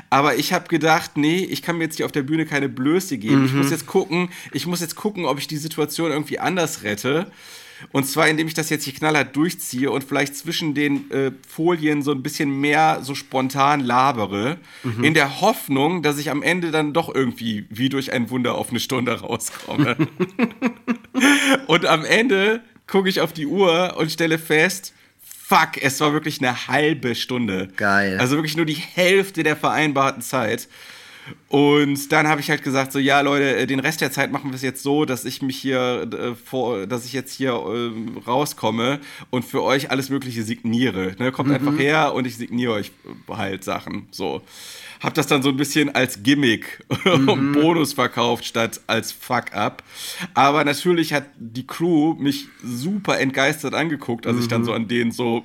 [0.09, 3.17] Aber ich habe gedacht, nee, ich kann mir jetzt hier auf der Bühne keine Blöße
[3.17, 3.41] geben.
[3.41, 3.45] Mhm.
[3.45, 3.71] Ich muss mhm.
[3.71, 7.29] jetzt gucken, ich muss jetzt gucken, ob ich die Situation irgendwie anders rette.
[7.91, 12.01] Und zwar, indem ich das jetzt hier knallhart durchziehe und vielleicht zwischen den äh, Folien
[12.01, 15.03] so ein bisschen mehr so spontan labere, mhm.
[15.03, 18.69] in der Hoffnung, dass ich am Ende dann doch irgendwie wie durch ein Wunder auf
[18.69, 19.95] eine Stunde rauskomme.
[21.67, 26.41] und am Ende gucke ich auf die Uhr und stelle fest, fuck, es war wirklich
[26.41, 27.69] eine halbe Stunde.
[27.75, 28.17] Geil.
[28.19, 30.67] Also wirklich nur die Hälfte der vereinbarten Zeit.
[31.49, 34.51] Und dann habe ich halt gesagt, so, ja, Leute, äh, den Rest der Zeit machen
[34.51, 38.19] wir es jetzt so, dass ich mich hier äh, vor, dass ich jetzt hier äh,
[38.27, 38.99] rauskomme
[39.29, 41.15] und für euch alles Mögliche signiere.
[41.19, 41.31] Ne?
[41.31, 41.55] Kommt mhm.
[41.55, 42.91] einfach her und ich signiere euch
[43.29, 44.07] halt Sachen.
[44.11, 44.41] So
[44.99, 47.29] habe das dann so ein bisschen als Gimmick mhm.
[47.29, 49.83] und Bonus verkauft statt als Fuck-up.
[50.33, 54.41] Aber natürlich hat die Crew mich super entgeistert angeguckt, als mhm.
[54.41, 54.77] ich dann so mhm.
[54.77, 55.43] an denen so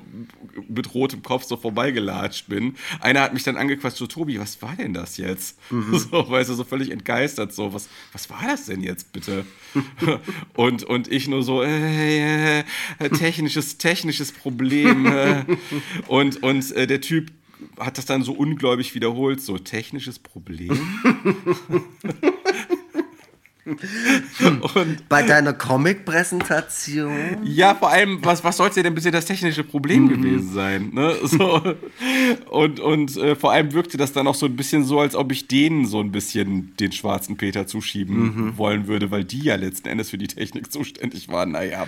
[0.68, 2.74] mit rotem Kopf so vorbeigelatscht bin.
[3.00, 5.58] Einer hat mich dann angequatscht, so Tobi, was war denn das jetzt?
[5.70, 6.00] Mhm.
[6.12, 9.44] So, weißt du, so völlig entgeistert, so, was, was war das denn jetzt bitte?
[10.54, 12.64] und, und ich nur so, äh, äh,
[13.16, 15.06] technisches, technisches Problem.
[15.06, 15.44] Äh.
[16.08, 17.30] und und äh, der Typ
[17.78, 20.70] hat das dann so ungläubig wiederholt, so technisches Problem.
[24.74, 27.38] Und Bei deiner Comic-Präsentation?
[27.44, 30.08] Ja, vor allem, was, was sollte denn bisher das technische Problem mhm.
[30.08, 30.90] gewesen sein?
[30.92, 31.16] Ne?
[31.32, 31.62] So.
[32.50, 35.32] Und, und äh, vor allem wirkte das dann auch so ein bisschen so, als ob
[35.32, 38.58] ich denen so ein bisschen den schwarzen Peter zuschieben mhm.
[38.58, 41.52] wollen würde, weil die ja letzten Endes für die Technik zuständig waren.
[41.52, 41.86] Naja.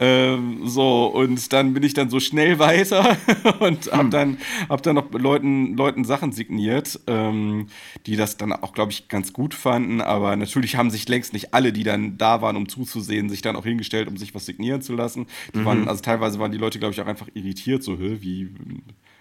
[0.00, 3.16] Ähm, so, und dann bin ich dann so schnell weiter
[3.60, 4.10] und hab hm.
[4.10, 4.38] dann,
[4.68, 7.68] hab dann noch Leuten, Leuten Sachen signiert, ähm,
[8.06, 11.32] die das dann auch, glaube ich, ganz gut fanden, aber natürlich natürlich haben sich längst
[11.32, 14.46] nicht alle, die dann da waren, um zuzusehen, sich dann auch hingestellt, um sich was
[14.46, 15.26] signieren zu lassen.
[15.54, 15.64] Die mhm.
[15.64, 18.48] waren, also teilweise waren die Leute, glaube ich, auch einfach irritiert, so, wie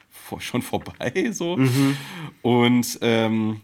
[0.10, 1.57] vor, schon vorbei, so.
[1.57, 1.98] Mhm.
[2.41, 3.61] Und ähm,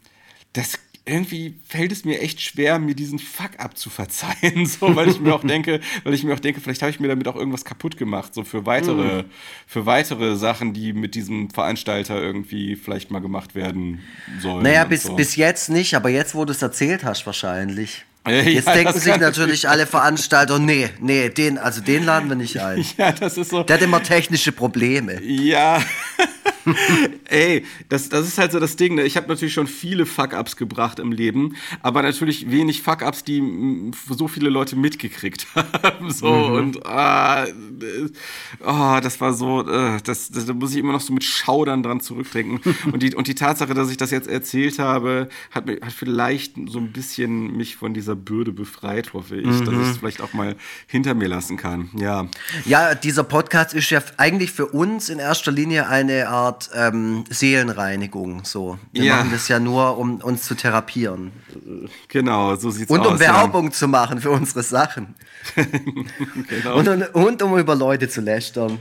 [0.54, 5.20] das irgendwie fällt es mir echt schwer, mir diesen Fuck-up zu verzeihen, so, weil ich
[5.20, 7.66] mir auch denke, weil ich mir auch denke, vielleicht habe ich mir damit auch irgendwas
[7.66, 9.26] kaputt gemacht, so für weitere, mm.
[9.66, 14.02] für weitere Sachen, die mit diesem Veranstalter irgendwie vielleicht mal gemacht werden
[14.42, 14.64] sollen.
[14.64, 15.16] Naja, bis, so.
[15.16, 18.06] bis jetzt nicht, aber jetzt, wo du es erzählt hast, wahrscheinlich.
[18.28, 22.58] Jetzt ja, denken sich natürlich alle Veranstalter, nee, nee, den, also den laden wir nicht
[22.62, 22.86] ein.
[22.98, 23.64] Ja, das ist so.
[23.64, 25.22] Der hat immer technische Probleme.
[25.24, 25.82] Ja.
[27.30, 28.96] Ey, das, das ist halt so das Ding.
[28.96, 29.04] Ne?
[29.04, 34.28] Ich habe natürlich schon viele Fuck-Ups gebracht im Leben, aber natürlich wenig Fuck-Ups, die so
[34.28, 36.12] viele Leute mitgekriegt haben.
[36.12, 36.56] So mhm.
[36.56, 37.46] und ah,
[38.66, 41.84] oh, das war so, äh, das, das, da muss ich immer noch so mit Schaudern
[41.84, 42.60] dran zurückdenken.
[42.92, 46.80] und, die, und die Tatsache, dass ich das jetzt erzählt habe, hat, hat vielleicht so
[46.80, 49.66] ein bisschen mich von dieser Bürde befreit, hoffe ich, mhm.
[49.66, 50.56] dass ich es vielleicht auch mal
[50.88, 51.90] hinter mir lassen kann.
[51.96, 52.28] Ja.
[52.66, 58.44] Ja, dieser Podcast ist ja eigentlich für uns in erster Linie eine Art ähm, Seelenreinigung.
[58.44, 58.78] So.
[58.92, 59.16] Wir ja.
[59.18, 61.32] machen das ja nur, um uns zu therapieren.
[62.08, 63.08] Genau, so sieht's und aus.
[63.08, 63.72] Und um Werbung ja.
[63.72, 65.16] zu machen für unsere Sachen.
[66.50, 66.78] genau.
[66.78, 68.80] und, und, und um über Leute zu lästern.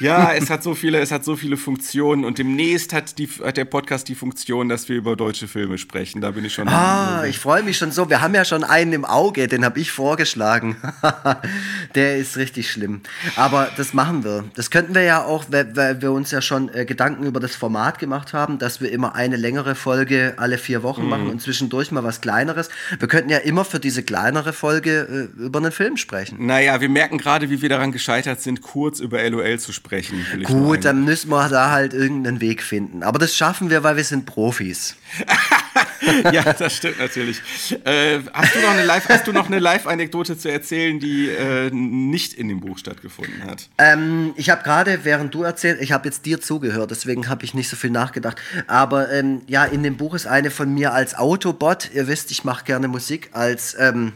[0.00, 3.58] Ja, es hat so viele, es hat so viele Funktionen und demnächst hat, die, hat
[3.58, 6.22] der Podcast die Funktion, dass wir über deutsche Filme sprechen.
[6.22, 6.68] Da bin ich schon.
[6.68, 8.08] Ah, ich freue mich schon so.
[8.08, 10.76] Wir haben ja schon einen im Auge, den habe ich vorgeschlagen.
[11.94, 13.02] der ist richtig schlimm.
[13.36, 14.44] Aber das machen wir.
[14.54, 17.98] Das könnten wir ja auch, weil, wir uns ja schon äh, Gedanken über das Format
[17.98, 21.08] gemacht haben, dass wir immer eine längere Folge alle vier Wochen mhm.
[21.10, 22.70] machen und zwischendurch mal was Kleineres.
[22.98, 26.46] Wir könnten ja immer für diese kleinere Folge äh, über einen Film sprechen.
[26.46, 30.24] Naja, wir merken gerade, wie wir daran gescheitert sind, kurz über LOL zu sprechen sprechen.
[30.44, 33.02] Gut, dann müssen wir da halt irgendeinen Weg finden.
[33.02, 34.94] Aber das schaffen wir, weil wir sind Profis.
[36.32, 37.42] ja, das stimmt natürlich.
[37.84, 41.70] Äh, hast du noch eine Live, hast du noch eine Live-Anekdote zu erzählen, die äh,
[41.72, 43.68] nicht in dem Buch stattgefunden hat?
[43.78, 47.54] Ähm, ich habe gerade, während du erzählst, ich habe jetzt dir zugehört, deswegen habe ich
[47.54, 48.40] nicht so viel nachgedacht.
[48.68, 51.90] Aber ähm, ja, in dem Buch ist eine von mir als Autobot.
[51.92, 54.12] Ihr wisst, ich mache gerne Musik als ähm,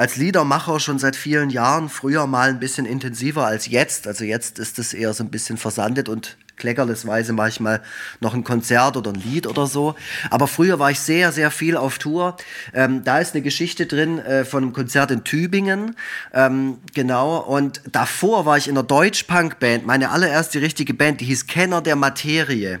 [0.00, 4.06] als Liedermacher schon seit vielen Jahren, früher mal ein bisschen intensiver als jetzt.
[4.06, 7.82] Also jetzt ist es eher so ein bisschen versandet und kleckerlesweise manchmal
[8.18, 9.96] noch ein Konzert oder ein Lied oder so.
[10.30, 12.38] Aber früher war ich sehr, sehr viel auf Tour.
[12.72, 15.94] Ähm, da ist eine Geschichte drin äh, von einem Konzert in Tübingen.
[16.32, 17.36] Ähm, genau.
[17.36, 21.96] Und davor war ich in einer Deutsch-Punk-Band, meine allererste richtige Band, die hieß Kenner der
[21.96, 22.80] Materie.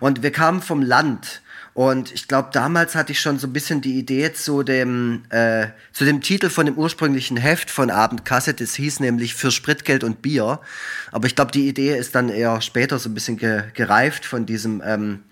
[0.00, 1.42] Und wir kamen vom Land.
[1.76, 5.66] Und ich glaube, damals hatte ich schon so ein bisschen die Idee zu dem, äh,
[5.92, 8.54] zu dem Titel von dem ursprünglichen Heft von Abendkasse.
[8.54, 10.58] Das hieß nämlich Für Spritgeld und Bier.
[11.12, 14.46] Aber ich glaube, die Idee ist dann eher später so ein bisschen ge gereift von
[14.46, 15.24] diesem, ähm,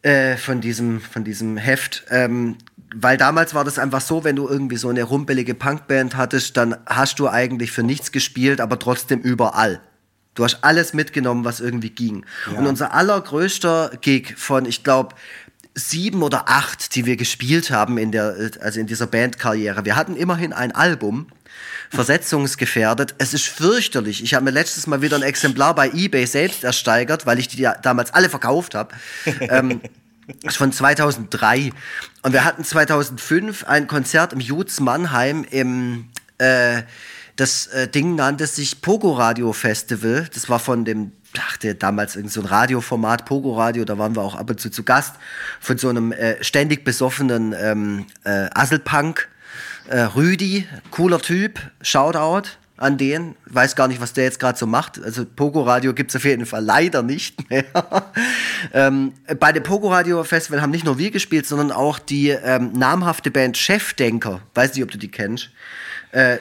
[0.00, 2.06] äh, von diesem, von diesem Heft.
[2.08, 2.56] Ähm,
[2.94, 6.78] weil damals war das einfach so, wenn du irgendwie so eine rumpelige Punkband hattest, dann
[6.86, 9.82] hast du eigentlich für nichts gespielt, aber trotzdem überall.
[10.34, 12.24] Du hast alles mitgenommen, was irgendwie ging.
[12.50, 12.58] Ja.
[12.58, 15.14] Und unser allergrößter Gig von, ich glaube,
[15.74, 19.84] sieben oder acht, die wir gespielt haben in der, also in dieser Bandkarriere.
[19.84, 21.28] Wir hatten immerhin ein Album,
[21.90, 23.14] versetzungsgefährdet.
[23.18, 24.22] Es ist fürchterlich.
[24.22, 27.68] Ich habe mir letztes Mal wieder ein Exemplar bei eBay selbst ersteigert, weil ich die
[27.82, 28.94] damals alle verkauft habe.
[29.40, 29.80] ähm,
[30.42, 31.72] das ist von 2003.
[32.22, 36.08] Und wir hatten 2005 ein Konzert im Jutz Mannheim im
[36.38, 36.82] äh,
[37.40, 40.28] das äh, Ding nannte sich Pogo Radio Festival.
[40.34, 44.14] Das war von dem, ach, der damals irgend so ein Radioformat, Pogo Radio, da waren
[44.14, 45.14] wir auch ab und zu zu Gast,
[45.58, 49.28] von so einem äh, ständig besoffenen ähm, äh, Asselpunk.
[49.88, 53.36] Äh, Rüdi, cooler Typ, Shoutout an den.
[53.46, 55.02] Weiß gar nicht, was der jetzt gerade so macht.
[55.02, 57.64] Also Pogo Radio gibt es auf jeden Fall leider nicht mehr.
[58.74, 62.72] ähm, bei dem Pogo Radio Festival haben nicht nur wir gespielt, sondern auch die ähm,
[62.74, 64.42] namhafte Band Chefdenker.
[64.54, 65.48] Weiß nicht, ob du die kennst.
[66.12, 66.36] Äh,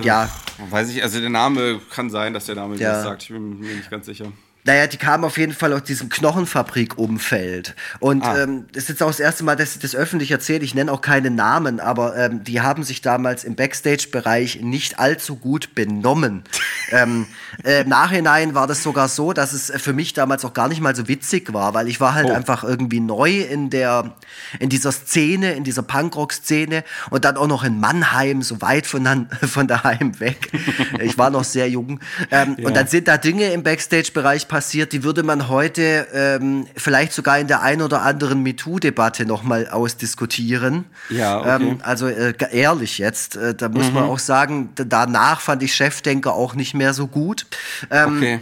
[0.00, 0.30] ja.
[0.70, 2.92] Weiß ich, also der Name kann sein, dass der Name ja.
[2.92, 3.22] das sagt.
[3.24, 4.32] Ich bin mir nicht ganz sicher.
[4.64, 7.74] Naja, die kamen auf jeden Fall aus diesem Knochenfabrik-Umfeld.
[7.98, 8.44] Und ah.
[8.44, 10.62] ähm, das ist jetzt auch das erste Mal, dass ich das öffentlich erzähle.
[10.62, 15.34] Ich nenne auch keine Namen, aber ähm, die haben sich damals im Backstage-Bereich nicht allzu
[15.34, 16.44] gut benommen.
[16.92, 17.26] ähm,
[17.64, 20.80] äh, Im Nachhinein war das sogar so, dass es für mich damals auch gar nicht
[20.80, 22.32] mal so witzig war, weil ich war halt oh.
[22.32, 24.14] einfach irgendwie neu in der,
[24.60, 29.26] in dieser Szene, in dieser Punkrock-Szene und dann auch noch in Mannheim, so weit von,
[29.42, 30.52] von daheim weg.
[31.00, 31.98] ich war noch sehr jung.
[32.30, 32.68] Ähm, ja.
[32.68, 37.38] Und dann sind da Dinge im Backstage-Bereich passiert, die würde man heute ähm, vielleicht sogar
[37.38, 40.84] in der ein oder anderen MeToo-Debatte nochmal ausdiskutieren.
[41.08, 41.68] Ja, okay.
[41.70, 43.94] Ähm, also äh, ehrlich jetzt, äh, da muss mhm.
[43.94, 47.46] man auch sagen, danach fand ich Chefdenker auch nicht mehr so gut.
[47.90, 48.40] Ähm, okay.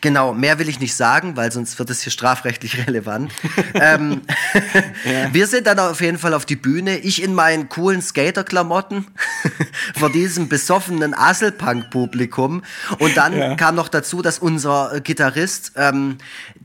[0.00, 3.32] Genau, mehr will ich nicht sagen, weil sonst wird es hier strafrechtlich relevant.
[3.74, 4.22] ähm,
[5.04, 5.32] ja.
[5.32, 6.98] Wir sind dann auf jeden Fall auf die Bühne.
[6.98, 9.06] Ich in meinen coolen Skaterklamotten
[9.98, 12.62] vor diesem besoffenen Asselpunk-Publikum.
[12.98, 13.54] Und dann ja.
[13.56, 16.18] kam noch dazu, dass unser Gitarrist, ähm,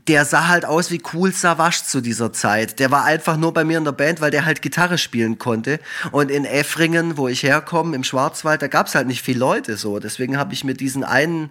[0.06, 2.78] der sah halt aus wie Cool Savage zu dieser Zeit.
[2.78, 5.80] Der war einfach nur bei mir in der Band, weil der halt Gitarre spielen konnte.
[6.12, 9.76] Und in Effringen, wo ich herkomme, im Schwarzwald, da gab es halt nicht viele Leute
[9.76, 9.98] so.
[9.98, 11.50] Deswegen habe ich mir diesen einen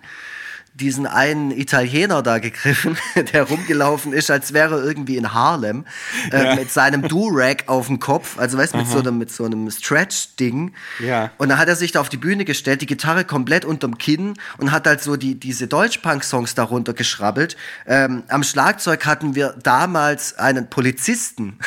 [0.75, 2.97] diesen einen Italiener da gegriffen,
[3.33, 5.85] der rumgelaufen ist, als wäre er irgendwie in Harlem,
[6.31, 6.55] äh, ja.
[6.55, 9.69] mit seinem Do-Rag auf dem Kopf, also weißt du, mit so einem, mit so einem
[9.69, 10.73] Stretch-Ding.
[10.99, 11.31] Ja.
[11.37, 14.33] Und dann hat er sich da auf die Bühne gestellt, die Gitarre komplett unterm Kinn
[14.57, 17.55] und hat halt so die, diese Deutsch-Punk-Songs darunter geschrabbelt.
[17.85, 21.59] Ähm, am Schlagzeug hatten wir damals einen Polizisten.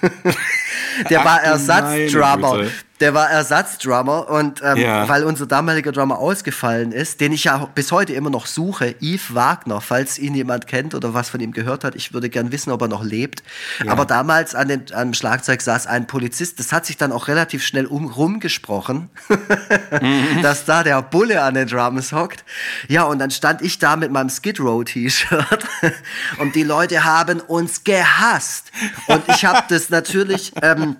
[1.10, 2.64] der Ach, war Ersatzdrummer
[3.00, 5.08] der war Ersatzdrummer und ähm, ja.
[5.08, 9.34] weil unser damaliger Drummer ausgefallen ist, den ich ja bis heute immer noch suche, Yves
[9.34, 12.70] Wagner, falls ihn jemand kennt oder was von ihm gehört hat, ich würde gern wissen,
[12.70, 13.42] ob er noch lebt.
[13.84, 13.92] Ja.
[13.92, 17.64] Aber damals an dem am Schlagzeug saß ein Polizist, das hat sich dann auch relativ
[17.64, 19.10] schnell um, rumgesprochen,
[20.00, 20.40] mhm.
[20.42, 22.44] dass da der Bulle an den Drums hockt.
[22.88, 25.64] Ja, und dann stand ich da mit meinem Skid Row T-Shirt
[26.38, 28.70] und die Leute haben uns gehasst.
[29.06, 30.52] Und ich habe das natürlich...
[30.62, 30.96] Ähm,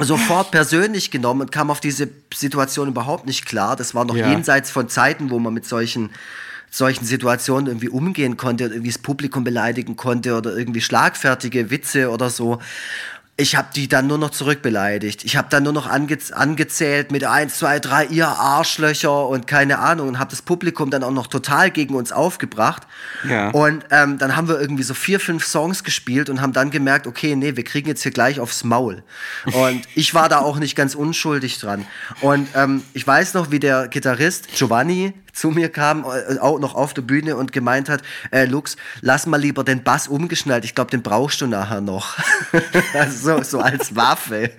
[0.00, 3.76] sofort persönlich genommen und kam auf diese Situation überhaupt nicht klar.
[3.76, 4.30] Das war noch ja.
[4.30, 6.10] jenseits von Zeiten, wo man mit solchen
[6.74, 12.30] solchen Situationen irgendwie umgehen konnte, irgendwie das Publikum beleidigen konnte oder irgendwie schlagfertige Witze oder
[12.30, 12.60] so
[13.38, 15.24] ich habe die dann nur noch zurückbeleidigt.
[15.24, 19.78] Ich habe dann nur noch ange angezählt mit 1, 2, 3, ihr Arschlöcher und keine
[19.78, 22.82] Ahnung und habe das Publikum dann auch noch total gegen uns aufgebracht.
[23.26, 23.48] Ja.
[23.50, 27.06] Und ähm, dann haben wir irgendwie so vier, fünf Songs gespielt und haben dann gemerkt,
[27.06, 29.02] okay, nee, wir kriegen jetzt hier gleich aufs Maul.
[29.46, 31.86] Und ich war da auch nicht ganz unschuldig dran.
[32.20, 36.74] Und ähm, ich weiß noch, wie der Gitarrist Giovanni, zu mir kam, äh, auch noch
[36.74, 40.74] auf der Bühne und gemeint hat, äh, Lux, lass mal lieber den Bass umgeschnallt, ich
[40.74, 42.16] glaube, den brauchst du nachher noch.
[42.94, 44.50] also so, so als Waffe.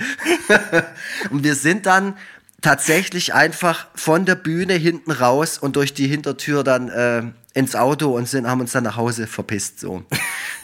[1.29, 2.15] und wir sind dann
[2.63, 7.23] tatsächlich einfach von der Bühne hinten raus und durch die Hintertür dann äh,
[7.53, 9.79] ins Auto und sind, haben uns dann nach Hause verpisst.
[9.79, 10.03] So.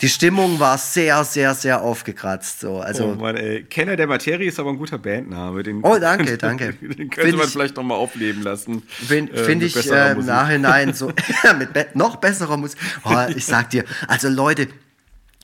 [0.02, 2.62] Die Stimmung war sehr, sehr, sehr aufgekratzt.
[2.62, 2.80] So.
[2.80, 3.64] Also, oh Mann, ey.
[3.64, 5.62] Kenner der Materie ist aber ein guter Bandname.
[5.62, 6.74] Den, oh, danke, danke.
[6.74, 8.82] Den könnte man ich, vielleicht nochmal aufleben lassen.
[8.88, 11.12] Finde äh, find ich äh, im Nachhinein so
[11.60, 12.80] mit be noch besserer Musik.
[13.04, 14.68] Oh, ich sag dir, also Leute,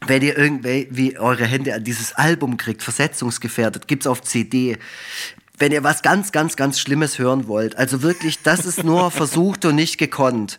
[0.08, 4.78] wenn ihr irgendwie eure Hände an dieses Album kriegt, versetzungsgefährdet, gibt's auf CD
[5.58, 7.78] wenn ihr was ganz, ganz, ganz Schlimmes hören wollt.
[7.78, 10.58] Also wirklich, das ist nur versucht und nicht gekonnt.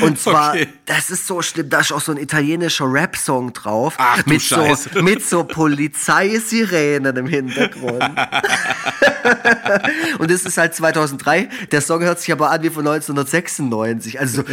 [0.00, 0.68] Und zwar, okay.
[0.86, 3.94] das ist so schlimm, da ist auch so ein italienischer Rap-Song drauf.
[3.98, 8.02] Ach, mit, so, mit so Polizeisirenen im Hintergrund.
[10.18, 11.48] und es ist halt 2003.
[11.70, 14.18] Der Song hört sich aber an wie von 1996.
[14.18, 14.44] Also so.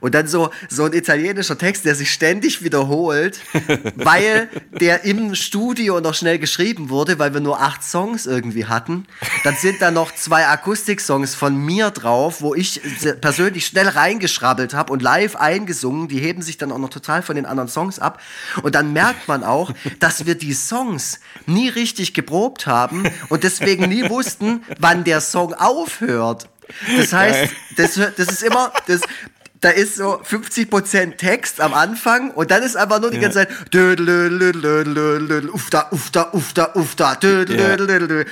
[0.00, 3.40] Und dann so, so ein italienischer Text, der sich ständig wiederholt,
[3.94, 4.48] weil
[4.80, 9.06] der im Studio noch schnell geschrieben wurde, weil wir nur acht Songs irgendwie hatten.
[9.44, 12.80] Dann sind da noch zwei Akustik-Songs von mir drauf, wo ich
[13.20, 16.08] persönlich schnell reingeschrabbelt habe und live eingesungen.
[16.08, 18.20] Die heben sich dann auch noch total von den anderen Songs ab.
[18.62, 23.88] Und dann merkt man auch, dass wir die Songs nie richtig geprobt haben und deswegen
[23.88, 26.48] nie wussten, wann der Song aufhört.
[26.96, 29.02] Das heißt, das, das ist immer, das,
[29.64, 33.48] da ist so 50% Text am Anfang und dann ist einfach nur die ganze Zeit
[35.54, 37.16] ufda, ufda, ufda, ufda,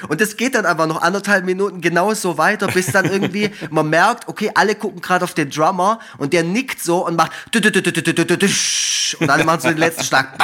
[0.09, 4.29] und das geht dann einfach noch anderthalb Minuten genauso weiter, bis dann irgendwie man merkt,
[4.29, 7.33] okay, alle gucken gerade auf den Drummer und der nickt so und macht
[9.19, 10.37] und alle machen so den letzten Schlag.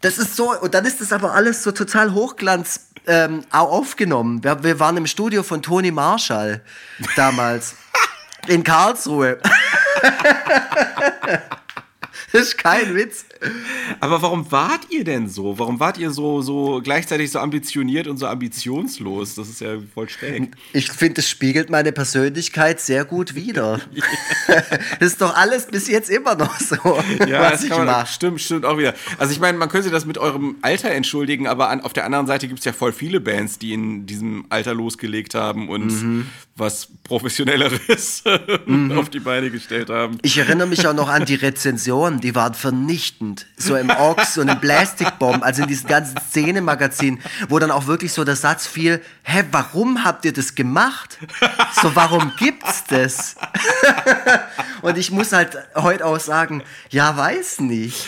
[0.00, 4.42] Das ist so, und dann ist das aber alles so total Hochglanz ähm, aufgenommen.
[4.42, 6.60] Wir, wir waren im Studio von Toni Marshall
[7.14, 7.76] damals.
[8.48, 9.40] In Karlsruhe.
[12.36, 13.24] ist kein Witz.
[14.00, 15.58] Aber warum wart ihr denn so?
[15.58, 19.34] Warum wart ihr so, so gleichzeitig so ambitioniert und so ambitionslos?
[19.34, 20.56] Das ist ja voll schräg.
[20.72, 23.80] Ich finde, es spiegelt meine Persönlichkeit sehr gut wider.
[25.00, 26.76] das ist doch alles bis jetzt immer noch so,
[27.26, 28.06] ja, was ich mache.
[28.06, 28.94] Stimmt, stimmt auch wieder.
[29.18, 32.26] Also ich meine, man könnte das mit eurem Alter entschuldigen, aber an, auf der anderen
[32.26, 36.26] Seite gibt es ja voll viele Bands, die in diesem Alter losgelegt haben und mhm.
[36.56, 38.24] was professionelleres
[38.66, 38.92] mhm.
[38.92, 40.18] auf die Beine gestellt haben.
[40.22, 43.46] Ich erinnere mich auch noch an die Rezensionen, die waren vernichtend.
[43.56, 47.86] So im Ox und im Plastic Bomb, also in diesen ganzen Szenemagazinen, wo dann auch
[47.86, 51.18] wirklich so der Satz fiel, hä, warum habt ihr das gemacht?
[51.80, 53.36] So, warum gibt's das?
[54.82, 58.06] und ich muss halt heute auch sagen, ja, weiß nicht.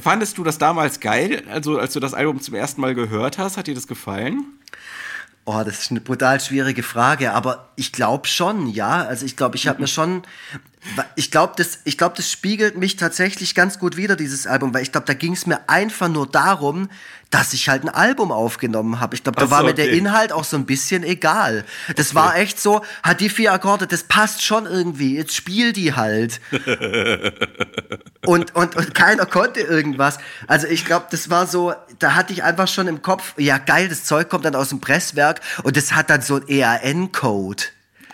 [0.00, 3.56] Fandest du das damals geil, also als du das Album zum ersten Mal gehört hast?
[3.56, 4.44] Hat dir das gefallen?
[5.46, 9.04] Oh, das ist eine brutal schwierige Frage, aber ich glaube schon, ja.
[9.04, 10.22] Also ich glaube, ich habe mir schon,
[11.16, 14.82] ich glaube, das, ich glaube, das spiegelt mich tatsächlich ganz gut wieder dieses Album, weil
[14.82, 16.88] ich glaube, da ging es mir einfach nur darum,
[17.30, 19.16] dass ich halt ein Album aufgenommen habe.
[19.16, 19.86] Ich glaube, da so, war mir okay.
[19.86, 21.64] der Inhalt auch so ein bisschen egal.
[21.96, 22.16] Das okay.
[22.16, 25.16] war echt so, hat die vier Akkorde, das passt schon irgendwie.
[25.16, 26.40] Jetzt spiel die halt.
[28.26, 30.18] und, und, und keiner konnte irgendwas.
[30.46, 33.88] Also ich glaube, das war so, da hatte ich einfach schon im Kopf, ja geil,
[33.88, 36.46] das Zeug kommt dann aus dem Presswerk und das hat dann so ein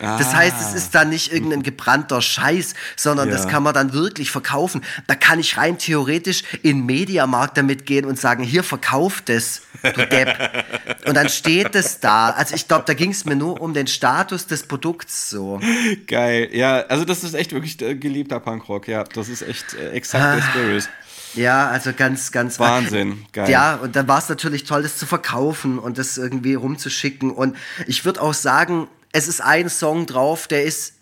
[0.00, 3.34] Das heißt, es ist dann nicht irgendein gebrannter Scheiß, sondern ja.
[3.34, 4.82] das kann man dann wirklich verkaufen.
[5.06, 10.06] Da kann ich rein theoretisch in Mediamarkt damit gehen und sagen, hier verkauft es, du
[10.06, 10.64] Depp.
[11.06, 12.30] und dann steht es da.
[12.30, 15.60] Also ich glaube, da ging es mir nur um den Status des Produkts so.
[16.06, 19.04] Geil, ja, also das ist echt wirklich äh, geliebter Punkrock, ja.
[19.04, 20.88] Das ist echt äh, exakt der Spirit.
[21.34, 23.48] Ja, also ganz, ganz Wahnsinn, geil.
[23.48, 27.30] Ja, und dann war es natürlich toll, das zu verkaufen und das irgendwie rumzuschicken.
[27.30, 27.56] Und
[27.86, 30.94] ich würde auch sagen, es ist ein Song drauf, der ist,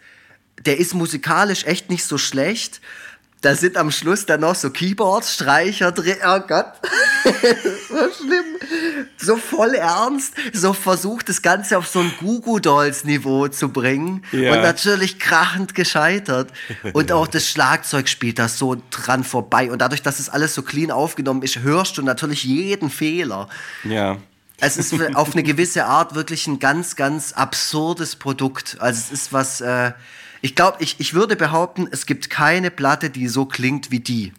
[0.65, 2.81] der ist musikalisch echt nicht so schlecht.
[3.41, 6.17] Da sind am Schluss dann noch so Keyboard-Streicher drin.
[6.27, 6.73] Oh Gott,
[7.89, 8.45] so schlimm.
[9.17, 14.25] So voll ernst, so versucht das Ganze auf so ein Gugu Dolls Niveau zu bringen
[14.33, 14.53] ja.
[14.53, 16.51] und natürlich krachend gescheitert.
[16.93, 19.71] Und auch das Schlagzeug spielt da so dran vorbei.
[19.71, 23.49] Und dadurch, dass es alles so clean aufgenommen ist, hörst du natürlich jeden Fehler.
[23.85, 24.19] Ja
[24.61, 28.77] es ist auf eine gewisse Art wirklich ein ganz, ganz absurdes Produkt.
[28.81, 29.93] Also es ist was, äh,
[30.41, 34.33] ich glaube, ich, ich würde behaupten, es gibt keine Platte, die so klingt wie die.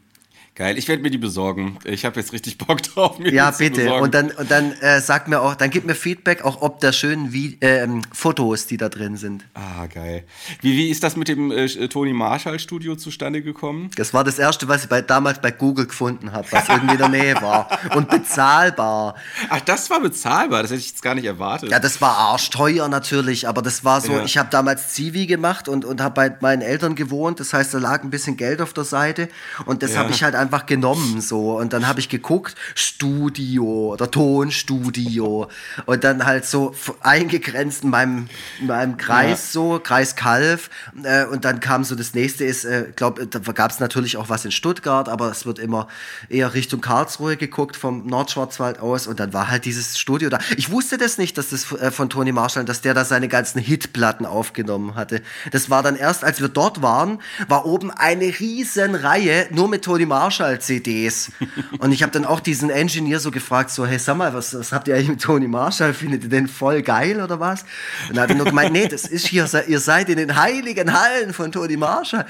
[0.59, 1.79] Geil, ich werde mir die besorgen.
[1.85, 3.17] Ich habe jetzt richtig Bock drauf.
[3.17, 3.79] Mir Ja, bitte.
[3.81, 4.03] besorgen.
[4.03, 6.91] Und dann, und dann äh, sag mir auch, dann gib mir Feedback, auch ob der
[6.91, 9.45] schönen Vi ähm, Fotos, die da drin sind.
[9.53, 10.25] Ah, geil.
[10.59, 13.89] Wie, wie ist das mit dem äh, Tony Marshall Studio zustande gekommen?
[13.95, 16.97] Das war das erste, was ich bei, damals bei Google gefunden habe, was irgendwie in
[16.99, 17.69] der Nähe war.
[17.95, 19.15] Und bezahlbar.
[19.49, 20.61] Ach, das war bezahlbar.
[20.63, 21.71] Das hätte ich jetzt gar nicht erwartet.
[21.71, 24.23] Ja, das war arschteuer natürlich, aber das war so, Ja.
[24.25, 27.77] ich habe damals Zivi gemacht und, und habe bei meinen Eltern gewohnt, das heißt, da
[27.77, 29.29] lag ein bisschen Geld auf der Seite
[29.65, 29.99] und das Ja.
[29.99, 31.57] habe ich halt einfach genommen so.
[31.57, 35.47] Und dann habe ich geguckt, Studio oder Tonstudio.
[35.85, 38.27] Und dann halt so eingegrenzt in meinem,
[38.59, 40.69] in meinem Kreis so, Kreis Kalf.
[41.03, 44.29] Äh, und dann kam so das nächste ist, äh, glaube, da gab es natürlich auch
[44.29, 45.87] was in Stuttgart, aber es wird immer
[46.29, 49.07] eher Richtung Karlsruhe geguckt vom Nordschwarzwald aus.
[49.07, 50.39] Und dann war halt dieses Studio da.
[50.57, 53.59] Ich wusste das nicht, dass das äh, von Toni Marshall, dass der da seine ganzen
[53.59, 55.21] Hitplatten aufgenommen hatte.
[55.51, 59.83] Das war dann erst, als wir dort waren, war oben eine riesen Reihe nur mit
[59.83, 61.31] Toni Marshall CDs.
[61.79, 64.71] Und ich habe dann auch diesen Engineer so gefragt, so, hey, sag mal, was, was
[64.71, 65.93] habt ihr eigentlich mit Toni Marshall?
[65.93, 67.63] Findet ihr den voll geil oder was?
[68.07, 70.93] Und dann hat er nur gemeint, nee, das ist hier, ihr seid in den heiligen
[70.93, 72.25] Hallen von Toni Marshall.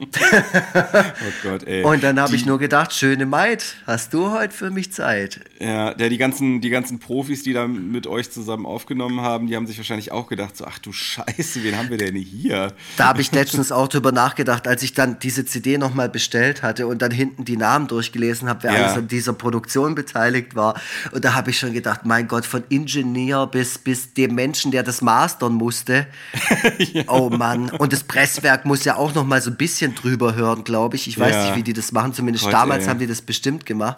[0.00, 1.84] oh Gott, ey.
[1.84, 5.40] Und dann habe ich nur gedacht, schöne Maid, hast du heute für mich Zeit?
[5.58, 9.56] Ja, der, die, ganzen, die ganzen Profis, die da mit euch zusammen aufgenommen haben, die
[9.56, 12.72] haben sich wahrscheinlich auch gedacht, so, ach du Scheiße, wen haben wir denn hier?
[12.96, 16.86] Da habe ich letztens auch drüber nachgedacht, als ich dann diese CD nochmal bestellt hatte
[16.86, 18.84] und dann hinten die Namen durchgelesen habe, wer Ja.
[18.84, 20.78] alles an dieser Produktion beteiligt war.
[21.10, 24.82] Und da habe ich schon gedacht, mein Gott, von Ingenieur bis, bis dem Menschen, der
[24.84, 26.06] das mastern musste.
[27.08, 27.70] Oh Mann.
[27.70, 31.08] Und das Presswerk muss ja auch nochmal so ein bisschen drüber hören, glaube ich.
[31.08, 31.46] Ich weiß Ja.
[31.46, 32.12] nicht, wie die das machen.
[32.12, 33.96] Zumindest Gott, damals haben die das bestimmt gemacht.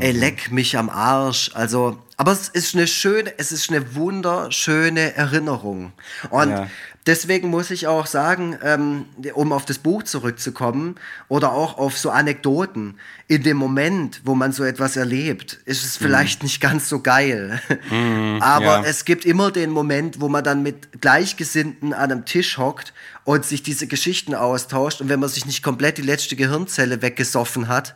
[0.00, 1.50] Ey, leck mich am Arsch.
[1.54, 5.92] Also, aber es ist eine schöne, es ist eine wunderschöne Erinnerung.
[6.30, 6.68] Und Ja.
[7.06, 10.96] deswegen muss ich auch sagen, ähm, um auf das Buch zurückzukommen
[11.28, 15.96] oder auch auf so Anekdoten, in dem Moment, wo man so etwas erlebt, ist es
[15.96, 17.60] vielleicht nicht ganz so geil.
[18.40, 18.82] Aber ja.
[18.84, 22.92] es gibt immer den Moment, wo man dann mit Gleichgesinnten an einem Tisch hockt
[23.24, 25.00] und sich diese Geschichten austauscht.
[25.00, 27.94] Und wenn man sich nicht komplett die letzte Gehirnzelle weggesoffen hat,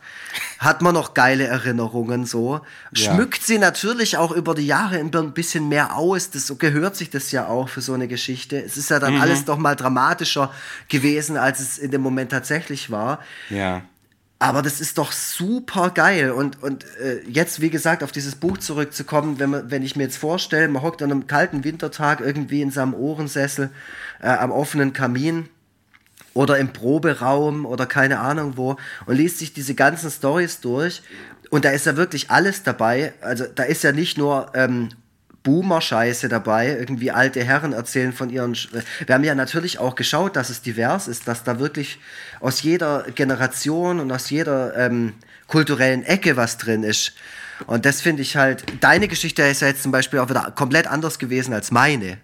[0.57, 2.61] hat man noch geile Erinnerungen so.
[2.93, 3.13] Ja.
[3.13, 6.31] Schmückt sie natürlich auch über die Jahre ein bisschen mehr aus.
[6.31, 8.61] Das, so gehört sich das ja auch für so eine Geschichte.
[8.61, 9.21] Es ist ja dann Mhm.
[9.21, 10.51] alles noch mal dramatischer
[10.87, 13.19] gewesen, als es in dem Moment tatsächlich war.
[13.49, 13.83] Ja.
[14.41, 16.31] Aber das ist doch super geil.
[16.31, 20.03] Und, und äh, jetzt, wie gesagt, auf dieses Buch zurückzukommen, wenn, man, wenn ich mir
[20.03, 23.69] jetzt vorstelle, man hockt an einem kalten Wintertag irgendwie in seinem Ohrensessel
[24.21, 25.49] äh, am offenen Kamin
[26.33, 31.01] oder im Proberaum oder keine Ahnung wo und liest sich diese ganzen Stories durch.
[31.49, 33.13] Und da ist ja wirklich alles dabei.
[33.19, 34.89] Also da ist ja nicht nur ähm,
[35.43, 38.55] Boomer-Scheiße dabei, irgendwie alte Herren erzählen von ihren.
[38.55, 38.69] Sch
[39.05, 41.99] Wir haben ja natürlich auch geschaut, dass es divers ist, dass da wirklich
[42.39, 45.13] aus jeder Generation und aus jeder ähm,
[45.47, 47.13] kulturellen Ecke was drin ist.
[47.67, 50.87] Und das finde ich halt, deine Geschichte ist ja jetzt zum Beispiel auch wieder komplett
[50.87, 52.17] anders gewesen als meine.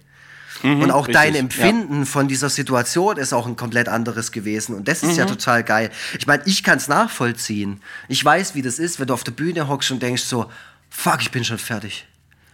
[0.63, 1.39] und auch richtig, dein ja.
[1.41, 4.73] Empfinden von dieser Situation ist auch ein komplett anderes gewesen.
[4.75, 5.17] Und das ist Mhm.
[5.17, 5.89] ja total geil.
[6.17, 7.81] Ich meine, ich kann es nachvollziehen.
[8.07, 10.49] Ich weiß, wie das ist, wenn du auf der Bühne hockst und denkst so,
[10.89, 12.07] fuck, ich bin schon fertig.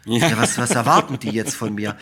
[0.05, 1.95] Ja, was, was erwarten die jetzt von mir?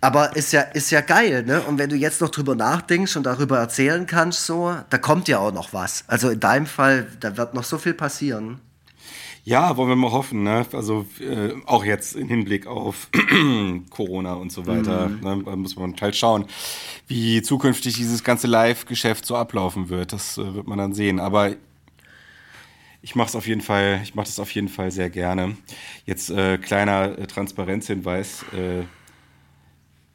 [0.00, 1.60] Aber ist ja, ist ja geil, ne?
[1.62, 5.38] Und wenn du jetzt noch drüber nachdenkst und darüber erzählen kannst, so, da kommt ja
[5.38, 6.04] auch noch was.
[6.06, 8.60] Also in deinem Fall, da wird noch so viel passieren.
[9.44, 10.66] Ja, wollen wir mal hoffen, ne?
[10.72, 13.08] Also äh, auch jetzt im Hinblick auf
[13.90, 15.08] Corona und so weiter.
[15.08, 15.20] Mhm.
[15.20, 15.42] Ne?
[15.44, 16.44] Da muss man halt schauen,
[17.06, 20.12] wie zukünftig dieses ganze Live-Geschäft so ablaufen wird.
[20.12, 21.20] Das äh, wird man dann sehen.
[21.20, 21.54] Aber
[23.02, 25.56] ich mache es auf jeden Fall, ich mache das auf jeden Fall sehr gerne.
[26.04, 28.44] Jetzt äh, kleiner äh, Transparenzhinweis.
[28.52, 28.84] Äh,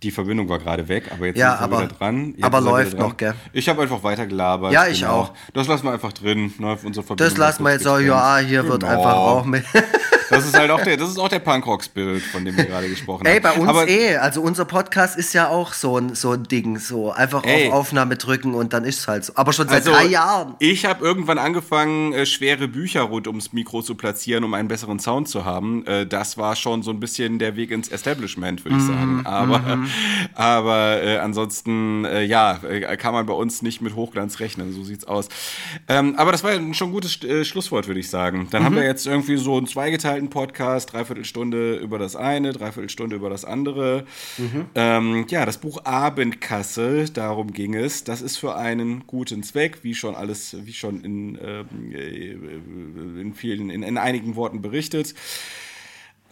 [0.03, 2.33] die Verbindung war gerade weg, aber jetzt Ja, sind wir aber- wieder dran.
[2.35, 2.99] Jetzt aber er läuft dran.
[2.99, 3.33] noch, gell?
[3.53, 4.71] Ich habe einfach weiter gelabert.
[4.71, 5.33] Ja, ich auch.
[5.53, 6.53] Das lassen wir einfach drin.
[6.59, 6.77] Ne?
[6.83, 8.91] Unsere Verbindung Das lassen wir jetzt auch, ja, hier wird Genau.
[8.93, 9.63] einfach auch mit.
[10.29, 13.25] Das ist halt auch der, das ist auch der Punkrock-Spirit, von dem wir gerade gesprochen
[13.25, 13.43] Ey, haben.
[13.43, 14.17] bei uns Aber, eh.
[14.17, 16.79] Also unser Podcast ist ja auch so ein, so ein Ding.
[16.79, 17.67] So einfach Ey.
[17.69, 19.33] auf Aufnahme drücken und dann ist es halt so.
[19.35, 20.55] Aber schon seit Also, drei Jahren.
[20.59, 24.99] Ich habe irgendwann angefangen, äh, schwere Bücher rund ums Mikro zu platzieren, um einen besseren
[24.99, 25.85] Sound zu haben.
[25.85, 29.21] Äh, das war schon so ein bisschen der Weg ins Establishment, würde ich Mhm, sagen.
[29.25, 29.79] Aber,
[30.33, 34.73] aber äh, ansonsten, äh, ja, äh, kann man bei uns nicht mit Hochglanz rechnen.
[34.73, 35.27] So sieht's aus.
[35.87, 38.47] Ähm, aber das war ja schon ein gutes äh, Schlusswort, würde ich sagen.
[38.51, 38.65] Dann Mhm.
[38.65, 39.57] haben wir jetzt irgendwie so
[40.15, 44.05] einen zweigeteilten Podcast, dreiviertel Stunde über das eine, dreiviertel Stunde über das andere.
[44.37, 44.65] Mhm.
[44.75, 48.03] Ähm, ja, das Buch Abendkasse, darum ging es.
[48.03, 53.33] Das ist für einen guten Zweck, wie schon alles, wie schon in, ähm, äh, in
[53.33, 55.13] vielen, in, in einigen Worten berichtet.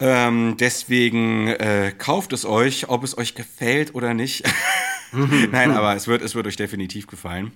[0.00, 4.44] Ähm, deswegen äh, kauft es euch, ob es euch gefällt oder nicht.
[5.52, 7.52] Nein, aber es wird, es wird euch definitiv gefallen.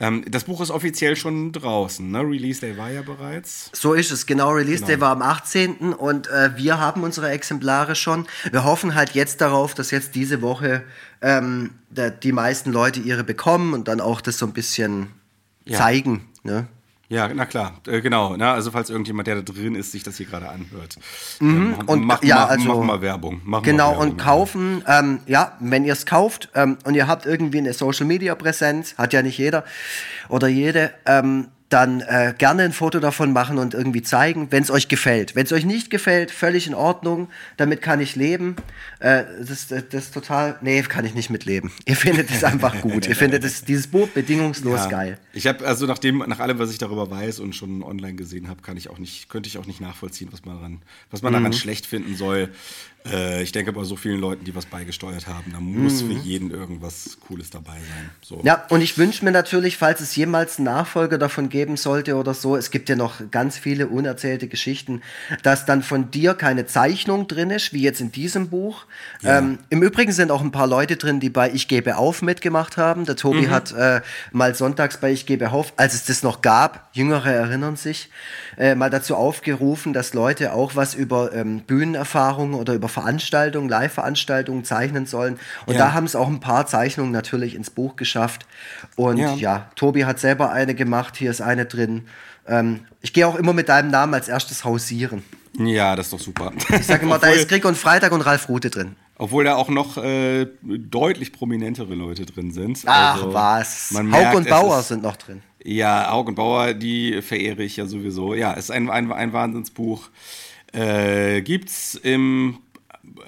[0.00, 2.18] Ähm, das Buch ist offiziell schon draußen, ne?
[2.20, 3.70] Release Day war ja bereits.
[3.72, 4.50] So ist es, genau.
[4.50, 5.92] Release Day war am 18.
[5.94, 8.26] und äh, wir haben unsere Exemplare schon.
[8.50, 10.82] Wir hoffen halt jetzt darauf, dass jetzt diese Woche
[11.22, 11.70] ähm,
[12.24, 15.06] die meisten Leute ihre bekommen und dann auch das so ein bisschen
[15.64, 15.78] Ja.
[15.78, 16.26] zeigen.
[16.42, 16.66] Ne?
[17.08, 18.36] Ja, na klar, äh, genau.
[18.36, 20.96] Na, also falls irgendjemand, der da drin ist, sich das hier gerade anhört.
[21.40, 23.40] ähm, mach, und, mach, ja, mach, also- mach mal Werbung.
[23.44, 27.06] Mach Genau, mal Werbung, und kaufen, ähm, ja, wenn ihr es kauft ähm, und ihr
[27.06, 29.64] habt irgendwie eine Social Media Präsenz, hat ja nicht jeder
[30.28, 34.70] oder jede, ähm, dann äh, gerne ein Foto davon machen und irgendwie zeigen, wenn es
[34.70, 35.34] euch gefällt.
[35.34, 38.54] Wenn es euch nicht gefällt, völlig in Ordnung, damit kann ich leben.
[39.00, 41.72] Äh, das, das, ist total, nee, kann ich nicht mitleben.
[41.84, 43.08] Ihr findet es einfach gut.
[43.08, 44.88] Ihr findet es, dieses Buch bedingungslos Ja.
[44.88, 45.18] geil.
[45.32, 48.48] Ich habe also nach dem, nach allem, was ich darüber weiß und schon online gesehen
[48.48, 51.32] habe, kann ich auch nicht, könnte ich auch nicht nachvollziehen, was man daran, was man
[51.32, 51.38] Mhm.
[51.38, 52.50] daran schlecht finden soll.
[53.12, 56.50] Äh, ich denke bei so vielen Leuten, die was beigesteuert haben, da muss für jeden
[56.50, 58.10] irgendwas Cooles dabei sein.
[58.20, 58.36] So.
[58.36, 58.46] Mhm.
[58.46, 62.34] Ja, und ich wünsche mir natürlich, falls es jemals einen Nachfolger davon geben sollte oder
[62.34, 65.02] so, es gibt ja noch ganz viele unerzählte Geschichten,
[65.42, 68.86] dass dann von dir keine Zeichnung drin ist, wie jetzt in diesem Buch.
[69.22, 72.76] Ähm, Im Übrigen sind auch ein paar Leute drin, die bei Ich gebe auf mitgemacht
[72.76, 73.04] haben.
[73.04, 74.00] Der Tobi hat äh,
[74.32, 78.10] mal sonntags bei Ich gebe auf, als es das noch gab, Jüngere erinnern sich,
[78.58, 84.64] äh, mal dazu aufgerufen, dass Leute auch was über ähm, Bühnenerfahrungen oder über Veranstaltungen, Live-Veranstaltungen
[84.64, 85.38] zeichnen sollen.
[85.66, 85.86] Und Ja.
[85.86, 88.46] da haben es auch ein paar Zeichnungen natürlich ins Buch geschafft.
[88.96, 89.34] Und Ja.
[89.34, 92.06] ja, Tobi hat selber eine gemacht, hier ist eine drin.
[92.48, 95.22] Ähm, ich gehe auch immer mit deinem Namen als erstes hausieren.
[95.58, 96.52] ja, das ist doch super.
[96.70, 98.96] Ich sage immer, da ist Krieg und Freitag und Ralf Rute drin.
[99.18, 102.82] Obwohl da auch noch äh, deutlich prominentere Leute drin sind.
[102.84, 103.90] Ach Also, was.
[103.94, 105.42] Haug merkt, und Bauer ist- sind noch drin.
[105.68, 108.34] Ja, Haug und Bauer, die verehre ich ja sowieso.
[108.34, 110.08] Ja, es ist ein, ein, ein Wahnsinnsbuch.
[110.72, 112.58] Äh, gibt's im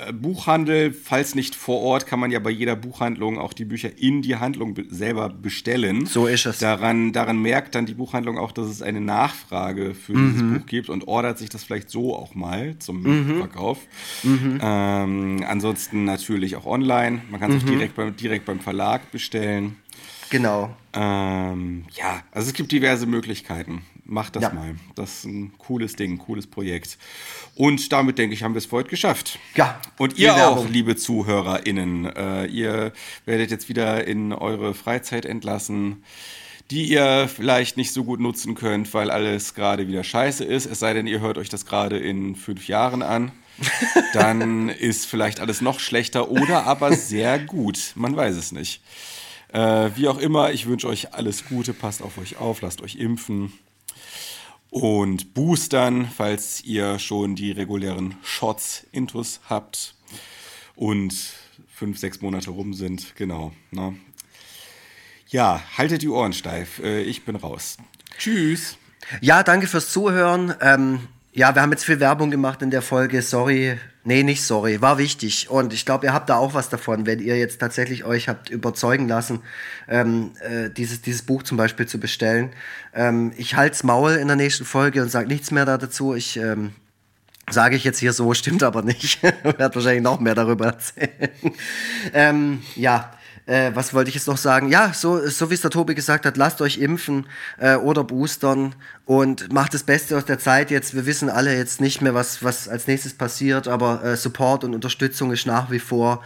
[0.06, 3.90] äh, Buchhandel, falls nicht vor Ort, kann man ja bei jeder Buchhandlung auch die Bücher
[3.98, 6.06] in die Handlung be selber bestellen.
[6.06, 6.59] So ist es.
[6.59, 10.27] Daran, daran merkt dann die Buchhandlung auch, dass es eine Nachfrage für Mhm.
[10.28, 13.05] dieses Buch gibt und ordert sich das vielleicht so auch mal zum
[13.39, 13.78] Verkauf.
[14.24, 17.23] Ähm, ansonsten natürlich auch online.
[17.31, 17.69] Man kann es Mhm.
[17.69, 19.77] auch direkt beim, direkt beim Verlag bestellen.
[20.31, 20.75] Genau.
[20.93, 23.83] Ähm, ja, also es gibt diverse Möglichkeiten.
[24.05, 24.51] Macht das Ja.
[24.51, 24.75] mal.
[24.95, 26.97] Das ist ein cooles Ding, ein cooles Projekt.
[27.55, 29.39] Und damit, denke ich, haben wir es für heute geschafft.
[29.55, 30.69] Ja, Und ihr auch, Werbung.
[30.73, 32.93] liebe ZuhörerInnen, äh, ihr
[33.27, 36.03] werdet jetzt wieder in eure Freizeit entlassen,
[36.71, 40.67] die ihr vielleicht nicht so gut nutzen könnt, weil alles gerade wieder scheiße ist.
[40.67, 43.33] Es sei denn, ihr hört euch das gerade in fünf Jahren an.
[44.15, 47.93] Dann ist vielleicht alles noch schlechter oder aber sehr gut.
[47.95, 48.81] Man weiß es nicht.
[49.53, 52.97] Äh, wie auch immer, ich wünsche euch alles Gute, passt auf euch auf, lasst euch
[52.97, 53.53] impfen
[54.70, 59.95] und boostern, falls ihr schon die regulären Shots intus habt
[60.77, 61.15] und
[61.73, 63.15] fünf, sechs Monate rum sind.
[63.16, 63.53] Genau.
[63.70, 63.97] Ne?
[65.29, 66.81] Ja, haltet die Ohren steif.
[66.81, 67.79] Äh, ich bin raus.
[68.19, 68.77] Tschüss.
[69.20, 70.55] Ja, danke fürs Zuhören.
[70.61, 73.23] Ähm, ja, wir haben jetzt viel Werbung gemacht in der Folge.
[73.23, 73.79] Sorry.
[74.09, 74.81] Nee, nicht sorry.
[74.81, 75.51] War wichtig.
[75.51, 78.49] Und ich glaube, ihr habt da auch was davon, wenn ihr jetzt tatsächlich euch habt
[78.49, 79.41] überzeugen lassen,
[79.87, 82.55] ähm, äh, dieses, dieses Buch zum Beispiel zu bestellen.
[82.95, 86.15] Ähm, ich halt's Maul in der nächsten Folge und sage nichts mehr da dazu.
[86.15, 86.73] Ich ähm,
[87.51, 89.23] sage ich jetzt hier so, stimmt aber nicht.
[89.43, 91.31] Werde wahrscheinlich noch mehr darüber erzählen.
[92.15, 93.13] ähm, ja.
[93.49, 94.69] Äh, was wollte ich jetzt noch sagen?
[94.69, 97.27] Ja, so, so wie es der Tobi gesagt hat, lasst euch impfen
[97.59, 98.75] äh, oder boostern
[99.07, 100.95] und macht das Beste aus der Zeit jetzt.
[100.95, 104.75] Wir wissen alle jetzt nicht mehr, was, was als nächstes passiert, aber äh, Support und
[104.75, 106.23] Unterstützung ist nach wie vor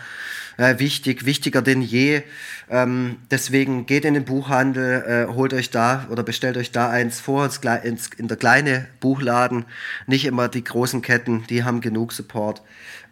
[0.56, 2.22] äh, wichtig, wichtiger denn je.
[2.68, 7.20] Ähm, deswegen geht in den Buchhandel, äh, holt euch da oder bestellt euch da eins
[7.20, 7.48] vor,
[7.84, 9.66] ins, in der kleine Buchladen,
[10.08, 12.62] nicht immer die großen Ketten, die haben genug Support.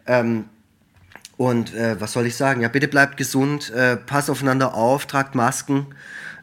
[0.05, 0.49] Ähm,
[1.41, 2.61] und äh, was soll ich sagen?
[2.61, 5.87] Ja, bitte bleibt gesund, äh, passt aufeinander auf, tragt Masken.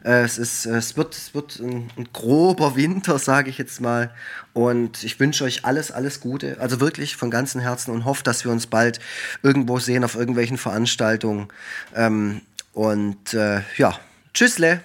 [0.03, 3.79] Äh, es, ist, äh, es wird, es wird ein, ein grober Winter, sage ich jetzt
[3.79, 4.13] mal.
[4.51, 6.57] Und ich wünsche euch alles, alles Gute.
[6.59, 8.99] Also wirklich von ganzem Herzen und hoffe, dass wir uns bald
[9.41, 11.47] irgendwo sehen auf irgendwelchen Veranstaltungen.
[11.95, 12.41] Ähm,
[12.73, 13.97] und äh, ja,
[14.33, 14.81] tschüssle.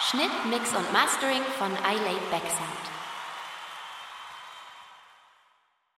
[0.00, 2.79] Schnitt, Mix und Mastering von iLay Backsound.